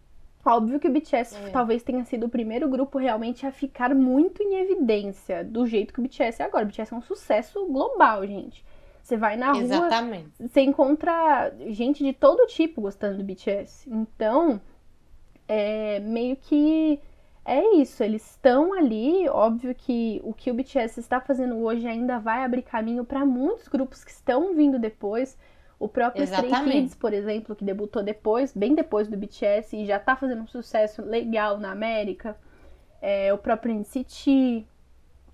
Óbvio 0.46 0.80
que 0.80 0.88
o 0.88 0.92
BTS 0.92 1.36
É. 1.36 1.50
talvez 1.50 1.84
tenha 1.84 2.04
sido 2.06 2.26
o 2.26 2.30
primeiro 2.30 2.70
grupo 2.70 2.98
realmente 2.98 3.46
a 3.46 3.52
ficar 3.52 3.94
muito 3.94 4.42
em 4.42 4.56
evidência 4.56 5.44
do 5.44 5.66
jeito 5.66 5.94
que 5.94 6.00
o 6.00 6.04
BTS 6.04 6.42
é 6.42 6.46
agora. 6.46 6.64
O 6.64 6.68
BTS 6.68 6.94
é 6.94 6.98
um 6.98 7.02
sucesso 7.02 7.66
global, 7.68 8.26
gente. 8.26 8.64
Você 9.04 9.18
vai 9.18 9.36
na 9.36 9.52
rua, 9.52 9.62
Exatamente. 9.62 10.30
você 10.40 10.62
encontra 10.62 11.52
gente 11.68 12.04
de 12.04 12.14
todo 12.14 12.46
tipo 12.46 12.82
gostando 12.82 13.18
do 13.18 13.24
BTS. 13.24 13.90
Então, 13.90 14.62
é 15.48 16.00
meio 16.00 16.36
que 16.36 17.00
é 17.44 17.76
isso. 17.76 18.04
Eles 18.04 18.24
estão 18.30 18.72
ali. 18.74 19.28
Óbvio 19.30 19.74
que 19.76 20.22
o 20.24 20.34
que 20.34 20.52
o 20.52 20.54
BTS 20.54 21.00
está 21.00 21.20
fazendo 21.20 21.58
hoje 21.58 21.88
ainda 21.88 22.20
vai 22.20 22.44
abrir 22.44 22.62
caminho 22.62 23.04
para 23.04 23.26
muitos 23.26 23.68
grupos 23.68 24.04
que 24.04 24.12
estão 24.12 24.54
vindo 24.54 24.78
depois. 24.78 25.38
O 25.80 25.88
próprio 25.88 26.24
Stray 26.24 26.46
Exatamente. 26.46 26.82
Kids, 26.82 26.96
por 26.96 27.14
exemplo, 27.14 27.56
que 27.56 27.64
debutou 27.64 28.04
depois, 28.04 28.54
bem 28.54 28.76
depois 28.76 29.08
do 29.08 29.16
BTS 29.16 29.78
e 29.78 29.86
já 29.86 29.98
tá 29.98 30.16
fazendo 30.16 30.42
um 30.42 30.48
sucesso 30.48 31.02
legal 31.02 31.58
na 31.58 31.72
América. 31.72 32.38
É, 33.02 33.34
o 33.34 33.38
próprio 33.38 33.74
NCT, 33.74 34.68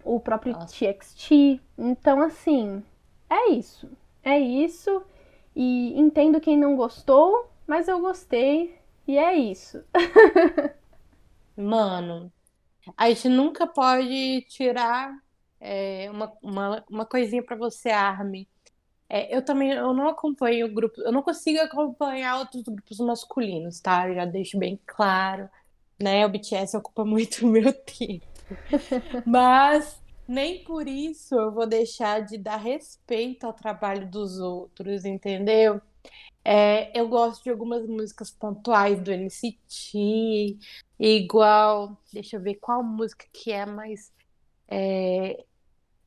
o 0.04 0.20
próprio 0.20 0.54
Nossa. 0.54 0.68
TXT. 0.68 1.60
Então, 1.76 2.22
assim, 2.22 2.84
é 3.28 3.50
isso. 3.52 3.90
É 4.24 4.38
isso. 4.38 5.04
E 5.56 6.00
entendo 6.00 6.40
quem 6.40 6.58
não 6.58 6.76
gostou, 6.76 7.50
mas 7.66 7.88
eu 7.88 8.00
gostei. 8.00 8.78
E 9.08 9.18
é 9.18 9.34
isso. 9.36 9.84
Mano, 11.58 12.32
a 12.96 13.10
gente 13.10 13.30
nunca 13.30 13.66
pode 13.66 14.42
tirar 14.50 15.18
é, 15.60 16.08
uma, 16.12 16.32
uma, 16.42 16.86
uma 16.90 17.06
coisinha 17.06 17.44
para 17.44 17.56
você, 17.56 17.90
Armin. 17.90 18.48
É, 19.10 19.36
eu 19.36 19.44
também 19.44 19.72
eu 19.72 19.94
não 19.94 20.08
acompanho 20.08 20.74
grupos, 20.74 21.04
eu 21.04 21.12
não 21.12 21.22
consigo 21.22 21.60
acompanhar 21.60 22.40
outros 22.40 22.64
grupos 22.64 22.98
masculinos, 23.00 23.80
tá? 23.80 24.10
Eu 24.10 24.16
já 24.16 24.26
deixo 24.26 24.58
bem 24.58 24.80
claro, 24.86 25.50
né? 26.02 26.26
O 26.26 26.30
BTS 26.30 26.76
ocupa 26.78 27.06
muito 27.06 27.46
o 27.46 27.50
meu 27.50 27.72
tempo. 27.72 28.26
Mas 29.26 30.02
nem 30.28 30.64
por 30.64 30.88
isso 30.88 31.36
eu 31.36 31.52
vou 31.52 31.68
deixar 31.68 32.22
de 32.22 32.38
dar 32.38 32.58
respeito 32.58 33.46
ao 33.46 33.54
trabalho 33.54 34.10
dos 34.10 34.40
outros, 34.40 35.06
entendeu? 35.06 35.80
É, 36.44 36.98
eu 37.00 37.08
gosto 37.08 37.44
de 37.44 37.50
algumas 37.50 37.86
músicas 37.88 38.32
pontuais 38.32 39.02
do 39.02 39.12
NCT, 39.12 40.58
igual, 41.00 42.00
deixa 42.14 42.38
eu 42.38 42.42
ver 42.42 42.56
qual 42.56 42.84
música 42.84 43.26
que 43.34 43.52
é 43.52 43.66
mais 43.66 44.12
é, 44.68 45.44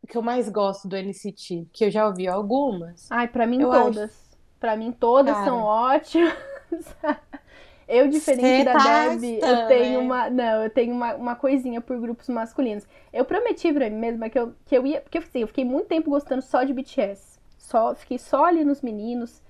que 0.07 0.17
eu 0.17 0.23
mais 0.23 0.49
gosto 0.49 0.89
do 0.89 0.97
NCT, 0.97 1.69
que 1.73 1.85
eu 1.85 1.91
já 1.91 2.07
ouvi 2.07 2.29
algumas. 2.29 3.11
Ai, 3.11 3.29
para 3.29 3.47
mim 3.47 3.61
eu 3.63 3.71
todas. 3.71 4.11
Acho... 4.11 4.29
Para 4.61 4.77
mim 4.77 4.93
todas 4.93 5.35
Cara, 5.35 5.47
são 5.47 5.59
ótimas. 5.59 6.35
eu, 7.87 8.09
diferente 8.09 8.65
da 8.65 8.73
tá 8.73 9.09
Deb, 9.09 9.41
eu 9.43 9.69
tenho 9.69 9.99
né? 10.01 10.05
uma. 10.05 10.31
Não, 10.31 10.65
eu 10.65 10.71
tenho 10.71 10.95
uma, 10.95 11.15
uma 11.15 11.37
coisinha 11.37 11.81
por 11.81 11.99
grupos 12.01 12.29
masculinos. 12.29 12.87
Eu 13.13 13.25
prometi 13.25 13.73
pra 13.73 13.89
mim 13.89 13.97
mesma 13.97 14.29
que 14.29 14.39
eu, 14.39 14.55
que 14.67 14.77
eu 14.77 14.87
ia. 14.87 15.01
Porque 15.01 15.19
assim, 15.19 15.41
eu 15.41 15.49
fiquei 15.49 15.65
muito 15.65 15.87
tempo 15.87 16.11
gostando 16.11 16.43
só 16.43 16.65
de 16.65 16.73
BTS. 16.73 17.39
Só, 17.57 17.95
fiquei 17.95 18.19
só 18.19 18.45
ali 18.47 18.65
nos 18.65 18.83
meninos. 18.83 19.43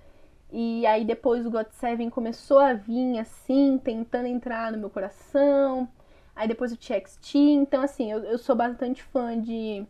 E 0.50 0.86
aí 0.86 1.04
depois 1.04 1.44
o 1.46 1.50
GOT7 1.50 2.10
começou 2.10 2.58
a 2.58 2.72
vir 2.72 3.18
assim, 3.18 3.78
tentando 3.82 4.26
entrar 4.26 4.72
no 4.72 4.78
meu 4.78 4.90
coração. 4.90 5.88
Aí 6.34 6.48
depois 6.48 6.72
o 6.72 6.76
TXT. 6.76 7.36
Então, 7.36 7.82
assim, 7.82 8.10
eu, 8.10 8.20
eu 8.24 8.38
sou 8.38 8.54
bastante 8.54 9.02
fã 9.02 9.40
de 9.40 9.86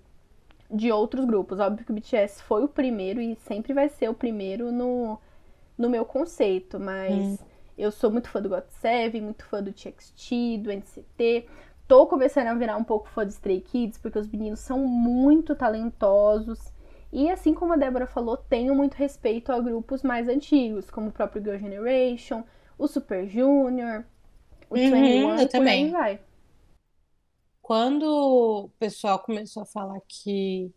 de 0.70 0.92
outros 0.92 1.24
grupos. 1.24 1.58
Óbvio 1.58 1.84
que 1.84 1.92
o 1.92 1.94
BTS 1.94 2.42
foi 2.42 2.64
o 2.64 2.68
primeiro 2.68 3.20
e 3.20 3.36
sempre 3.36 3.72
vai 3.72 3.88
ser 3.88 4.08
o 4.08 4.14
primeiro 4.14 4.70
no, 4.70 5.18
no 5.76 5.88
meu 5.88 6.04
conceito, 6.04 6.78
mas 6.78 7.14
hum. 7.14 7.38
eu 7.76 7.90
sou 7.90 8.10
muito 8.10 8.28
fã 8.28 8.40
do 8.40 8.50
GOT7, 8.50 9.20
muito 9.20 9.44
fã 9.44 9.62
do 9.62 9.72
TXT, 9.72 10.58
do 10.58 10.72
NCT. 10.72 11.46
Tô 11.86 12.06
começando 12.06 12.48
a 12.48 12.54
virar 12.54 12.76
um 12.76 12.84
pouco 12.84 13.08
fã 13.08 13.26
de 13.26 13.32
Stray 13.32 13.60
Kids, 13.60 13.98
porque 13.98 14.18
os 14.18 14.28
meninos 14.28 14.60
são 14.60 14.78
muito 14.78 15.54
talentosos. 15.54 16.72
E 17.10 17.30
assim 17.30 17.54
como 17.54 17.72
a 17.72 17.76
Débora 17.76 18.06
falou, 18.06 18.36
tenho 18.36 18.74
muito 18.74 18.94
respeito 18.94 19.50
a 19.50 19.58
grupos 19.58 20.02
mais 20.02 20.28
antigos, 20.28 20.90
como 20.90 21.08
o 21.08 21.12
próprio 21.12 21.42
Girl 21.42 21.56
Generation, 21.56 22.44
o 22.76 22.86
Super 22.86 23.26
Junior, 23.26 24.04
o 24.68 24.74
uhum, 24.74 24.90
21, 24.90 25.38
eu 25.40 25.48
também. 25.48 25.90
vai 25.90 26.20
quando 27.68 28.04
o 28.04 28.70
pessoal 28.78 29.18
começou 29.18 29.62
a 29.62 29.66
falar 29.66 30.00
que, 30.08 30.72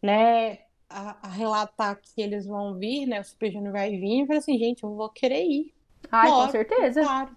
né, 0.00 0.60
a, 0.88 1.26
a, 1.26 1.28
relatar 1.30 2.00
que 2.00 2.22
eles 2.22 2.46
vão 2.46 2.78
vir, 2.78 3.06
né, 3.06 3.20
o 3.20 3.24
Super 3.24 3.50
Junior 3.50 3.72
vai 3.72 3.90
vir, 3.90 4.20
eu 4.20 4.26
falei 4.26 4.38
assim, 4.38 4.56
gente, 4.56 4.84
eu 4.84 4.94
vou 4.94 5.08
querer 5.08 5.44
ir. 5.44 5.74
Ai, 6.12 6.30
com 6.30 6.48
certeza. 6.48 7.02
Claro. 7.02 7.36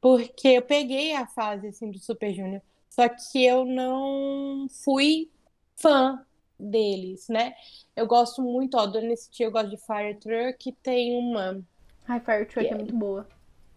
Porque 0.00 0.48
eu 0.48 0.62
peguei 0.62 1.14
a 1.14 1.24
fase, 1.24 1.68
assim, 1.68 1.88
do 1.88 2.00
Super 2.00 2.34
Junior, 2.34 2.60
só 2.90 3.08
que 3.08 3.46
eu 3.46 3.64
não 3.64 4.66
fui 4.84 5.30
fã 5.76 6.20
deles, 6.58 7.28
né? 7.28 7.54
Eu 7.94 8.08
gosto 8.08 8.42
muito, 8.42 8.76
ó, 8.76 8.86
do 8.86 9.00
NCT, 9.00 9.44
eu 9.44 9.52
gosto 9.52 9.70
de 9.70 9.76
Fire 9.76 10.16
Truck, 10.16 10.72
tem 10.82 11.16
uma... 11.16 11.64
Ai, 12.08 12.18
Fire 12.18 12.46
Truck 12.46 12.66
é, 12.66 12.72
é 12.72 12.74
muito 12.74 12.96
boa. 12.96 13.28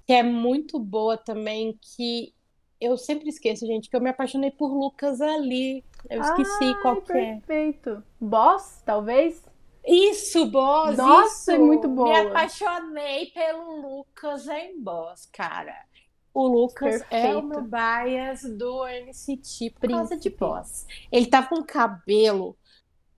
Que 0.08 0.14
é 0.14 0.24
muito 0.24 0.80
boa 0.80 1.18
também, 1.18 1.78
que 1.80 2.34
eu 2.80 2.98
sempre 2.98 3.30
esqueço, 3.30 3.66
gente, 3.66 3.90
que 3.90 3.96
eu 3.96 4.02
me 4.02 4.10
apaixonei 4.10 4.52
por 4.52 4.72
Lucas 4.72 5.20
ali. 5.22 5.84
Eu 6.10 6.22
esqueci 6.22 6.64
Ai, 6.64 6.82
qual 6.82 7.02
que 7.02 7.12
é. 7.12 7.36
Perfeito. 7.36 8.04
Boss, 8.20 8.82
talvez? 8.86 9.44
Isso, 9.86 10.46
Boss. 10.46 10.98
Nossa, 10.98 11.52
isso. 11.52 11.52
é 11.52 11.58
muito 11.58 11.88
boa. 11.88 12.10
Me 12.10 12.30
apaixonei 12.30 13.28
pelo 13.28 13.82
Lucas 13.82 14.48
em 14.48 14.82
Boss, 14.82 15.26
cara. 15.26 15.76
O 16.34 16.48
Lucas 16.48 17.02
Perfeito. 17.04 17.28
é 17.28 17.38
o 17.38 17.44
meu 17.44 17.64
bias 17.64 18.44
do 18.44 18.86
NCT 18.86 19.72
por 19.72 19.90
causa 19.90 20.16
de 20.16 20.30
Boss. 20.30 20.86
Ele 21.12 21.26
tá 21.26 21.44
com 21.44 21.64
cabelo 21.64 22.56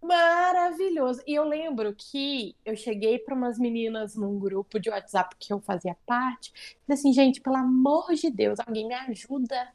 maravilhoso. 0.02 1.22
E 1.28 1.36
eu 1.36 1.44
lembro 1.44 1.94
que 1.96 2.56
eu 2.66 2.76
cheguei 2.76 3.20
para 3.20 3.36
umas 3.36 3.60
meninas 3.60 4.16
num 4.16 4.40
grupo 4.40 4.80
de 4.80 4.90
WhatsApp 4.90 5.36
que 5.40 5.54
eu 5.54 5.60
fazia 5.60 5.96
parte. 6.06 6.52
Falei 6.86 7.00
assim, 7.00 7.14
gente, 7.14 7.40
pelo 7.40 7.58
amor 7.58 8.14
de 8.14 8.30
Deus, 8.30 8.60
alguém 8.60 8.88
me 8.88 8.96
ajuda. 8.96 9.70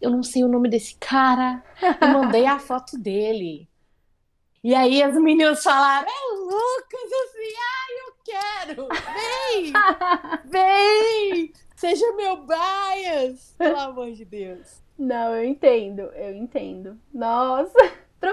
Eu 0.00 0.10
não 0.10 0.22
sei 0.22 0.44
o 0.44 0.48
nome 0.48 0.68
desse 0.68 0.96
cara. 0.96 1.62
Eu 2.00 2.08
mandei 2.08 2.46
a 2.46 2.58
foto 2.58 2.96
dele. 2.98 3.68
E 4.62 4.74
aí 4.74 5.02
as 5.02 5.14
meninas 5.16 5.62
falaram, 5.62 6.08
é 6.08 6.34
Lucas, 6.38 7.12
assim, 7.26 7.52
ai, 7.76 7.92
eu 8.00 8.14
quero, 8.24 8.88
vem, 9.52 9.72
vem, 10.46 11.52
seja 11.76 12.10
meu 12.16 12.46
bias, 12.46 13.54
pelo 13.58 13.78
amor 13.78 14.12
de 14.12 14.24
Deus. 14.24 14.82
Não, 14.98 15.34
eu 15.34 15.44
entendo, 15.44 16.00
eu 16.14 16.34
entendo. 16.34 16.98
Nossa. 17.12 17.76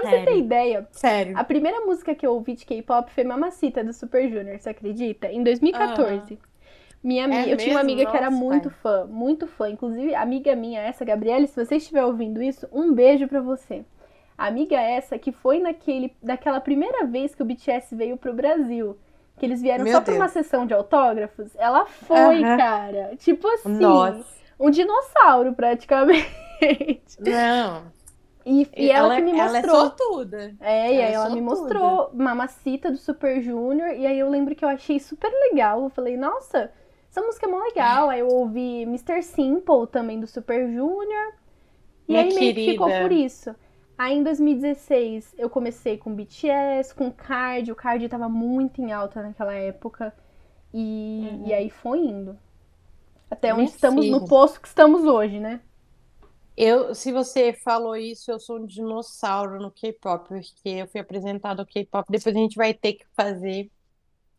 você 0.02 0.16
Sério? 0.16 0.24
ter 0.26 0.38
ideia, 0.38 0.88
Sério? 0.90 1.38
a 1.38 1.44
primeira 1.44 1.80
música 1.82 2.14
que 2.14 2.26
eu 2.26 2.32
ouvi 2.32 2.54
de 2.54 2.64
K-pop 2.66 3.10
foi 3.12 3.24
Mamacita 3.24 3.82
do 3.84 3.92
Super 3.92 4.28
Junior, 4.28 4.58
você 4.58 4.70
acredita? 4.70 5.28
Em 5.28 5.42
2014. 5.42 6.38
Minha 7.02 7.24
amiga, 7.24 7.50
é 7.50 7.52
eu 7.52 7.56
tinha 7.56 7.74
uma 7.74 7.80
amiga 7.80 8.04
Nossa, 8.04 8.12
que 8.12 8.22
era 8.22 8.30
muito 8.30 8.70
pai. 8.70 8.78
fã, 8.80 9.04
muito 9.06 9.46
fã. 9.48 9.68
Inclusive, 9.68 10.14
amiga 10.14 10.54
minha, 10.54 10.80
essa, 10.80 11.04
Gabriele, 11.04 11.48
se 11.48 11.64
você 11.64 11.76
estiver 11.76 12.04
ouvindo 12.04 12.40
isso, 12.40 12.68
um 12.72 12.92
beijo 12.92 13.26
para 13.26 13.40
você. 13.40 13.84
Amiga 14.38 14.76
essa 14.80 15.18
que 15.18 15.32
foi 15.32 15.58
naquele, 15.58 16.14
daquela 16.22 16.60
primeira 16.60 17.04
vez 17.06 17.34
que 17.34 17.42
o 17.42 17.44
BTS 17.44 17.94
veio 17.96 18.16
pro 18.16 18.32
Brasil. 18.32 18.96
Que 19.36 19.46
eles 19.46 19.60
vieram 19.60 19.84
Meu 19.84 19.92
só 19.92 19.98
Deus. 19.98 20.16
pra 20.16 20.24
uma 20.24 20.28
sessão 20.28 20.64
de 20.66 20.74
autógrafos. 20.74 21.54
Ela 21.56 21.86
foi, 21.86 22.40
cara. 22.40 23.16
Tipo 23.16 23.48
assim, 23.48 23.78
Nossa. 23.78 24.24
um 24.60 24.70
dinossauro 24.70 25.52
praticamente. 25.54 26.22
Não. 27.18 27.82
E, 28.44 28.68
e 28.76 28.90
ela, 28.90 29.14
ela, 29.14 29.16
que 29.16 29.22
me 29.22 29.32
mostrou. 29.32 29.48
Ela 29.48 29.58
é 29.58 29.62
sortuda. 29.62 30.54
É, 30.60 30.94
e 30.94 31.02
aí 31.02 31.12
ela, 31.12 31.26
ela 31.26 31.34
me 31.34 31.40
mostrou 31.40 32.10
Mamacita 32.12 32.90
do 32.90 32.96
Super 32.96 33.40
Junior. 33.40 33.90
E 33.90 34.06
aí 34.06 34.18
eu 34.18 34.28
lembro 34.28 34.54
que 34.54 34.64
eu 34.64 34.68
achei 34.68 34.98
super 34.98 35.30
legal. 35.50 35.84
Eu 35.84 35.90
falei, 35.90 36.16
nossa, 36.16 36.72
essa 37.08 37.20
música 37.20 37.46
é 37.46 37.50
mó 37.50 37.58
legal. 37.58 38.10
Aí 38.10 38.20
eu 38.20 38.28
ouvi 38.28 38.82
Mr. 38.82 39.22
Simple 39.22 39.86
também 39.90 40.18
do 40.18 40.26
Super 40.26 40.66
Junior. 40.66 41.34
E 42.08 42.12
Minha 42.12 42.24
aí 42.24 42.34
meio 42.34 42.54
que 42.54 42.70
ficou 42.72 42.90
por 42.90 43.12
isso. 43.12 43.54
Aí 43.96 44.16
em 44.16 44.22
2016 44.22 45.34
eu 45.38 45.48
comecei 45.48 45.96
com 45.96 46.14
BTS, 46.14 46.94
com 46.94 47.10
Card. 47.10 47.70
O 47.70 47.76
Card 47.76 48.08
tava 48.08 48.28
muito 48.28 48.80
em 48.80 48.92
alta 48.92 49.22
naquela 49.22 49.54
época. 49.54 50.12
E, 50.74 51.28
uhum. 51.30 51.46
e 51.46 51.52
aí 51.52 51.70
foi 51.70 51.98
indo. 51.98 52.36
Até 53.30 53.54
onde 53.54 53.70
estamos 53.70 54.10
no 54.10 54.26
posto 54.26 54.60
que 54.60 54.68
estamos 54.68 55.04
hoje, 55.04 55.38
né? 55.38 55.60
Eu, 56.56 56.94
se 56.94 57.10
você 57.10 57.52
falou 57.52 57.96
isso, 57.96 58.30
eu 58.30 58.38
sou 58.38 58.58
um 58.58 58.66
dinossauro 58.66 59.58
no 59.58 59.70
K-pop, 59.70 60.28
porque 60.28 60.68
eu 60.68 60.88
fui 60.88 61.00
apresentado 61.00 61.60
ao 61.60 61.66
K-pop. 61.66 62.06
Depois 62.10 62.34
a 62.34 62.38
gente 62.38 62.56
vai 62.56 62.74
ter 62.74 62.94
que 62.94 63.06
fazer 63.16 63.70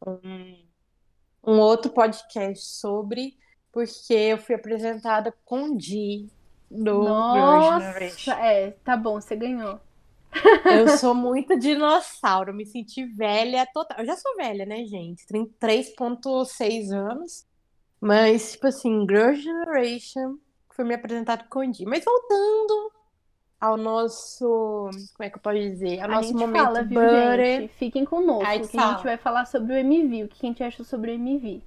um, 0.05 0.63
um 1.43 1.59
outro 1.59 1.91
podcast 1.91 2.65
sobre, 2.65 3.35
porque 3.71 4.13
eu 4.13 4.37
fui 4.37 4.55
apresentada 4.55 5.33
com 5.43 5.75
Di 5.75 6.29
do 6.69 7.03
Nossa, 7.03 8.33
é, 8.33 8.71
tá 8.83 8.97
bom, 8.97 9.21
você 9.21 9.35
ganhou. 9.35 9.79
Eu 10.65 10.87
sou 10.97 11.13
muito 11.13 11.57
dinossauro, 11.57 12.53
me 12.53 12.65
senti 12.65 13.05
velha 13.05 13.67
total. 13.71 13.99
Eu 13.99 14.05
já 14.05 14.15
sou 14.17 14.35
velha, 14.35 14.65
né, 14.65 14.83
gente? 14.85 15.25
Tenho 15.27 15.51
3.6 15.61 16.91
anos. 16.91 17.45
Mas, 18.01 18.53
tipo 18.53 18.67
assim, 18.67 19.05
Girl 19.07 19.33
Generation 19.33 20.37
foi 20.75 20.85
me 20.85 20.95
apresentado 20.95 21.47
com 21.49 21.59
o 21.59 21.71
Di. 21.71 21.85
Mas 21.85 22.03
voltando 22.03 22.91
ao 23.63 23.77
nosso. 23.77 24.89
Como 25.15 25.25
é 25.25 25.29
que 25.29 25.37
eu 25.37 25.41
posso 25.41 25.57
dizer? 25.57 25.99
Ao 25.99 26.05
a 26.05 26.15
nosso 26.15 26.33
momento 26.33 26.63
fala, 26.63 26.83
viu, 26.83 27.01
gente? 27.37 27.73
Fiquem 27.75 28.03
conosco, 28.03 28.45
Aí, 28.45 28.67
que 28.67 28.77
a 28.77 28.91
gente 28.91 29.03
vai 29.03 29.17
falar 29.17 29.45
sobre 29.45 29.73
o 29.73 29.77
MV. 29.77 30.23
O 30.23 30.27
que 30.27 30.45
a 30.45 30.49
gente 30.49 30.63
acha 30.63 30.83
sobre 30.83 31.11
o 31.11 31.13
MV? 31.13 31.61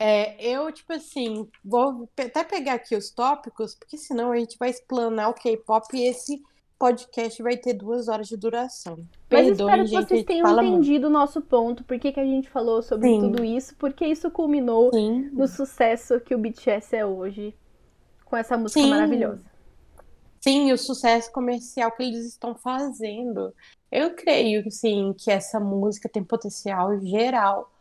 É, 0.00 0.44
eu, 0.44 0.70
tipo 0.72 0.92
assim, 0.92 1.48
vou 1.64 2.08
até 2.16 2.44
pegar 2.44 2.74
aqui 2.74 2.96
os 2.96 3.10
tópicos, 3.10 3.74
porque 3.74 3.96
senão 3.96 4.32
a 4.32 4.36
gente 4.36 4.56
vai 4.58 4.70
explanar 4.70 5.30
o 5.30 5.34
K-pop 5.34 5.86
e 5.96 6.06
esse 6.06 6.42
podcast 6.78 7.42
vai 7.42 7.56
ter 7.56 7.74
duas 7.74 8.08
horas 8.08 8.28
de 8.28 8.36
duração. 8.36 8.96
Mas 9.28 9.46
Perdoe, 9.46 9.52
espero 9.52 9.84
que 9.84 9.90
vocês 9.90 10.24
tenham 10.24 10.62
entendido 10.62 11.08
o 11.08 11.10
nosso 11.10 11.40
ponto, 11.42 11.82
por 11.82 11.98
que, 11.98 12.12
que 12.12 12.20
a 12.20 12.24
gente 12.24 12.48
falou 12.48 12.80
sobre 12.80 13.08
Sim. 13.08 13.20
tudo 13.20 13.44
isso, 13.44 13.74
porque 13.76 14.06
isso 14.06 14.30
culminou 14.30 14.92
Sim. 14.92 15.30
no 15.32 15.48
sucesso 15.48 16.20
que 16.20 16.34
o 16.34 16.38
BTS 16.38 16.94
é 16.94 17.04
hoje 17.04 17.52
com 18.28 18.36
essa 18.36 18.56
música 18.56 18.80
Sim. 18.80 18.90
maravilhosa. 18.90 19.42
Sim, 20.40 20.72
o 20.72 20.78
sucesso 20.78 21.32
comercial 21.32 21.90
que 21.92 22.02
eles 22.02 22.24
estão 22.26 22.54
fazendo. 22.54 23.52
Eu 23.90 24.14
creio, 24.14 24.70
sim, 24.70 25.14
que 25.18 25.30
essa 25.30 25.58
música 25.58 26.08
tem 26.08 26.22
potencial 26.22 27.00
geral 27.00 27.72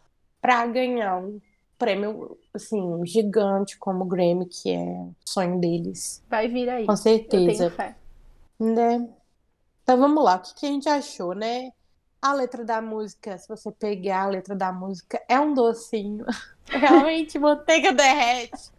para 0.41 0.65
ganhar 0.65 1.17
um 1.17 1.39
prêmio 1.77 2.37
assim 2.53 3.05
gigante 3.05 3.77
como 3.77 4.03
o 4.03 4.07
Grammy, 4.07 4.47
que 4.47 4.71
é 4.71 4.83
o 4.83 5.13
sonho 5.25 5.59
deles. 5.59 6.23
Vai 6.29 6.47
vir 6.47 6.69
aí. 6.69 6.85
Com 6.85 6.95
certeza. 6.95 7.51
Eu 7.51 7.57
tenho 7.57 7.71
fé. 7.71 7.95
Né? 8.59 9.07
Então 9.83 9.97
vamos 9.97 10.23
lá, 10.23 10.35
o 10.35 10.39
que, 10.41 10.55
que 10.55 10.65
a 10.65 10.69
gente 10.69 10.89
achou, 10.89 11.33
né? 11.33 11.71
A 12.21 12.33
letra 12.33 12.65
da 12.65 12.81
música, 12.81 13.37
se 13.37 13.47
você 13.47 13.71
pegar 13.71 14.23
a 14.23 14.27
letra 14.27 14.55
da 14.55 14.71
música, 14.71 15.21
é 15.29 15.39
um 15.39 15.53
docinho. 15.53 16.25
Realmente, 16.67 17.37
manteiga 17.37 17.93
derrete. 17.93 18.71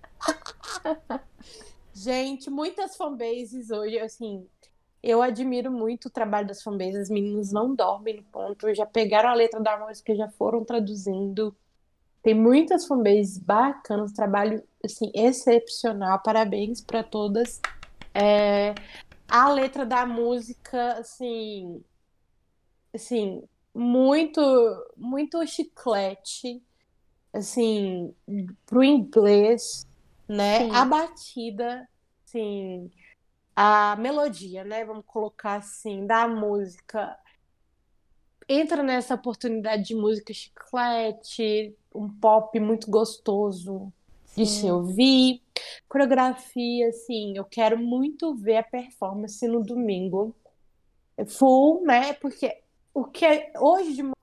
Gente, 1.93 2.49
muitas 2.49 2.97
fanbases 2.97 3.71
hoje, 3.71 3.99
assim, 3.99 4.47
eu 5.03 5.23
admiro 5.23 5.71
muito 5.71 6.07
o 6.07 6.11
trabalho 6.11 6.47
das 6.47 6.62
fanbases. 6.62 7.03
As 7.03 7.11
meninas 7.11 7.53
não 7.53 7.75
dormem 7.75 8.16
no 8.16 8.23
ponto, 8.25 8.73
já 8.75 8.87
pegaram 8.87 9.31
a 9.31 9.35
letra 9.35 9.61
da 9.61 9.79
música, 9.79 10.14
já 10.14 10.29
foram 10.29 10.64
traduzindo. 10.64 11.57
Tem 12.23 12.35
muitas 12.35 12.87
fanbases 12.87 13.39
bacanas, 13.39 14.12
trabalho 14.12 14.62
assim 14.85 15.11
excepcional. 15.14 16.21
Parabéns 16.23 16.81
para 16.81 17.03
todas. 17.03 17.61
É, 18.14 18.75
a 19.29 19.49
letra 19.51 19.87
da 19.87 20.05
música, 20.05 20.95
assim, 20.95 21.83
assim, 22.93 23.43
muito, 23.75 24.41
muito 24.97 25.47
chiclete, 25.47 26.62
assim, 27.33 28.14
pro 28.66 28.83
inglês, 28.83 29.87
né? 30.29 30.59
Sim. 30.59 30.70
A 30.72 30.85
batida, 30.85 31.89
assim, 32.24 32.91
a 33.57 33.97
melodia, 33.97 34.62
né? 34.64 34.85
Vamos 34.85 35.05
colocar 35.07 35.55
assim, 35.55 36.07
da 36.07 36.29
música. 36.29 37.18
Entra 38.49 38.83
nessa 38.83 39.14
oportunidade 39.14 39.85
de 39.85 39.95
música 39.95 40.33
chiclete, 40.33 41.74
um 41.95 42.09
pop 42.09 42.59
muito 42.61 42.91
gostoso 42.91 43.93
de 44.37 44.47
se 44.47 44.62
Sim. 44.62 44.70
ouvir. 44.70 45.43
Coreografia, 45.89 46.89
assim, 46.89 47.37
eu 47.37 47.45
quero 47.45 47.79
muito 47.79 48.35
ver 48.37 48.59
a 48.59 48.62
performance 48.62 49.47
no 49.49 49.62
domingo. 49.62 50.35
Full, 51.26 51.83
né? 51.85 52.12
Porque 52.14 52.62
o 52.95 53.05
que 53.05 53.24
é 53.24 53.53
hoje 53.59 53.95
de 53.95 54.18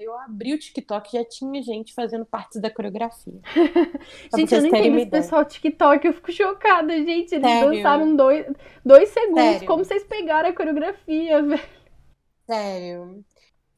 eu 0.00 0.16
abri 0.18 0.54
o 0.54 0.58
TikTok 0.58 1.08
e 1.08 1.18
já 1.18 1.24
tinha 1.24 1.62
gente 1.62 1.94
fazendo 1.94 2.24
partes 2.24 2.60
da 2.60 2.70
coreografia. 2.70 3.40
Gente, 4.36 4.54
eu 4.54 4.60
não 4.60 4.68
entendo 4.68 4.98
esse 4.98 5.10
pessoal 5.10 5.44
TikTok, 5.44 6.06
eu 6.06 6.12
fico 6.12 6.32
chocada, 6.32 6.92
gente. 7.04 7.34
Eles 7.34 7.50
Sério? 7.50 7.70
dançaram 7.70 8.16
dois, 8.16 8.46
dois 8.84 9.08
segundos. 9.08 9.42
Sério. 9.42 9.66
Como 9.66 9.84
vocês 9.84 10.04
pegaram 10.04 10.48
a 10.48 10.52
coreografia, 10.52 11.42
velho? 11.42 11.62
Sério. 12.46 13.24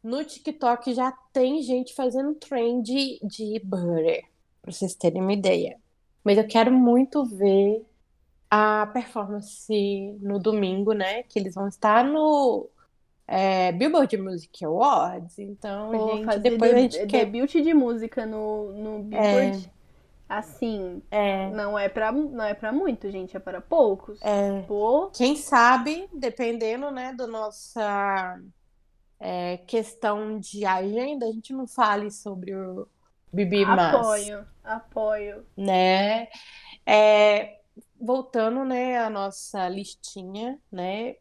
No 0.03 0.25
TikTok 0.25 0.93
já 0.95 1.13
tem 1.33 1.63
gente 1.63 1.95
fazendo 1.95 2.35
trend 2.35 3.21
de 3.23 3.61
butter, 3.65 4.25
pra 4.61 4.73
vocês 4.73 4.95
terem 4.95 5.23
uma 5.23 5.33
ideia. 5.33 5.77
Mas 6.25 6.39
eu 6.39 6.47
quero 6.47 6.73
muito 6.73 7.25
ver 7.25 7.85
a 8.51 8.87
performance 8.87 9.73
no 10.21 10.39
domingo, 10.39 10.93
né? 10.93 11.23
Que 11.23 11.39
eles 11.39 11.55
vão 11.55 11.69
estar 11.69 12.05
no 12.05 12.69
é, 13.27 13.73
Billboard 13.73 14.17
Music 14.19 14.65
Awards. 14.65 15.39
Então, 15.39 15.99
Pô, 15.99 15.99
gente, 15.99 16.25
fazer 16.25 16.41
depois 16.41 16.73
a 16.73 16.81
de- 16.89 16.89
gente 16.89 17.07
quer. 17.07 17.33
debut 17.33 17.53
de 17.53 17.75
música 17.75 18.25
no, 18.27 18.73
no 18.73 19.03
Billboard, 19.03 19.71
assim, 20.29 21.03
É, 21.11 21.53
não 21.53 21.79
é, 21.79 21.89
pra, 21.89 22.13
não 22.13 22.45
é 22.45 22.55
pra 22.55 22.73
muito, 22.73 23.11
gente, 23.11 23.37
é 23.37 23.41
para 23.41 23.61
poucos. 23.61 24.21
é, 24.21 24.65
Pô, 24.67 25.11
quem 25.13 25.37
sabe, 25.37 26.09
dependendo, 26.15 26.91
né, 26.91 27.13
da 27.15 27.27
nossa 27.27 28.41
é, 29.21 29.59
questão 29.59 30.39
de 30.41 30.65
agenda, 30.65 31.27
a 31.27 31.33
gente 31.33 31.53
não 31.53 31.67
fale 31.67 32.11
sobre 32.11 32.55
o 32.55 32.89
Bibi 33.33 33.65
Mas. 33.67 34.33
apoio, 34.33 34.47
apoio. 34.65 35.47
né? 35.57 36.29
É, 36.87 37.61
voltando, 38.01 38.65
né, 38.65 38.99
à 38.99 39.11
nossa 39.11 39.69
listinha, 39.69 40.61
né? 40.71 41.17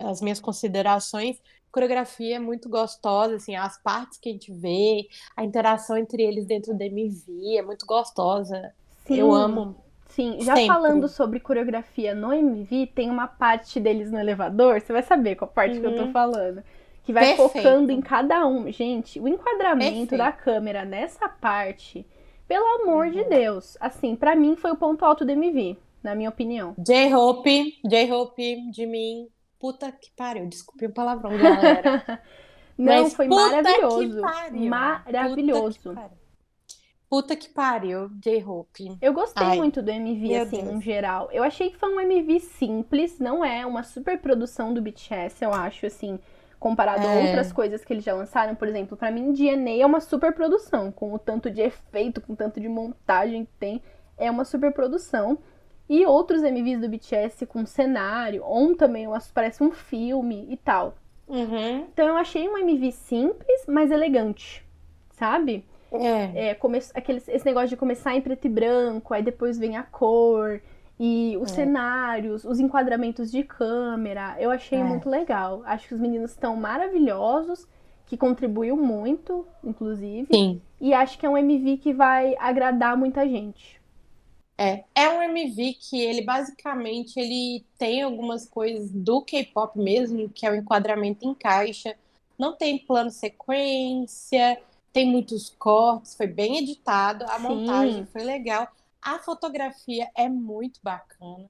As 0.00 0.20
minhas 0.20 0.40
considerações, 0.40 1.36
coreografia 1.70 2.36
é 2.36 2.38
muito 2.38 2.68
gostosa, 2.68 3.36
assim, 3.36 3.54
as 3.54 3.80
partes 3.82 4.18
que 4.18 4.28
a 4.28 4.32
gente 4.32 4.52
vê, 4.52 5.08
a 5.36 5.44
interação 5.44 5.96
entre 5.96 6.22
eles 6.22 6.46
dentro 6.46 6.74
da 6.76 6.84
MV 6.86 7.56
é 7.58 7.62
muito 7.62 7.86
gostosa. 7.86 8.72
Sim, 9.06 9.18
Eu 9.18 9.32
amo. 9.32 9.76
Sim, 10.08 10.38
já 10.40 10.54
sempre. 10.56 10.66
falando 10.66 11.06
sobre 11.08 11.38
coreografia 11.38 12.14
no 12.14 12.32
MV, 12.32 12.88
tem 12.88 13.08
uma 13.08 13.28
parte 13.28 13.78
deles 13.78 14.10
no 14.10 14.18
elevador, 14.18 14.80
você 14.80 14.92
vai 14.92 15.02
saber 15.02 15.36
qual 15.36 15.48
parte 15.48 15.78
que 15.78 15.86
eu 15.86 15.94
tô 15.94 16.02
Uhum. 16.02 16.12
falando. 16.12 16.62
Que 17.04 17.12
vai 17.12 17.26
Perfeito. 17.28 17.52
focando 17.54 17.92
em 17.92 18.00
cada 18.00 18.46
um. 18.46 18.70
Gente, 18.72 19.20
o 19.20 19.28
enquadramento 19.28 20.16
Perfeito. 20.16 20.16
da 20.16 20.32
câmera 20.32 20.84
nessa 20.84 21.28
parte, 21.28 22.04
pelo 22.48 22.66
amor 22.82 23.10
de 23.10 23.20
Uhum. 23.20 23.28
Deus, 23.28 23.76
assim, 23.80 24.16
pra 24.16 24.34
mim 24.34 24.56
foi 24.56 24.72
o 24.72 24.76
ponto 24.76 25.04
alto 25.04 25.24
do 25.24 25.30
MV, 25.30 25.76
na 26.02 26.14
minha 26.14 26.28
opinião. 26.28 26.76
J-Hope, 26.76 27.74
J-Hope, 27.84 28.72
Jimin, 28.74 29.28
puta 29.60 29.92
que 29.92 30.10
pariu, 30.16 30.46
desculpe 30.48 30.86
o 30.86 30.92
palavrão, 30.92 31.36
galera. 31.36 32.20
Não, 32.76 33.02
Mas 33.02 33.14
foi 33.14 33.28
maravilhoso. 33.28 34.20
Maravilhoso. 34.68 35.78
Puta 35.78 35.90
que 35.90 35.94
pariu. 35.94 36.20
Puta 37.10 37.36
que 37.36 37.48
pariu, 37.50 38.08
J-Hope. 38.20 38.96
Eu 39.02 39.12
gostei 39.12 39.44
Ai, 39.44 39.56
muito 39.58 39.82
do 39.82 39.90
MV, 39.90 40.36
assim, 40.36 40.62
Deus. 40.62 40.74
no 40.74 40.80
geral. 40.80 41.28
Eu 41.32 41.42
achei 41.42 41.70
que 41.70 41.76
foi 41.76 41.94
um 41.94 42.00
MV 42.00 42.40
simples, 42.40 43.18
não 43.18 43.44
é 43.44 43.66
uma 43.66 43.82
super 43.82 44.18
produção 44.18 44.72
do 44.72 44.80
BTS, 44.80 45.44
eu 45.44 45.52
acho, 45.52 45.84
assim, 45.86 46.18
comparado 46.58 47.06
a 47.06 47.10
É. 47.12 47.26
outras 47.26 47.52
coisas 47.52 47.84
que 47.84 47.92
eles 47.92 48.04
já 48.04 48.14
lançaram. 48.14 48.54
Por 48.54 48.68
exemplo, 48.68 48.96
pra 48.96 49.10
mim, 49.10 49.32
DNA 49.32 49.82
é 49.82 49.86
uma 49.86 50.00
super 50.00 50.32
produção, 50.32 50.90
com 50.92 51.12
o 51.12 51.18
tanto 51.18 51.50
de 51.50 51.60
efeito, 51.60 52.20
com 52.20 52.32
o 52.32 52.36
tanto 52.36 52.60
de 52.60 52.68
montagem 52.68 53.44
que 53.44 53.52
tem. 53.58 53.82
É 54.16 54.30
uma 54.30 54.44
super 54.44 54.72
produção. 54.72 55.36
E 55.92 56.06
outros 56.06 56.40
MVs 56.44 56.80
do 56.80 56.88
BTS 56.88 57.44
com 57.46 57.66
cenário, 57.66 58.44
On 58.46 58.74
também 58.74 59.08
parece 59.34 59.60
um 59.60 59.72
filme 59.72 60.46
e 60.48 60.56
tal. 60.56 60.94
Uhum. 61.26 61.86
Então 61.92 62.06
eu 62.06 62.16
achei 62.16 62.48
um 62.48 62.56
MV 62.56 62.92
simples, 62.92 63.64
mas 63.66 63.90
elegante, 63.90 64.64
sabe? 65.10 65.64
É. 65.90 66.50
é, 66.50 66.54
come... 66.54 66.78
Aqueles, 66.94 67.26
esse 67.26 67.44
negócio 67.44 67.70
de 67.70 67.76
começar 67.76 68.14
em 68.14 68.20
preto 68.20 68.46
e 68.46 68.48
branco, 68.48 69.12
aí 69.12 69.20
depois 69.20 69.58
vem 69.58 69.76
a 69.76 69.82
cor, 69.82 70.60
e 70.96 71.36
os 71.40 71.50
É. 71.50 71.54
cenários, 71.56 72.44
os 72.44 72.60
enquadramentos 72.60 73.28
de 73.28 73.42
câmera, 73.42 74.36
eu 74.38 74.50
achei 74.52 74.78
É. 74.78 74.84
muito 74.84 75.10
legal. 75.10 75.62
Acho 75.64 75.88
que 75.88 75.94
os 75.94 76.00
meninos 76.00 76.30
estão 76.30 76.54
maravilhosos, 76.54 77.66
que 78.06 78.16
contribuiu 78.16 78.76
muito, 78.76 79.44
inclusive, 79.64 80.28
Sim. 80.32 80.60
e 80.80 80.94
acho 80.94 81.18
que 81.18 81.26
é 81.26 81.28
um 81.28 81.36
MV 81.36 81.78
que 81.78 81.92
vai 81.92 82.36
agradar 82.38 82.96
muita 82.96 83.26
gente. 83.26 83.79
É, 84.62 84.84
é 84.94 85.08
um 85.08 85.22
MV 85.22 85.72
que 85.72 85.98
ele 86.02 86.20
basicamente 86.20 87.18
ele 87.18 87.64
tem 87.78 88.02
algumas 88.02 88.46
coisas 88.46 88.90
do 88.90 89.22
K-pop 89.22 89.78
mesmo, 89.78 90.28
que 90.28 90.44
é 90.44 90.50
o 90.50 90.54
enquadramento 90.54 91.26
em 91.26 91.32
caixa. 91.32 91.96
Não 92.38 92.54
tem 92.54 92.78
plano 92.78 93.10
sequência, 93.10 94.60
tem 94.92 95.06
muitos 95.06 95.48
cortes, 95.48 96.14
foi 96.14 96.26
bem 96.26 96.58
editado, 96.58 97.24
a 97.24 97.38
Sim. 97.38 97.42
montagem 97.42 98.04
foi 98.12 98.22
legal. 98.22 98.68
A 99.00 99.18
fotografia 99.18 100.10
é 100.14 100.28
muito 100.28 100.78
bacana. 100.82 101.48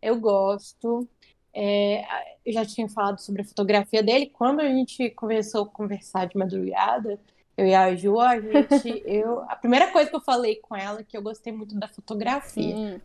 Eu 0.00 0.20
gosto. 0.20 1.08
É, 1.52 2.04
eu 2.46 2.52
já 2.52 2.64
tinha 2.64 2.88
falado 2.88 3.18
sobre 3.18 3.42
a 3.42 3.44
fotografia 3.44 4.00
dele. 4.00 4.26
Quando 4.26 4.60
a 4.60 4.68
gente 4.68 5.10
começou 5.10 5.64
a 5.64 5.68
conversar 5.68 6.28
de 6.28 6.38
madrugada, 6.38 7.18
eu 7.56 7.66
e 7.66 7.74
a 7.74 7.94
Ju, 7.94 8.18
a 8.20 8.40
gente, 8.40 9.02
eu, 9.06 9.40
a 9.42 9.56
primeira 9.56 9.90
coisa 9.90 10.10
que 10.10 10.16
eu 10.16 10.20
falei 10.20 10.56
com 10.56 10.74
ela 10.76 11.00
é 11.00 11.04
que 11.04 11.16
eu 11.16 11.22
gostei 11.22 11.52
muito 11.52 11.78
da 11.78 11.88
fotografia 11.88 12.76
Sim, 12.76 13.00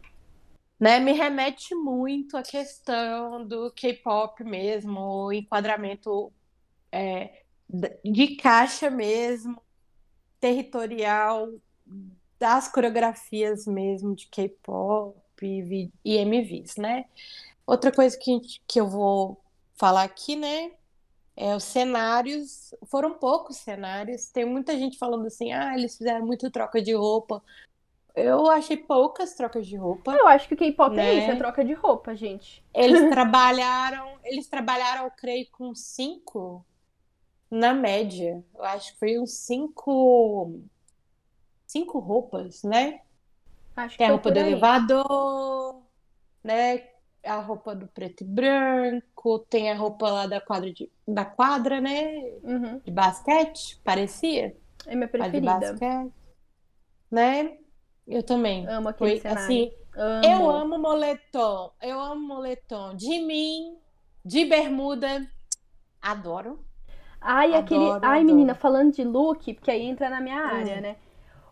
né, 0.80 1.00
me 1.00 1.12
remete 1.12 1.76
muito 1.76 2.38
à 2.38 2.42
questão 2.42 3.46
do 3.46 3.70
K-pop 3.72 4.44
mesmo, 4.44 5.00
o 5.00 5.34
enquadramento 5.34 6.32
é, 6.92 7.44
de 8.04 8.36
caixa 8.38 8.90
mesmo, 8.90 9.62
territorial, 10.40 11.50
das 12.40 12.70
coreografias 12.70 13.68
mesmo 13.68 14.16
de 14.16 14.28
K-pop 14.28 15.20
e, 15.42 15.92
MVs, 16.06 16.78
né? 16.78 17.06
Outra 17.68 17.92
coisa 17.92 18.18
que, 18.18 18.40
que 18.66 18.80
eu 18.80 18.88
vou 18.88 19.44
falar 19.76 20.04
aqui, 20.04 20.36
né, 20.36 20.72
é 21.40 21.56
os 21.56 21.64
cenários, 21.64 22.76
foram 22.88 23.14
poucos 23.14 23.56
cenários, 23.56 24.26
tem 24.30 24.44
muita 24.44 24.78
gente 24.78 24.98
falando 24.98 25.26
assim, 25.26 25.54
ah, 25.54 25.74
eles 25.74 25.98
fizeram 25.98 26.26
muito 26.26 26.52
troca 26.52 26.82
de 26.82 26.94
roupa. 26.94 27.42
Eu 28.14 28.52
achei 28.52 28.76
poucas 28.76 29.34
trocas 29.36 29.66
de 29.66 29.78
roupa. 29.78 30.12
eu 30.12 30.28
acho 30.28 30.50
que 30.50 30.54
o 30.54 30.58
K-pop 30.58 30.92
é 30.92 30.96
Né? 30.98 31.14
isso, 31.14 31.32
é 31.32 31.36
troca 31.38 31.64
de 31.64 31.74
roupa, 31.74 32.14
gente. 32.14 32.62
Eles 32.74 33.08
trabalharam, 33.10 34.20
eles 34.26 34.48
trabalharam, 34.48 35.06
eu 35.06 35.12
creio, 35.12 35.48
com 35.50 35.74
cinco 35.74 36.66
na 37.50 37.74
média. 37.74 38.44
Eu 38.54 38.64
acho 38.66 38.92
que 38.92 39.00
foi 39.00 39.18
uns 39.18 39.32
cinco, 39.32 40.60
cinco 41.66 42.00
roupas, 42.00 42.64
né? 42.64 43.00
Acho 43.78 43.94
que 43.94 44.00
Tem 44.00 44.08
a 44.08 44.10
foi 44.10 44.16
roupa 44.16 44.32
do 44.32 44.40
elevador, 44.40 45.82
né? 46.44 46.80
A 47.30 47.40
roupa 47.42 47.76
do 47.76 47.88
preto 47.88 48.22
e 48.22 48.28
branco, 48.28 49.40
tem 49.50 49.70
a 49.72 49.76
roupa 49.76 50.10
lá 50.10 50.26
da 50.28 50.42
quadra 50.42 50.72
de, 50.74 50.90
da 51.08 51.24
quadra, 51.26 51.80
né? 51.80 52.22
Uhum, 52.44 52.80
De 52.84 52.92
basquete, 52.92 53.80
parecia. 53.84 54.56
é 54.88 54.96
minha 54.96 55.06
A 55.06 55.08
de 55.08 55.12
preferida. 55.12 55.60
basquete, 55.60 56.12
né? 57.12 57.58
Eu 58.08 58.24
também. 58.24 58.68
Amo 58.68 58.90
aquele 58.90 59.12
Foi 59.12 59.20
cenário. 59.20 59.44
assim, 59.44 59.72
Amo. 59.96 60.26
Eu 60.26 60.50
amo 60.50 60.78
moletom. 60.80 61.72
Eu 61.82 62.00
amo 62.00 62.28
moletom. 62.28 62.96
De 62.96 63.20
mim, 63.20 63.78
De 64.26 64.46
bermuda, 64.46 65.28
adoro. 66.02 66.64
Ai, 67.22 67.54
aquele. 67.56 67.84
Adoro, 67.86 68.06
Ai, 68.06 68.20
adoro. 68.22 68.26
menina, 68.26 68.56
falando 68.56 68.94
de 68.94 69.04
look, 69.04 69.54
porque 69.54 69.72
aí 69.72 69.84
entra 69.84 70.10
na 70.10 70.22
minha 70.22 70.40
área, 70.42 70.78
Hum. 70.78 70.82
né? 70.82 70.96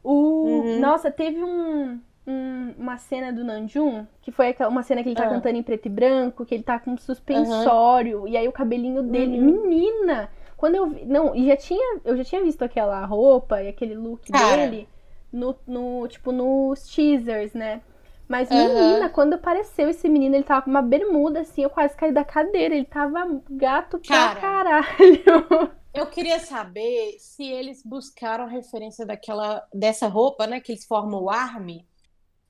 O. 0.04 0.46
Uhum. 0.46 0.80
Nossa, 0.80 1.12
teve 1.12 1.44
um, 1.44 2.02
um- 2.28 2.74
uma 2.78 2.98
cena 2.98 3.32
do 3.32 3.44
Nanjum, 3.44 4.06
que 4.22 4.32
foi 4.32 4.50
aquela- 4.50 4.70
uma 4.70 4.84
cena 4.84 5.02
que 5.02 5.10
ele 5.10 5.16
tá 5.16 5.26
Ah. 5.26 5.30
cantando 5.30 5.58
em 5.58 5.64
preto 5.64 5.86
e 5.86 5.90
branco, 5.90 6.46
que 6.46 6.54
ele 6.56 6.64
tá 6.64 6.78
com 6.80 6.92
um 6.92 6.98
suspensório, 6.98 8.28
e 8.28 8.36
aí 8.36 8.48
o 8.48 8.52
cabelinho 8.52 9.02
dele. 9.04 9.40
Uhum. 9.40 9.68
Menina! 9.68 10.30
Quando 10.58 10.76
eu 10.76 10.88
vi. 10.88 11.06
Não, 11.06 11.36
e 11.36 11.48
já 11.48 11.56
tinha. 11.56 12.00
Eu 12.04 12.18
já 12.18 12.24
tinha 12.24 12.44
visto 12.44 12.64
aquela 12.64 13.06
roupa 13.06 13.62
e 13.62 13.68
aquele 13.70 13.96
look 13.96 14.32
Cara. 14.32 14.58
dele 14.68 14.90
no, 15.32 15.56
no, 15.68 16.08
tipo, 16.08 16.32
nos 16.32 16.88
teasers, 16.88 17.54
né? 17.54 17.82
Mas, 18.28 18.52
Aham. 18.52 18.68
menina, 18.68 19.08
quando 19.10 19.34
apareceu 19.36 19.88
esse 19.90 20.10
menino, 20.10 20.36
ele 20.36 20.44
tava 20.44 20.64
com 20.64 20.70
uma 20.70 20.82
bermuda, 20.82 21.42
assim, 21.42 21.62
eu 21.64 21.70
quase 21.70 21.96
caí 21.96 22.12
da 22.12 22.26
cadeira. 22.26 22.76
Ele 22.76 22.84
tava 22.86 23.40
gato 23.50 24.00
pra 24.00 24.36
Cara. 24.36 24.42
caralho. 24.42 24.88
Eu 25.94 26.06
queria 26.06 26.38
saber 26.38 27.16
se 27.18 27.44
eles 27.44 27.82
buscaram 27.84 28.46
referência 28.46 29.04
daquela 29.04 29.66
dessa 29.74 30.08
roupa, 30.08 30.46
né, 30.46 30.60
que 30.60 30.72
eles 30.72 30.86
formam 30.86 31.24
o 31.24 31.30
Army, 31.30 31.84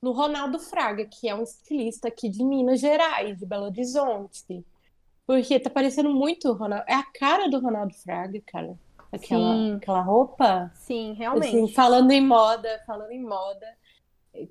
no 0.00 0.12
Ronaldo 0.12 0.58
Fraga, 0.58 1.04
que 1.04 1.28
é 1.28 1.34
um 1.34 1.42
estilista 1.42 2.08
aqui 2.08 2.28
de 2.28 2.44
Minas 2.44 2.80
Gerais, 2.80 3.38
de 3.38 3.44
Belo 3.44 3.64
Horizonte. 3.64 4.64
Porque 5.26 5.58
tá 5.60 5.68
parecendo 5.68 6.10
muito 6.10 6.48
o 6.48 6.54
Ronaldo. 6.54 6.84
É 6.88 6.94
a 6.94 7.02
cara 7.02 7.48
do 7.48 7.60
Ronaldo 7.60 7.94
Fraga, 7.94 8.40
cara. 8.46 8.78
Aquela, 9.12 9.54
Sim. 9.54 9.74
aquela 9.76 10.00
roupa. 10.00 10.70
Sim, 10.74 11.10
Assim, 11.10 11.18
realmente. 11.18 11.74
falando 11.74 12.10
em 12.10 12.24
moda, 12.24 12.82
falando 12.86 13.10
em 13.10 13.22
moda, 13.22 13.66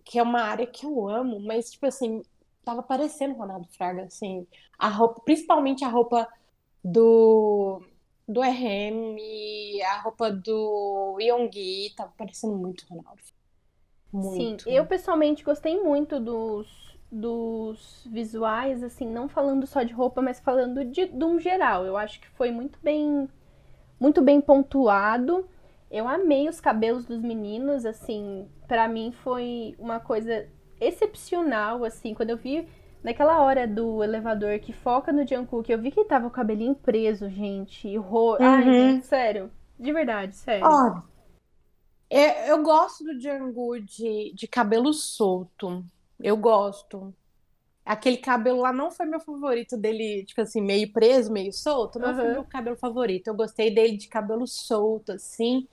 que 0.03 0.19
é 0.19 0.23
uma 0.23 0.41
área 0.41 0.65
que 0.65 0.85
eu 0.85 1.07
amo, 1.07 1.39
mas, 1.39 1.71
tipo 1.71 1.85
assim, 1.85 2.21
tava 2.65 2.83
parecendo 2.83 3.35
o 3.35 3.37
Ronaldo 3.37 3.67
Fraga, 3.69 4.03
assim, 4.03 4.45
a 4.77 4.89
roupa, 4.89 5.21
principalmente 5.21 5.85
a 5.85 5.87
roupa 5.87 6.27
do, 6.83 7.81
do 8.27 8.41
RM, 8.41 9.17
a 9.85 10.01
roupa 10.01 10.31
do 10.31 11.17
Yonggi, 11.19 11.93
tava 11.95 12.11
parecendo 12.17 12.55
muito 12.55 12.85
o 12.89 12.97
Ronaldo. 14.11 14.35
Sim, 14.35 14.57
Muito. 14.57 14.65
eu 14.65 14.85
pessoalmente 14.85 15.43
gostei 15.43 15.81
muito 15.81 16.19
dos, 16.19 16.97
dos 17.11 18.07
visuais, 18.11 18.83
assim, 18.83 19.07
não 19.07 19.27
falando 19.29 19.65
só 19.67 19.83
de 19.83 19.93
roupa, 19.93 20.21
mas 20.21 20.39
falando 20.39 20.83
de, 20.85 21.05
de 21.07 21.23
um 21.25 21.39
geral. 21.39 21.85
Eu 21.85 21.95
acho 21.97 22.19
que 22.19 22.27
foi 22.29 22.51
muito 22.51 22.79
bem, 22.81 23.29
muito 23.99 24.21
bem 24.21 24.41
pontuado. 24.41 25.47
Eu 25.91 26.07
amei 26.07 26.49
os 26.49 26.59
cabelos 26.61 27.05
dos 27.05 27.21
meninos, 27.21 27.85
assim, 27.85 28.47
pra 28.67 28.87
mim 28.87 29.11
foi 29.11 29.75
uma 29.79 29.99
coisa 29.99 30.47
excepcional, 30.81 31.83
assim, 31.85 32.13
quando 32.13 32.31
eu 32.31 32.37
vi 32.37 32.67
naquela 33.03 33.41
hora 33.41 33.67
do 33.67 34.03
elevador 34.03 34.59
que 34.59 34.73
foca 34.73 35.11
no 35.13 35.25
Jungkook, 35.27 35.71
eu 35.71 35.79
vi 35.81 35.91
que 35.91 35.99
ele 36.01 36.09
tava 36.09 36.27
o 36.27 36.31
cabelinho 36.31 36.75
preso, 36.75 37.29
gente, 37.29 37.87
e 37.87 37.97
ro... 37.97 38.37
Ai, 38.41 38.71
Uhum. 38.71 38.73
gente, 38.73 39.05
sério, 39.07 39.51
de 39.79 39.91
verdade, 39.93 40.35
sério. 40.35 40.73
Olha, 40.73 41.03
é- 42.09 42.51
eu 42.51 42.61
gosto 42.63 43.03
do 43.03 43.17
Django 43.17 43.79
de, 43.79 44.31
de 44.33 44.47
cabelo 44.47 44.93
solto. 44.93 45.83
Eu 46.19 46.37
gosto. 46.37 47.13
Aquele 47.85 48.17
cabelo 48.17 48.59
lá 48.61 48.73
não 48.73 48.91
foi 48.91 49.05
meu 49.05 49.19
favorito 49.19 49.77
dele, 49.77 50.25
tipo 50.25 50.41
assim, 50.41 50.61
meio 50.61 50.91
preso, 50.91 51.31
meio 51.31 51.53
solto. 51.53 51.99
Não 51.99 52.13
foi 52.13 52.25
Aham. 52.25 52.33
meu 52.33 52.43
cabelo 52.43 52.75
favorito. 52.75 53.27
Eu 53.27 53.33
gostei 53.35 53.73
dele 53.73 53.95
de 53.97 54.07
cabelo 54.07 54.45
solto, 54.45 55.13
assim. 55.13 55.67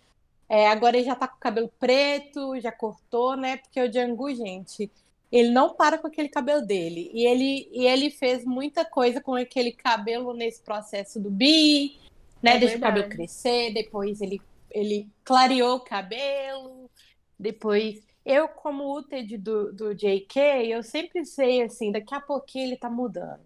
É, 0.49 0.68
agora 0.68 0.97
ele 0.97 1.07
já 1.07 1.16
tá 1.16 1.26
com 1.26 1.37
o 1.37 1.41
cabelo 1.41 1.70
preto, 1.80 2.61
já 2.61 2.70
cortou, 2.70 3.37
né? 3.37 3.57
Porque 3.57 3.80
o 3.80 3.89
Django, 3.91 4.32
gente, 4.35 4.91
ele 5.32 5.51
não 5.51 5.74
para 5.74 5.99
com 5.99 6.07
aquele 6.07 6.28
cabelo 6.28 6.64
dele. 6.64 7.11
E 7.12 7.26
ele, 7.26 7.68
e 7.72 7.87
ele 7.87 8.11
fez 8.11 8.45
muita 8.45 8.85
coisa 8.85 9.20
com 9.20 9.35
aquele 9.35 9.72
cabelo 9.72 10.32
nesse 10.35 10.61
processo 10.61 11.18
do 11.18 11.30
bi, 11.30 11.97
né? 12.43 12.57
É 12.57 12.59
Deixa 12.59 12.76
o 12.76 12.80
cabelo 12.80 13.09
crescer, 13.09 13.72
depois 13.72 14.20
ele, 14.20 14.41
ele 14.75 15.09
clareou 15.25 15.77
o 15.77 15.81
cabelo, 15.81 16.91
depois. 17.39 18.05
Eu, 18.25 18.49
como 18.49 18.97
UTED 18.99 19.39
do, 19.39 19.72
do 19.72 19.95
JK, 19.95 20.39
eu 20.66 20.83
sempre 20.83 21.25
sei 21.25 21.62
assim, 21.62 21.93
daqui 21.93 22.14
a 22.14 22.20
pouquinho 22.20 22.66
ele 22.66 22.77
tá 22.77 22.91
mudando. 22.91 23.41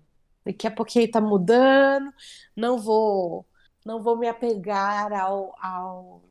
Daqui 0.45 0.67
a 0.67 0.71
pouquinho 0.71 1.05
ele 1.05 1.13
tá 1.13 1.21
mudando, 1.21 2.11
não 2.57 2.79
vou, 2.79 3.45
não 3.85 4.03
vou 4.03 4.17
me 4.17 4.29
apegar 4.29 5.13
ao, 5.13 5.55
ao, 5.61 6.23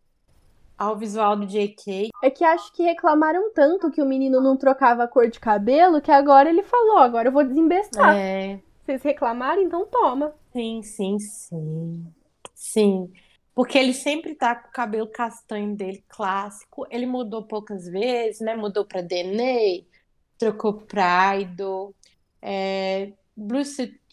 ao 0.78 0.98
visual 0.98 1.36
do 1.36 1.46
JK. 1.46 2.10
É 2.24 2.30
que 2.32 2.44
acho 2.44 2.74
que 2.74 2.84
reclamaram 2.84 3.54
tanto 3.54 3.92
que 3.92 4.02
o 4.02 4.06
menino 4.06 4.42
não 4.42 4.58
trocava 4.58 5.04
a 5.04 5.08
cor 5.08 5.30
de 5.30 5.40
cabelo 5.40 6.02
que 6.02 6.12
agora 6.12 6.50
ele 6.50 6.64
falou, 6.64 6.98
agora 6.98 7.28
eu 7.28 7.34
vou 7.34 7.44
desembestar. 7.44 8.16
É, 8.16 8.60
Vocês 8.84 9.04
reclamaram, 9.04 9.62
então 9.62 9.86
toma. 9.86 10.34
sim, 10.54 10.82
sim, 10.82 11.20
sim. 11.20 12.14
Sim. 12.56 13.12
Porque 13.58 13.76
ele 13.76 13.92
sempre 13.92 14.36
tá 14.36 14.54
com 14.56 14.70
o 14.70 14.72
cabelo 14.72 15.08
castanho 15.08 15.76
dele 15.76 16.06
clássico. 16.08 16.86
Ele 16.92 17.08
mudou 17.08 17.42
poucas 17.42 17.88
vezes, 17.88 18.40
né? 18.40 18.56
Mudou 18.56 18.86
pra 18.86 19.02
Dene, 19.02 19.88
trocou 20.38 20.74
pra 20.74 21.36
Idol, 21.40 21.96
é, 22.40 23.14
Blue 23.36 23.64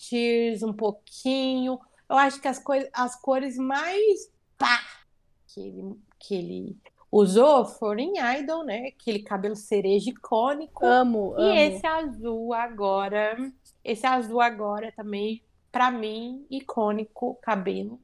Tears 0.09 0.63
um 0.63 0.73
pouquinho. 0.73 1.79
Eu 2.09 2.17
acho 2.17 2.41
que 2.41 2.49
as, 2.49 2.59
coi- 2.59 2.89
as 2.91 3.21
cores 3.21 3.59
mais 3.59 4.33
pá 4.57 4.81
que 5.49 5.61
ele, 5.61 5.95
que 6.19 6.35
ele 6.35 6.77
usou 7.13 7.67
foram 7.67 8.01
em 8.01 8.15
Idol, 8.41 8.65
né? 8.65 8.87
Aquele 8.99 9.19
cabelo 9.19 9.57
cereja 9.57 10.09
icônico. 10.09 10.87
Amo, 10.87 11.35
E 11.39 11.43
amo. 11.43 11.55
esse 11.55 11.87
azul 11.87 12.55
agora, 12.55 13.37
esse 13.85 14.07
azul 14.07 14.41
agora 14.41 14.91
também, 14.97 15.43
pra 15.71 15.91
mim, 15.91 16.47
icônico, 16.51 17.39
cabelo. 17.43 18.01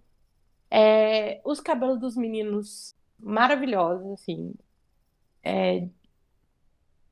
É, 0.71 1.41
os 1.45 1.61
cabelos 1.61 1.99
dos 2.01 2.17
meninos 2.17 2.97
maravilhosos, 3.19 4.13
assim. 4.15 4.55
É, 5.45 5.89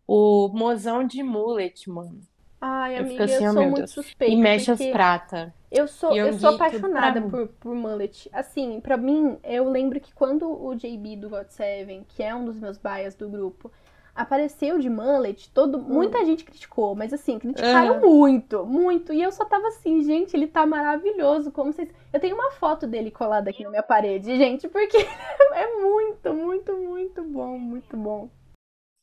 o 0.07 0.49
mozão 0.49 1.05
de 1.07 1.23
mullet, 1.23 1.89
mano. 1.91 2.27
Ai, 2.61 2.99
Eu 2.99 3.05
amiga, 3.05 3.25
assim, 3.25 3.45
eu 3.45 3.45
sou 3.45 3.65
muito 3.65 3.77
Deus. 3.77 3.91
suspeita. 3.91 4.35
E 4.35 4.37
mexe 4.37 4.71
as 4.71 4.83
porque 4.83 4.91
prata. 4.91 5.55
eu 5.71 5.87
sou, 5.89 6.17
eu 6.17 6.27
eu 6.27 6.33
sou 6.33 6.51
apaixonada 6.51 7.23
por, 7.23 7.49
por 7.49 7.75
mullet. 7.75 8.29
Assim, 8.33 8.81
pra 8.81 8.97
mim, 8.97 9.39
eu 9.45 9.69
lembro 9.71 10.01
que 10.01 10.13
quando 10.15 10.49
o 10.51 10.75
JB 10.75 11.17
do 11.17 11.31
GOT7, 11.31 12.05
que 12.09 12.23
é 12.23 12.35
um 12.35 12.45
dos 12.45 12.59
meus 12.59 12.79
bias 12.79 13.15
do 13.15 13.29
grupo, 13.29 13.71
apareceu 14.19 14.81
de 14.81 14.91
mullet, 14.91 15.49
todo, 15.51 15.79
muita 15.79 16.25
gente 16.25 16.45
criticou, 16.45 16.97
mas 16.97 17.13
assim, 17.13 17.39
criticaram 17.39 17.95
Hum. 17.95 17.99
Aham. 17.99 18.01
muito, 18.01 18.67
muito. 18.67 19.13
E 19.13 19.23
eu 19.23 19.31
só 19.31 19.45
tava 19.45 19.69
assim, 19.69 20.03
gente, 20.03 20.37
ele 20.37 20.49
tá 20.49 20.67
maravilhoso. 20.67 21.53
Como 21.53 21.73
vocês. 21.73 21.89
Eu 22.13 22.19
tenho 22.19 22.35
uma 22.35 22.51
foto 22.51 22.87
dele 22.87 23.13
colada 23.13 23.49
aqui 23.51 23.63
na 23.63 23.71
minha 23.71 23.83
parede, 23.83 24.37
gente, 24.37 24.69
porque 24.69 24.97
é 25.55 25.77
muito, 25.81 26.35
muito, 26.35 26.77
muito 26.77 27.23
bom, 27.23 27.57
muito 27.57 27.97
bom. 27.97 28.29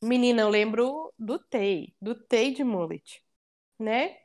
Menina, 0.04 0.42
eu 0.42 0.50
lembro 0.50 1.10
do 1.18 1.38
Tay, 1.38 1.94
do 2.00 2.14
Tay 2.14 2.52
de 2.52 2.62
mullet, 2.62 3.22
né? 3.78 4.16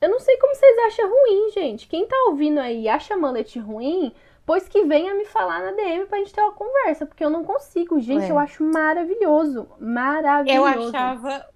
Eu 0.00 0.08
não 0.08 0.18
sei 0.18 0.38
como 0.38 0.54
vocês 0.54 0.78
acham 0.86 1.10
ruim, 1.10 1.50
gente. 1.50 1.86
Quem 1.86 2.06
tá 2.06 2.16
ouvindo 2.28 2.58
aí 2.58 2.88
acha 2.88 3.14
mullet 3.14 3.58
ruim, 3.58 4.14
pois 4.46 4.68
que 4.68 4.84
venha 4.84 5.14
me 5.14 5.24
falar 5.24 5.60
na 5.62 5.72
DM 5.72 6.06
pra 6.06 6.18
gente 6.18 6.32
ter 6.32 6.40
uma 6.42 6.52
conversa, 6.52 7.06
porque 7.06 7.24
eu 7.24 7.30
não 7.30 7.44
consigo. 7.44 8.00
Gente, 8.00 8.24
É. 8.24 8.30
eu 8.30 8.38
acho 8.38 8.64
maravilhoso. 8.64 9.68
Eu 9.78 9.86
Maravilhoso. 9.86 10.88
achava 10.88 11.46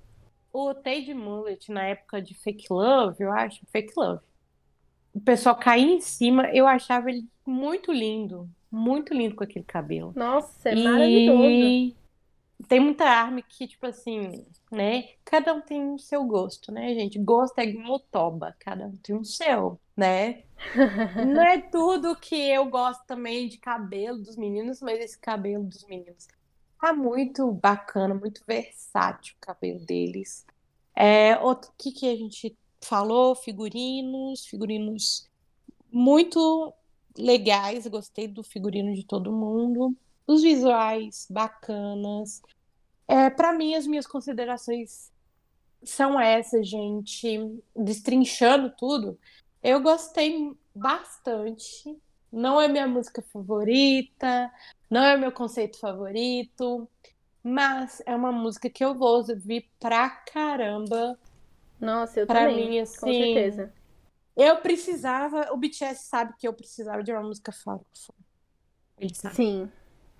o 0.52 0.72
Tay 0.74 1.02
de 1.04 1.12
mullet 1.14 1.70
na 1.72 1.82
época 1.84 2.22
de 2.22 2.34
Fake 2.34 2.66
Love, 2.70 3.22
eu 3.22 3.32
acho, 3.32 3.66
Fake 3.72 3.92
Love. 3.96 4.20
O 5.12 5.20
pessoal 5.20 5.56
caía 5.56 5.92
em 5.94 6.00
cima, 6.00 6.48
eu 6.52 6.66
achava 6.66 7.10
ele 7.10 7.24
muito 7.46 7.92
lindo, 7.92 8.48
muito 8.70 9.12
lindo 9.14 9.34
com 9.34 9.44
aquele 9.44 9.64
cabelo. 9.64 10.12
Nossa, 10.16 10.68
é 10.68 10.74
maravilhoso. 10.74 11.42
E 11.44 11.96
tem 12.68 12.80
muita 12.80 13.04
arma 13.04 13.42
que, 13.42 13.66
tipo 13.66 13.86
assim, 13.86 14.44
né? 14.70 15.08
Cada 15.24 15.52
um 15.54 15.60
tem 15.60 15.92
o 15.92 15.98
seu 15.98 16.24
gosto, 16.24 16.72
né, 16.72 16.94
gente? 16.94 17.18
Gosto 17.18 17.58
é 17.58 17.64
igual 17.64 17.98
toba, 17.98 18.54
cada 18.58 18.86
um 18.86 18.96
tem 18.96 19.14
o 19.16 19.24
seu, 19.24 19.78
né? 19.96 20.42
Não 21.26 21.42
é 21.42 21.60
tudo 21.60 22.16
que 22.16 22.34
eu 22.34 22.66
gosto 22.66 23.04
também 23.06 23.48
de 23.48 23.58
cabelo 23.58 24.18
dos 24.18 24.36
meninos, 24.36 24.80
mas 24.80 24.98
esse 25.00 25.18
cabelo 25.18 25.64
dos 25.64 25.84
meninos 25.84 26.26
tá 26.80 26.92
muito 26.92 27.50
bacana, 27.52 28.14
muito 28.14 28.42
versátil 28.46 29.34
o 29.36 29.40
cabelo 29.40 29.80
deles. 29.80 30.44
É, 30.94 31.38
outro 31.38 31.72
que 31.78 31.92
que 31.92 32.08
a 32.08 32.16
gente 32.16 32.56
falou, 32.80 33.34
figurinos, 33.34 34.46
figurinos 34.46 35.28
muito 35.90 36.72
legais, 37.16 37.86
gostei 37.86 38.28
do 38.28 38.42
figurino 38.42 38.94
de 38.94 39.04
todo 39.04 39.32
mundo. 39.32 39.96
Os 40.26 40.42
visuais 40.42 41.26
bacanas. 41.30 42.42
É, 43.06 43.30
para 43.30 43.52
mim, 43.52 43.74
as 43.74 43.86
minhas 43.86 44.06
considerações 44.06 45.12
são 45.82 46.18
essas, 46.20 46.68
gente. 46.68 47.60
Destrinchando 47.76 48.70
tudo, 48.76 49.18
eu 49.64 49.80
gostei 49.82 50.56
bastante. 50.74 51.98
Não 52.32 52.60
é 52.60 52.68
minha 52.68 52.86
música 52.88 53.22
favorita, 53.32 54.52
não 54.90 55.04
é 55.04 55.16
meu 55.16 55.32
conceito 55.32 55.78
favorito, 55.80 56.88
mas 57.42 58.02
é 58.06 58.14
uma 58.14 58.32
música 58.32 58.70
que 58.70 58.84
eu 58.84 58.94
vou 58.94 59.18
ouvir 59.18 59.70
pra 59.80 60.10
caramba. 60.10 61.18
Nossa, 61.80 62.20
eu 62.20 62.26
Pra 62.26 62.46
também. 62.46 62.68
mim, 62.68 62.80
Com 63.00 63.12
assim, 63.12 63.12
certeza. 63.12 63.72
Eu 64.36 64.58
precisava, 64.58 65.52
o 65.52 65.56
BTS 65.56 66.08
sabe 66.08 66.34
que 66.38 66.48
eu 66.48 66.52
precisava 66.54 67.02
de 67.02 67.12
uma 67.12 67.22
música 67.22 67.52
sabe. 67.52 67.84
Sim, 69.36 69.70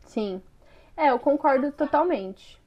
sim. 0.06 0.42
É, 0.96 1.10
eu 1.10 1.18
concordo 1.18 1.72
totalmente. 1.72 2.58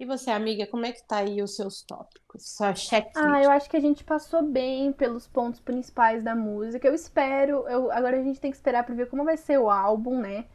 E 0.00 0.06
você, 0.06 0.30
amiga, 0.30 0.66
como 0.66 0.86
é 0.86 0.92
que 0.92 1.04
tá 1.04 1.18
aí 1.18 1.42
os 1.42 1.54
seus 1.54 1.82
tópicos? 1.82 2.56
Sua 2.56 2.74
checklist? 2.74 3.18
Ah, 3.18 3.42
eu 3.42 3.50
acho 3.50 3.68
que 3.68 3.76
a 3.76 3.80
gente 3.80 4.02
passou 4.02 4.42
bem 4.42 4.94
pelos 4.94 5.28
pontos 5.28 5.60
principais 5.60 6.24
da 6.24 6.34
música. 6.34 6.88
Eu 6.88 6.94
espero, 6.94 7.68
eu, 7.68 7.92
agora 7.92 8.18
a 8.18 8.22
gente 8.22 8.40
tem 8.40 8.50
que 8.50 8.56
esperar 8.56 8.82
para 8.82 8.94
ver 8.94 9.10
como 9.10 9.26
vai 9.26 9.36
ser 9.36 9.58
o 9.60 9.68
álbum, 9.68 10.18
né? 10.18 10.46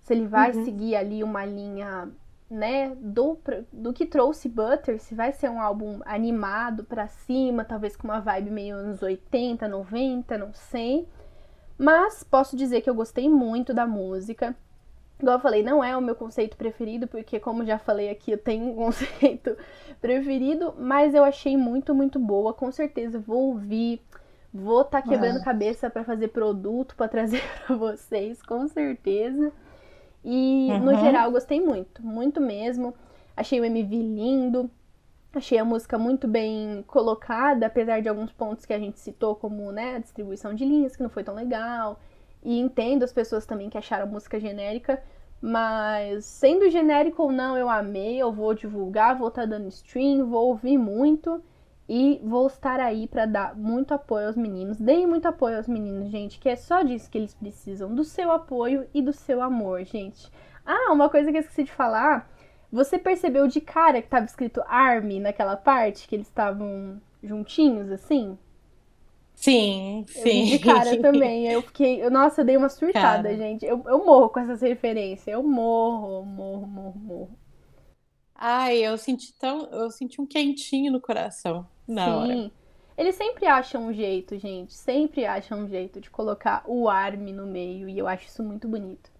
Se 0.00 0.14
ele 0.14 0.28
vai 0.28 0.52
uhum. 0.52 0.64
seguir 0.64 0.94
ali 0.94 1.24
uma 1.24 1.44
linha, 1.44 2.08
né, 2.48 2.94
do, 3.00 3.36
do 3.72 3.92
que 3.92 4.06
trouxe 4.06 4.48
Butter, 4.48 5.00
se 5.00 5.12
vai 5.12 5.32
ser 5.32 5.50
um 5.50 5.60
álbum 5.60 6.00
animado 6.04 6.84
para 6.84 7.08
cima, 7.08 7.64
talvez 7.64 7.96
com 7.96 8.06
uma 8.06 8.20
vibe 8.20 8.52
meio 8.52 8.76
anos 8.76 9.02
80, 9.02 9.66
90, 9.66 10.38
não 10.38 10.52
sei. 10.52 11.08
Mas 11.76 12.22
posso 12.22 12.56
dizer 12.56 12.80
que 12.80 12.88
eu 12.88 12.94
gostei 12.94 13.28
muito 13.28 13.74
da 13.74 13.88
música. 13.88 14.54
Igual 15.24 15.38
eu 15.38 15.42
falei, 15.42 15.62
não 15.62 15.82
é 15.82 15.96
o 15.96 16.02
meu 16.02 16.14
conceito 16.14 16.54
preferido, 16.54 17.08
porque, 17.08 17.40
como 17.40 17.64
já 17.64 17.78
falei 17.78 18.10
aqui, 18.10 18.30
eu 18.30 18.38
tenho 18.38 18.66
um 18.66 18.74
conceito 18.76 19.56
preferido, 20.00 20.74
mas 20.78 21.14
eu 21.14 21.24
achei 21.24 21.56
muito, 21.56 21.94
muito 21.94 22.18
boa. 22.18 22.52
Com 22.52 22.70
certeza 22.70 23.18
vou 23.18 23.48
ouvir, 23.48 24.02
vou 24.52 24.82
estar 24.82 25.00
tá 25.00 25.08
quebrando 25.08 25.38
ah. 25.38 25.44
cabeça 25.44 25.88
para 25.88 26.04
fazer 26.04 26.28
produto 26.28 26.94
para 26.94 27.08
trazer 27.08 27.42
para 27.66 27.74
vocês, 27.74 28.42
com 28.42 28.68
certeza. 28.68 29.50
E, 30.22 30.68
uhum. 30.70 30.80
no 30.80 30.98
geral, 30.98 31.30
gostei 31.32 31.58
muito, 31.58 32.04
muito 32.04 32.38
mesmo. 32.38 32.94
Achei 33.34 33.58
o 33.58 33.64
MV 33.64 33.96
lindo, 33.96 34.70
achei 35.34 35.58
a 35.58 35.64
música 35.64 35.96
muito 35.96 36.28
bem 36.28 36.84
colocada, 36.86 37.66
apesar 37.66 38.02
de 38.02 38.10
alguns 38.10 38.30
pontos 38.30 38.66
que 38.66 38.74
a 38.74 38.78
gente 38.78 39.00
citou, 39.00 39.34
como 39.34 39.72
né, 39.72 39.96
a 39.96 39.98
distribuição 40.00 40.54
de 40.54 40.66
linhas, 40.66 40.94
que 40.94 41.02
não 41.02 41.10
foi 41.10 41.24
tão 41.24 41.34
legal 41.34 41.98
e 42.44 42.60
entendo 42.60 43.02
as 43.02 43.12
pessoas 43.12 43.46
também 43.46 43.70
que 43.70 43.78
acharam 43.78 44.04
a 44.04 44.08
música 44.08 44.38
genérica, 44.38 45.02
mas 45.46 46.24
sendo 46.24 46.70
genérico 46.70 47.24
ou 47.24 47.30
não, 47.30 47.54
eu 47.54 47.68
amei, 47.68 48.16
eu 48.16 48.32
vou 48.32 48.54
divulgar, 48.54 49.18
vou 49.18 49.28
estar 49.28 49.42
tá 49.42 49.46
dando 49.46 49.68
stream, 49.68 50.24
vou 50.24 50.48
ouvir 50.48 50.78
muito 50.78 51.44
e 51.86 52.18
vou 52.24 52.46
estar 52.46 52.80
aí 52.80 53.06
para 53.06 53.26
dar 53.26 53.54
muito 53.54 53.92
apoio 53.92 54.28
aos 54.28 54.36
meninos. 54.36 54.80
Deem 54.80 55.06
muito 55.06 55.28
apoio 55.28 55.58
aos 55.58 55.68
meninos, 55.68 56.10
gente, 56.10 56.38
que 56.40 56.48
é 56.48 56.56
só 56.56 56.80
disso 56.80 57.10
que 57.10 57.18
eles 57.18 57.34
precisam, 57.34 57.94
do 57.94 58.04
seu 58.04 58.32
apoio 58.32 58.88
e 58.94 59.02
do 59.02 59.12
seu 59.12 59.42
amor, 59.42 59.84
gente. 59.84 60.32
Ah, 60.64 60.90
uma 60.90 61.10
coisa 61.10 61.30
que 61.30 61.36
eu 61.36 61.42
esqueci 61.42 61.64
de 61.64 61.72
falar, 61.72 62.26
você 62.72 62.98
percebeu 62.98 63.46
de 63.46 63.60
cara 63.60 64.00
que 64.00 64.06
estava 64.06 64.24
escrito 64.24 64.64
Army 64.66 65.20
naquela 65.20 65.58
parte 65.58 66.08
que 66.08 66.16
eles 66.16 66.26
estavam 66.26 66.98
juntinhos 67.22 67.90
assim? 67.90 68.38
Sim, 69.34 70.04
sim. 70.08 70.44
de 70.44 70.58
cara 70.58 70.96
também. 71.02 71.46
Eu 71.46 71.62
fiquei. 71.62 72.08
Nossa, 72.08 72.40
eu 72.40 72.44
dei 72.44 72.56
uma 72.56 72.68
surtada, 72.68 73.24
cara. 73.24 73.36
gente. 73.36 73.64
Eu, 73.64 73.82
eu 73.86 74.04
morro 74.04 74.30
com 74.30 74.40
essas 74.40 74.62
referências. 74.62 75.28
Eu 75.28 75.42
morro, 75.42 76.24
morro, 76.24 76.66
morro, 76.66 76.98
morro. 76.98 77.38
Ai, 78.34 78.78
eu 78.78 78.96
senti 78.96 79.32
tão. 79.38 79.66
Eu 79.66 79.90
senti 79.90 80.20
um 80.20 80.26
quentinho 80.26 80.90
no 80.90 81.00
coração. 81.00 81.66
Na 81.86 82.04
sim. 82.04 82.10
Hora. 82.10 82.52
Eles 82.96 83.16
sempre 83.16 83.46
acham 83.46 83.86
um 83.86 83.92
jeito, 83.92 84.38
gente. 84.38 84.72
Sempre 84.72 85.26
acham 85.26 85.64
um 85.64 85.68
jeito 85.68 86.00
de 86.00 86.08
colocar 86.10 86.62
o 86.66 86.88
Army 86.88 87.32
no 87.32 87.46
meio. 87.46 87.88
E 87.88 87.98
eu 87.98 88.06
acho 88.06 88.26
isso 88.26 88.42
muito 88.42 88.68
bonito. 88.68 89.10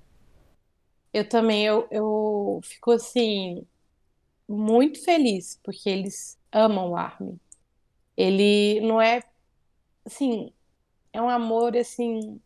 Eu 1.13 1.29
também, 1.29 1.65
eu, 1.65 1.87
eu 1.91 2.61
fico 2.63 2.93
assim. 2.93 3.67
Muito 4.47 5.03
feliz, 5.03 5.59
porque 5.63 5.89
eles 5.89 6.39
amam 6.53 6.91
o 6.91 6.97
Army. 6.97 7.41
Ele 8.17 8.81
não 8.81 9.01
é 9.01 9.23
assim, 10.05 10.53
é 11.13 11.21
um 11.21 11.29
amor 11.29 11.77
assim 11.77 12.41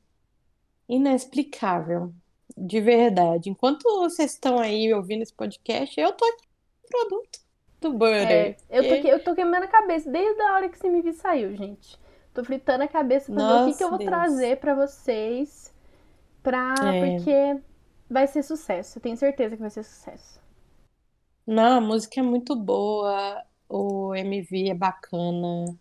inexplicável, 0.89 2.13
de 2.57 2.81
verdade. 2.81 3.51
Enquanto 3.51 3.83
vocês 4.01 4.33
estão 4.33 4.59
aí 4.59 4.93
ouvindo 4.93 5.23
esse 5.23 5.33
podcast, 5.35 6.01
eu 6.01 6.13
tô 6.13 6.25
aqui 6.25 6.47
com 6.83 6.87
o 6.87 7.09
produto 7.09 7.41
do 7.81 7.93
Butter. 7.93 8.31
É, 8.31 8.57
eu, 8.71 8.83
tô, 8.83 8.95
eu 9.09 9.25
tô 9.25 9.35
queimando 9.35 9.65
a 9.65 9.69
cabeça 9.69 10.11
desde 10.11 10.41
a 10.43 10.55
hora 10.55 10.69
que 10.69 10.77
esse 10.77 10.87
MV 10.87 11.13
saiu, 11.13 11.55
gente. 11.55 11.99
Tô 12.33 12.45
fritando 12.45 12.85
a 12.85 12.89
cabeça 12.89 13.33
pra 13.33 13.43
Nossa, 13.43 13.65
ver 13.65 13.71
o 13.71 13.73
que, 13.73 13.79
que 13.79 13.85
eu 13.85 13.89
vou 13.89 13.99
Deus. 13.99 14.11
trazer 14.11 14.59
para 14.59 14.75
vocês. 14.75 15.75
Pra, 16.43 16.75
é. 16.95 17.17
Porque 17.17 17.61
vai 18.09 18.27
ser 18.27 18.43
sucesso. 18.43 18.99
Eu 18.99 19.03
tenho 19.03 19.17
certeza 19.17 19.57
que 19.57 19.63
vai 19.63 19.71
ser 19.71 19.83
sucesso. 19.83 20.41
Não, 21.47 21.79
a 21.79 21.81
música 21.81 22.21
é 22.21 22.23
muito 22.23 22.55
boa. 22.55 23.43
O 23.69 24.15
MV 24.15 24.71
é 24.71 24.75
bacana. 24.75 25.77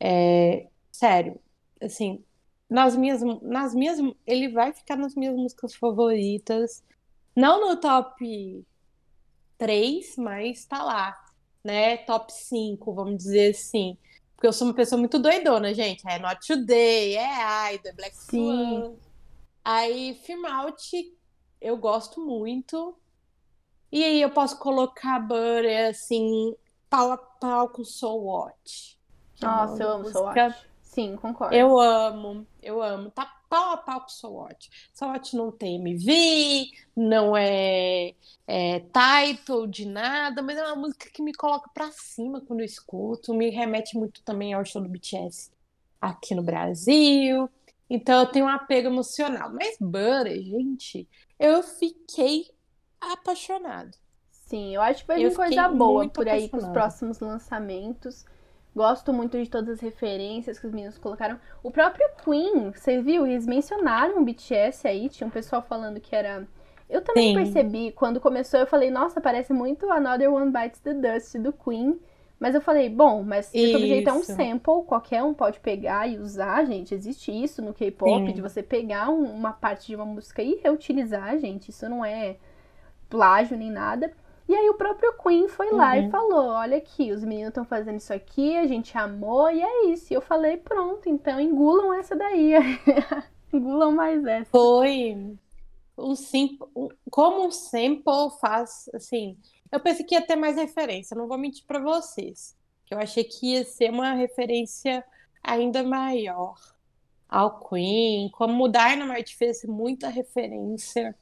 É, 0.00 0.68
sério, 0.98 1.40
assim, 1.80 2.24
nas 2.68 2.96
minhas, 2.96 3.22
nas 3.40 3.72
minhas, 3.72 3.98
ele 4.26 4.48
vai 4.48 4.72
ficar 4.72 4.96
nas 4.96 5.14
minhas 5.14 5.36
músicas 5.36 5.72
favoritas, 5.74 6.82
não 7.36 7.60
no 7.60 7.76
top 7.80 8.66
3, 9.56 10.16
mas 10.16 10.64
tá 10.64 10.82
lá, 10.82 11.16
né, 11.62 11.98
top 11.98 12.32
5, 12.32 12.92
vamos 12.92 13.16
dizer 13.16 13.52
assim, 13.52 13.96
porque 14.34 14.48
eu 14.48 14.52
sou 14.52 14.66
uma 14.66 14.74
pessoa 14.74 14.98
muito 14.98 15.20
doidona, 15.20 15.72
gente, 15.72 16.02
é 16.08 16.18
Not 16.18 16.44
Today, 16.44 17.16
é 17.16 17.74
Idol, 17.74 17.92
é 17.92 17.94
Black 17.94 18.16
Swan, 18.16 18.94
aí 19.64 20.20
Film 20.24 20.46
Out 20.46 21.16
eu 21.60 21.76
gosto 21.76 22.20
muito, 22.20 22.96
e 23.92 24.02
aí 24.02 24.20
eu 24.20 24.30
posso 24.30 24.58
colocar 24.58 25.20
Butter, 25.20 25.90
assim, 25.90 26.56
pau 26.90 27.12
a 27.12 27.16
pau 27.16 27.68
com 27.68 27.84
Soul 27.84 28.24
Watch. 28.24 28.98
Nossa, 29.40 29.80
eu 29.80 29.90
amo 29.90 30.10
Soul 30.10 30.26
Watch. 30.26 30.67
Sim, 30.98 31.14
concordo. 31.14 31.54
Eu 31.54 31.78
amo, 31.78 32.44
eu 32.60 32.82
amo. 32.82 33.08
Tá 33.12 33.24
pau 33.48 33.74
a 33.74 33.76
pau 33.76 34.00
com 34.00 34.06
o 34.06 34.10
SWOT. 34.10 34.68
SWOT 34.92 35.36
não 35.36 35.52
tem 35.52 35.76
MV, 35.76 36.72
não 36.96 37.36
é, 37.36 38.14
é 38.48 38.80
title 38.80 39.68
de 39.68 39.86
nada, 39.86 40.42
mas 40.42 40.58
é 40.58 40.64
uma 40.64 40.74
música 40.74 41.08
que 41.08 41.22
me 41.22 41.32
coloca 41.32 41.70
pra 41.72 41.88
cima 41.92 42.40
quando 42.40 42.60
eu 42.60 42.66
escuto. 42.66 43.32
Me 43.32 43.48
remete 43.48 43.96
muito 43.96 44.24
também 44.24 44.52
ao 44.52 44.64
show 44.64 44.82
do 44.82 44.88
BTS 44.88 45.52
aqui 46.00 46.34
no 46.34 46.42
Brasil. 46.42 47.48
Então 47.88 48.22
eu 48.22 48.26
tenho 48.26 48.46
um 48.46 48.48
apego 48.48 48.88
emocional. 48.88 49.52
Mas 49.52 49.76
Butter, 49.78 50.42
gente, 50.42 51.08
eu 51.38 51.62
fiquei 51.62 52.50
apaixonado. 53.00 53.96
Sim, 54.32 54.74
eu 54.74 54.82
acho 54.82 55.02
que 55.02 55.06
vai 55.06 55.18
vir 55.18 55.32
coisa 55.32 55.68
boa 55.68 56.08
por 56.08 56.28
aí 56.28 56.48
com 56.48 56.56
os 56.56 56.66
próximos 56.68 57.20
lançamentos. 57.20 58.24
Gosto 58.74 59.12
muito 59.12 59.42
de 59.42 59.48
todas 59.48 59.70
as 59.70 59.80
referências 59.80 60.58
que 60.58 60.66
os 60.66 60.72
meninos 60.72 60.98
colocaram. 60.98 61.38
O 61.62 61.70
próprio 61.70 62.08
Queen, 62.24 62.70
você 62.70 63.00
viu? 63.02 63.26
Eles 63.26 63.46
mencionaram 63.46 64.20
o 64.20 64.24
BTS 64.24 64.86
aí, 64.86 65.08
tinha 65.08 65.26
um 65.26 65.30
pessoal 65.30 65.62
falando 65.62 66.00
que 66.00 66.14
era. 66.14 66.46
Eu 66.88 67.02
também 67.02 67.30
Sim. 67.30 67.42
percebi, 67.42 67.92
quando 67.92 68.20
começou, 68.20 68.60
eu 68.60 68.66
falei, 68.66 68.90
nossa, 68.90 69.20
parece 69.20 69.52
muito 69.52 69.90
Another 69.90 70.32
One 70.32 70.50
Bites 70.50 70.80
the 70.80 70.94
Dust 70.94 71.36
do 71.36 71.52
Queen. 71.52 71.98
Mas 72.40 72.54
eu 72.54 72.60
falei, 72.60 72.88
bom, 72.88 73.22
mas 73.24 73.50
de 73.52 73.72
todo 73.72 73.84
jeito 73.84 74.08
é 74.08 74.12
um 74.12 74.22
sample, 74.22 74.84
qualquer 74.86 75.24
um 75.24 75.34
pode 75.34 75.58
pegar 75.58 76.06
e 76.06 76.18
usar, 76.18 76.64
gente. 76.64 76.94
Existe 76.94 77.32
isso 77.32 77.60
no 77.60 77.74
K-pop, 77.74 78.32
de 78.32 78.40
você 78.40 78.62
pegar 78.62 79.10
um, 79.10 79.24
uma 79.24 79.52
parte 79.52 79.88
de 79.88 79.96
uma 79.96 80.06
música 80.06 80.40
e 80.40 80.60
reutilizar, 80.62 81.36
gente. 81.38 81.70
Isso 81.70 81.88
não 81.88 82.04
é 82.04 82.36
plágio 83.08 83.56
nem 83.56 83.70
nada. 83.70 84.12
E 84.48 84.54
aí 84.54 84.70
o 84.70 84.74
próprio 84.74 85.12
Queen 85.22 85.46
foi 85.46 85.70
lá 85.70 85.94
uhum. 85.94 86.06
e 86.06 86.10
falou: 86.10 86.46
olha 86.46 86.78
aqui, 86.78 87.12
os 87.12 87.22
meninos 87.22 87.48
estão 87.48 87.66
fazendo 87.66 87.98
isso 87.98 88.12
aqui, 88.14 88.56
a 88.56 88.66
gente 88.66 88.96
amou 88.96 89.50
e 89.50 89.60
é 89.60 89.86
isso. 89.90 90.10
E 90.10 90.16
eu 90.16 90.22
falei, 90.22 90.56
pronto, 90.56 91.06
então 91.08 91.38
engulam 91.38 91.92
essa 91.92 92.16
daí. 92.16 92.52
engulam 93.52 93.92
mais 93.92 94.24
essa. 94.24 94.50
Foi 94.50 95.36
um 95.98 96.14
simple, 96.14 96.66
como 97.10 97.46
um 97.46 97.50
sample 97.50 98.30
faz, 98.40 98.88
assim. 98.94 99.36
Eu 99.70 99.80
pensei 99.80 100.04
que 100.04 100.14
ia 100.14 100.22
ter 100.22 100.36
mais 100.36 100.56
referência, 100.56 101.14
não 101.14 101.28
vou 101.28 101.36
mentir 101.36 101.64
para 101.66 101.78
vocês. 101.78 102.56
Que 102.86 102.94
eu 102.94 102.98
achei 102.98 103.24
que 103.24 103.52
ia 103.52 103.64
ser 103.66 103.90
uma 103.90 104.14
referência 104.14 105.04
ainda 105.42 105.82
maior 105.82 106.56
ao 107.28 107.60
Queen, 107.68 108.30
como 108.30 108.64
o 108.64 108.68
Dynamite 108.68 109.36
fez 109.36 109.62
muita 109.64 110.08
referência 110.08 111.14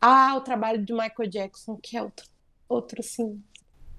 ao 0.00 0.40
trabalho 0.40 0.82
de 0.82 0.94
Michael 0.94 1.28
Jackson, 1.28 1.76
que 1.76 1.98
é 1.98 2.02
outro 2.02 2.33
outro, 2.74 3.00
assim, 3.00 3.42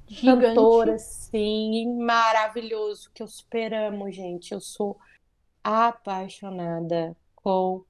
Gigante. 0.07 0.47
cantor, 0.47 0.89
assim, 0.89 1.97
maravilhoso, 1.97 3.09
que 3.13 3.23
eu 3.23 3.28
superamo, 3.28 4.11
gente. 4.11 4.53
Eu 4.53 4.59
sou 4.59 4.97
apaixonada 5.63 7.15
com 7.36 7.84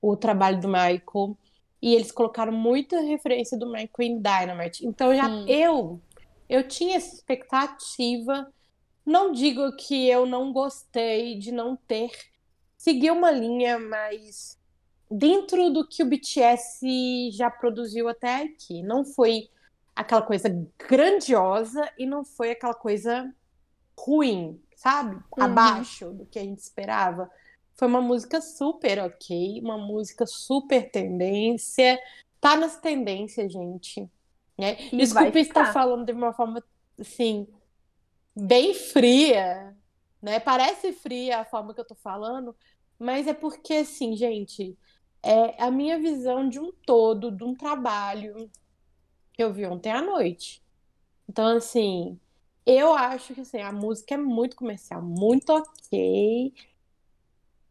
o 0.00 0.16
trabalho 0.16 0.60
do 0.60 0.68
Michael. 0.68 1.36
E 1.80 1.94
eles 1.94 2.10
colocaram 2.10 2.52
muita 2.52 3.00
referência 3.00 3.58
do 3.58 3.66
Michael 3.66 3.90
em 4.00 4.20
Dynamite. 4.20 4.86
Então 4.86 5.14
já 5.14 5.26
Sim. 5.26 5.44
eu 5.48 6.00
eu 6.48 6.66
tinha 6.66 6.96
essa 6.96 7.14
expectativa. 7.14 8.50
Não 9.04 9.32
digo 9.32 9.76
que 9.76 10.08
eu 10.08 10.24
não 10.24 10.52
gostei 10.52 11.38
de 11.38 11.52
não 11.52 11.76
ter 11.76 12.10
seguir 12.76 13.10
uma 13.10 13.30
linha 13.30 13.78
mais 13.78 14.58
dentro 15.10 15.70
do 15.70 15.86
que 15.86 16.02
o 16.02 16.06
BTS 16.06 17.30
já 17.32 17.50
produziu 17.50 18.08
até 18.08 18.42
aqui. 18.42 18.82
Não 18.82 19.04
foi 19.04 19.48
aquela 19.94 20.22
coisa 20.22 20.48
grandiosa 20.88 21.88
e 21.98 22.06
não 22.06 22.24
foi 22.24 22.50
aquela 22.50 22.74
coisa 22.74 23.32
ruim. 23.98 24.60
sabe? 24.76 25.16
Uhum. 25.16 25.44
Abaixo 25.44 26.10
do 26.10 26.26
que 26.26 26.38
a 26.38 26.42
gente 26.42 26.58
esperava. 26.58 27.30
Foi 27.74 27.88
uma 27.88 28.00
música 28.00 28.40
super 28.40 28.98
ok, 29.00 29.60
uma 29.60 29.78
música 29.78 30.26
super 30.26 30.90
tendência. 30.90 31.98
Tá 32.40 32.56
nas 32.56 32.76
tendências, 32.78 33.52
gente. 33.52 34.08
Né? 34.56 34.76
E 34.92 34.96
Desculpe 34.96 35.32
vai 35.32 35.42
estar 35.42 35.72
falando 35.72 36.04
de 36.04 36.12
uma 36.12 36.32
forma, 36.32 36.62
assim, 37.00 37.46
bem 38.36 38.74
fria, 38.74 39.74
né? 40.22 40.38
Parece 40.38 40.92
fria 40.92 41.40
a 41.40 41.44
forma 41.44 41.74
que 41.74 41.80
eu 41.80 41.84
tô 41.84 41.94
falando, 41.94 42.54
mas 42.98 43.26
é 43.26 43.34
porque, 43.34 43.74
assim, 43.74 44.14
gente, 44.14 44.76
é 45.22 45.60
a 45.62 45.70
minha 45.70 45.98
visão 45.98 46.48
de 46.48 46.60
um 46.60 46.70
todo, 46.86 47.32
de 47.32 47.42
um 47.42 47.54
trabalho 47.54 48.50
eu 49.42 49.52
vi 49.52 49.66
ontem 49.66 49.90
à 49.92 50.00
noite. 50.02 50.62
Então, 51.28 51.56
assim, 51.56 52.18
eu 52.66 52.92
acho 52.94 53.34
que 53.34 53.40
assim, 53.40 53.60
a 53.60 53.72
música 53.72 54.14
é 54.14 54.18
muito 54.18 54.56
comercial, 54.56 55.02
muito 55.02 55.50
ok. 55.50 56.54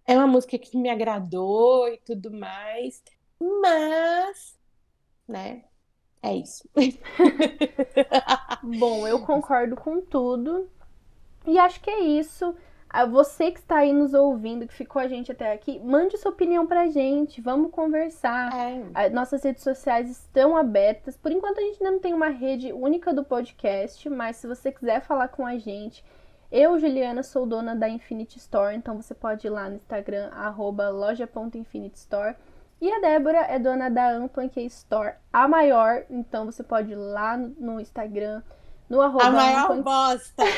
É 0.05 0.17
uma 0.17 0.27
música 0.27 0.57
que 0.57 0.77
me 0.77 0.89
agradou 0.89 1.87
e 1.87 1.97
tudo 1.97 2.31
mais, 2.31 3.01
mas, 3.39 4.57
né? 5.27 5.63
É 6.21 6.35
isso. 6.35 6.67
Bom, 8.63 9.07
eu 9.07 9.19
concordo 9.25 9.75
com 9.75 10.01
tudo. 10.01 10.69
E 11.45 11.57
acho 11.59 11.81
que 11.81 11.89
é 11.89 11.99
isso. 11.99 12.55
A 12.93 13.05
Você 13.07 13.49
que 13.49 13.57
está 13.57 13.77
aí 13.77 13.91
nos 13.91 14.13
ouvindo, 14.13 14.67
que 14.67 14.73
ficou 14.73 15.01
a 15.01 15.07
gente 15.07 15.31
até 15.31 15.51
aqui, 15.51 15.79
mande 15.79 16.15
sua 16.15 16.31
opinião 16.31 16.67
pra 16.67 16.85
gente. 16.85 17.41
Vamos 17.41 17.71
conversar. 17.71 18.51
É. 18.93 19.09
Nossas 19.09 19.43
redes 19.43 19.63
sociais 19.63 20.11
estão 20.11 20.55
abertas. 20.55 21.17
Por 21.17 21.31
enquanto 21.31 21.57
a 21.57 21.61
gente 21.61 21.83
ainda 21.83 21.91
não 21.91 21.99
tem 21.99 22.13
uma 22.13 22.29
rede 22.29 22.71
única 22.71 23.11
do 23.11 23.23
podcast, 23.23 24.07
mas 24.11 24.35
se 24.35 24.45
você 24.45 24.71
quiser 24.71 25.01
falar 25.01 25.29
com 25.29 25.43
a 25.43 25.57
gente, 25.57 26.05
eu, 26.51 26.77
Juliana, 26.77 27.23
sou 27.23 27.47
dona 27.47 27.75
da 27.75 27.89
Infinity 27.89 28.37
Store, 28.37 28.75
então 28.75 28.95
você 29.01 29.15
pode 29.15 29.47
ir 29.47 29.49
lá 29.49 29.67
no 29.67 29.75
Instagram, 29.75 30.29
arroba 30.31 30.89
loja.infinitystore. 30.89 32.35
E 32.79 32.91
a 32.91 32.99
Débora 32.99 33.39
é 33.39 33.57
dona 33.57 33.89
da 33.89 34.11
Ampanque 34.11 34.63
Store, 34.67 35.15
a 35.31 35.47
maior, 35.47 36.03
então 36.11 36.45
você 36.45 36.61
pode 36.61 36.91
ir 36.91 36.95
lá 36.95 37.35
no 37.35 37.55
no 37.57 37.79
Instagram, 37.79 38.43
no 38.93 39.01
arroba 39.01 39.25
A 39.25 39.31
maior 39.31 39.71
Ampanque- 39.71 39.81
bosta. 39.83 40.43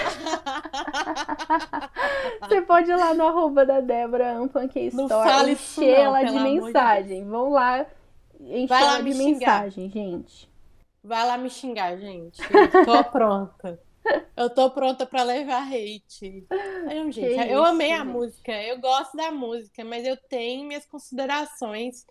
Você 2.41 2.61
pode 2.63 2.91
ir 2.91 2.95
lá 2.95 3.13
no 3.13 3.27
arroba 3.27 3.65
da 3.65 3.79
Débora 3.79 4.33
Ampanque 4.37 4.89
Não 4.93 5.05
Store, 5.05 5.51
isso 5.51 5.81
encher 5.81 5.99
ela 5.99 6.21
de 6.23 6.27
amor 6.37 6.43
de 6.43 6.61
mensagem. 6.61 7.25
Vão 7.25 7.49
lá 7.49 7.85
encher 8.39 8.73
ela 8.75 9.01
de 9.01 9.13
xingar. 9.13 9.29
mensagem, 9.63 9.89
gente. 9.89 10.49
Vai 11.03 11.25
lá 11.25 11.37
me 11.37 11.49
xingar, 11.49 11.97
gente. 11.97 12.41
Tô 12.85 13.03
pronta. 13.11 13.79
Eu 14.37 14.49
tô 14.49 14.69
pronta 14.69 15.05
pra 15.05 15.23
levar 15.23 15.63
hate. 15.63 16.45
Não, 16.85 17.11
gente, 17.11 17.21
Que 17.21 17.51
eu 17.51 17.61
isso, 17.61 17.63
amei 17.63 17.91
a 17.93 17.97
gente. 17.99 18.07
música. 18.07 18.51
Eu 18.51 18.79
gosto 18.79 19.15
da 19.15 19.31
música, 19.31 19.83
mas 19.83 20.05
eu 20.05 20.15
tenho 20.29 20.65
minhas 20.67 20.85
considerações, 20.85 22.05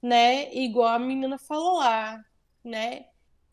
né? 0.00 0.54
Igual 0.54 0.88
a 0.88 0.98
menina 0.98 1.36
falou 1.38 1.78
lá, 1.78 2.18
né? 2.64 3.06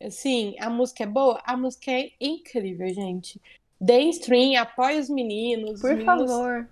Assim, 0.06 0.56
a 0.60 0.70
música 0.70 1.04
é 1.04 1.08
boa? 1.08 1.42
A 1.44 1.56
música 1.56 1.92
é 1.92 2.12
incrível, 2.20 2.88
gente. 2.90 3.42
Deem 3.80 4.10
stream, 4.10 4.60
apoie 4.62 5.00
os 5.00 5.10
meninos. 5.10 5.76
os 5.76 5.82
Por 5.82 5.96
meninos 5.96 6.32
favor. 6.32 6.70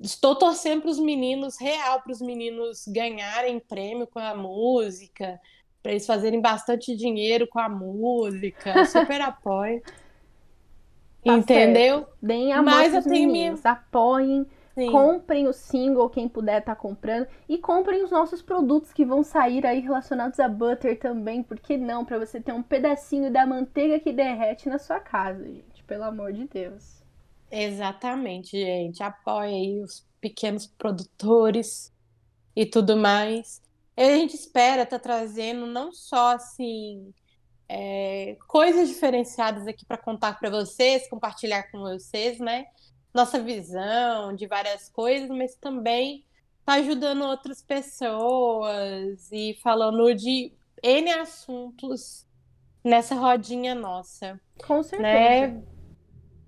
Estou 0.00 0.34
torcendo 0.34 0.80
para 0.82 0.90
os 0.90 0.98
meninos, 0.98 1.58
real, 1.60 2.00
para 2.00 2.12
os 2.12 2.22
meninos 2.22 2.84
ganharem 2.88 3.60
prêmio 3.60 4.06
com 4.06 4.18
a 4.18 4.34
música, 4.34 5.38
para 5.82 5.92
eles 5.92 6.06
fazerem 6.06 6.40
bastante 6.40 6.96
dinheiro 6.96 7.46
com 7.46 7.58
a 7.58 7.68
música. 7.68 8.84
Super 8.86 9.20
apoio. 9.20 9.82
Tá 11.22 11.34
Entendeu? 11.34 12.06
Deem 12.22 12.50
amor 12.50 12.64
Mas 12.64 12.94
eu 12.94 13.02
tenho 13.02 13.30
meninos. 13.30 13.64
Apoiem. 13.64 14.46
Sim. 14.74 14.90
Comprem 14.90 15.48
o 15.48 15.52
single, 15.52 16.08
quem 16.08 16.28
puder 16.28 16.62
tá 16.62 16.74
comprando. 16.76 17.26
E 17.48 17.58
comprem 17.58 18.04
os 18.04 18.10
nossos 18.10 18.40
produtos 18.40 18.92
que 18.92 19.04
vão 19.04 19.22
sair 19.22 19.66
aí 19.66 19.80
relacionados 19.80 20.38
a 20.38 20.48
butter 20.48 20.98
também. 20.98 21.42
Por 21.42 21.58
que 21.58 21.76
não? 21.76 22.04
Pra 22.04 22.18
você 22.18 22.40
ter 22.40 22.52
um 22.52 22.62
pedacinho 22.62 23.32
da 23.32 23.44
manteiga 23.44 23.98
que 23.98 24.12
derrete 24.12 24.68
na 24.68 24.78
sua 24.78 25.00
casa, 25.00 25.44
gente. 25.44 25.82
Pelo 25.84 26.04
amor 26.04 26.32
de 26.32 26.46
Deus. 26.46 27.02
Exatamente, 27.50 28.52
gente. 28.52 29.02
Apoie 29.02 29.52
aí 29.52 29.82
os 29.82 30.06
pequenos 30.20 30.66
produtores 30.66 31.92
e 32.54 32.64
tudo 32.64 32.96
mais. 32.96 33.60
E 33.96 34.02
a 34.02 34.16
gente 34.16 34.34
espera 34.34 34.82
estar 34.82 35.00
trazendo 35.00 35.66
não 35.66 35.92
só 35.92 36.36
assim 36.36 37.12
é, 37.68 38.36
coisas 38.46 38.88
diferenciadas 38.88 39.66
aqui 39.66 39.84
para 39.84 39.96
contar 39.96 40.38
para 40.38 40.50
vocês, 40.50 41.08
compartilhar 41.08 41.70
com 41.70 41.80
vocês, 41.80 42.38
né? 42.38 42.66
Nossa 43.12 43.40
visão 43.40 44.34
de 44.34 44.46
várias 44.46 44.88
coisas, 44.88 45.28
mas 45.28 45.56
também 45.56 46.24
tá 46.64 46.74
ajudando 46.74 47.22
outras 47.24 47.62
pessoas 47.62 49.30
e 49.32 49.54
falando 49.62 50.14
de 50.14 50.52
N 50.82 51.10
assuntos 51.12 52.26
nessa 52.84 53.14
rodinha 53.14 53.74
nossa 53.74 54.40
Com 54.64 54.82
certeza. 54.82 55.02
né? 55.02 55.62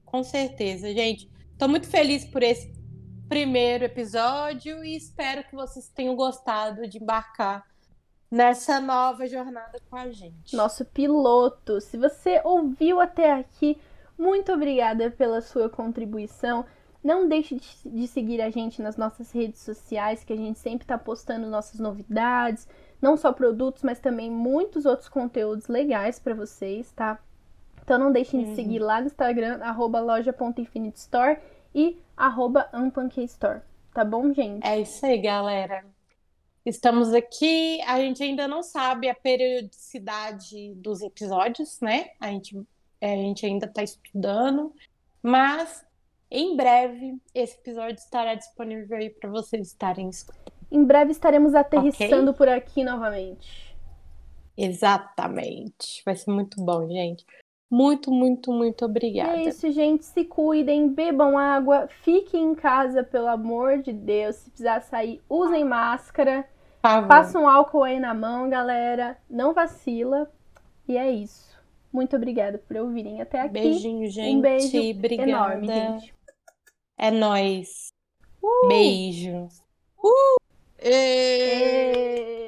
Com 0.05 0.23
certeza, 0.23 0.93
gente. 0.93 1.31
Tô 1.59 1.67
muito 1.69 1.87
feliz 1.87 2.25
por 2.25 2.43
esse 2.43 2.73
primeiro 3.29 3.85
episódio 3.85 4.85
e 4.85 4.97
espero 4.97 5.43
que 5.45 5.55
vocês 5.55 5.89
tenham 5.89 6.15
gostado 6.15 6.87
de 6.87 6.99
embarcar 6.99 7.67
nessa 8.31 8.81
nova 8.81 9.27
jornada 9.27 9.79
com 9.89 9.97
a 9.97 10.11
gente. 10.11 10.57
nosso 10.57 10.85
piloto. 10.85 11.81
Se 11.81 11.97
você 11.97 12.41
ouviu 12.45 13.01
até 13.01 13.33
aqui, 13.33 13.79
muito 14.19 14.53
obrigada 14.53 15.11
pela 15.11 15.41
sua 15.41 15.69
contribuição. 15.69 16.65
Não 17.03 17.29
deixe 17.29 17.57
de 17.57 17.67
de 17.85 18.07
seguir 18.07 18.41
a 18.41 18.51
gente 18.51 18.81
nas 18.81 18.97
nossas 18.97 19.33
redes 19.33 19.61
sociais, 19.61 20.23
que 20.25 20.33
a 20.33 20.37
gente 20.37 20.59
sempre 20.59 20.85
está 20.85 20.97
postando 20.97 21.49
nossas 21.49 21.81
novidades, 21.81 22.69
não 23.01 23.17
só 23.17 23.33
produtos, 23.33 23.83
mas 23.83 23.99
também 23.99 24.31
muitos 24.31 24.87
outros 24.87 25.09
conteúdos 25.09 25.67
legais 25.67 26.19
para 26.21 26.35
vocês, 26.35 26.93
tá? 26.93 27.19
Então 27.83 27.99
não 27.99 28.13
deixem 28.13 28.45
de 28.45 28.51
Uhum. 28.51 28.55
seguir 28.55 28.79
lá 28.79 29.01
no 29.01 29.07
Instagram, 29.09 29.59
arroba 29.63 30.01
loja.infinitestore 30.01 31.39
e 31.75 31.99
arroba. 32.17 32.69
Tá 33.93 34.05
bom, 34.05 34.33
gente? 34.33 34.65
É 34.67 34.81
isso 34.81 35.05
aí, 35.05 35.19
galera. 35.21 35.85
Estamos 36.65 37.13
aqui. 37.13 37.81
A 37.83 37.99
gente 37.99 38.23
ainda 38.23 38.47
não 38.47 38.63
sabe 38.63 39.09
a 39.09 39.15
periodicidade 39.15 40.75
dos 40.77 41.03
episódios, 41.03 41.81
né? 41.81 42.11
A 42.21 42.29
gente, 42.29 42.57
a 43.05 43.17
gente 43.17 43.45
ainda 43.45 43.67
está 43.67 43.83
estudando, 43.83 44.73
mas 45.23 45.85
em 46.31 46.57
breve 46.57 47.19
esse 47.35 47.59
episódio 47.59 47.97
estará 47.97 48.35
disponível 48.35 48.97
aí 48.97 49.11
para 49.11 49.29
vocês 49.29 49.69
estarem 49.69 50.09
escutando. 50.09 50.53
Em 50.71 50.85
breve 50.85 51.11
estaremos 51.11 51.55
aterrissando 51.55 52.33
por 52.33 52.49
aqui 52.49 52.83
novamente. 52.83 53.77
Exatamente. 54.57 56.03
Vai 56.05 56.17
ser 56.17 56.31
muito 56.31 56.63
bom, 56.65 56.89
gente. 56.89 57.27
Muito, 57.71 58.11
muito, 58.11 58.53
muito 58.53 58.85
E 58.85 58.87
obrigada. 58.87 59.37
é 59.39 59.45
isso, 59.45 59.71
gente. 59.71 60.05
Se 60.05 60.25
cuidem, 60.25 60.89
bebam 60.89 61.39
água, 61.39 61.89
fiquem 62.03 62.43
em 62.53 62.55
casa, 62.55 63.03
pelo 63.03 63.29
amor 63.29 63.79
de 63.79 63.93
Deus. 63.93 64.37
Se 64.37 64.51
precisar 64.51 64.81
sair, 64.83 65.21
usem 65.29 65.65
máscara. 65.65 66.47
Favor. 66.83 67.09
Passam 67.09 67.49
álcool 67.49 67.83
aí 67.83 67.99
na 67.99 68.13
mão, 68.13 68.49
galera. 68.49 69.17
Não 69.29 69.55
vacila. 69.55 70.31
E 70.87 70.97
é 70.99 71.11
isso. 71.11 71.52
Muito 71.93 72.17
obrigada 72.17 72.59
por 72.59 72.77
ouvirem 72.77 73.21
até 73.21 73.41
aqui. 73.41 73.53
Beijinho, 73.53 74.09
gente. 74.11 74.37
Um 74.37 74.41
beijo 74.41 74.91
Obrigada. 74.99 75.31
enorme, 75.31 75.67
gente. 75.67 76.15
É 76.97 77.11
nóis. 77.11 77.93
Uh! 78.43 78.69
Beijo. 78.69 79.49
Uh! 80.03 80.37
Ê! 80.79 80.91
Ê! 80.91 82.42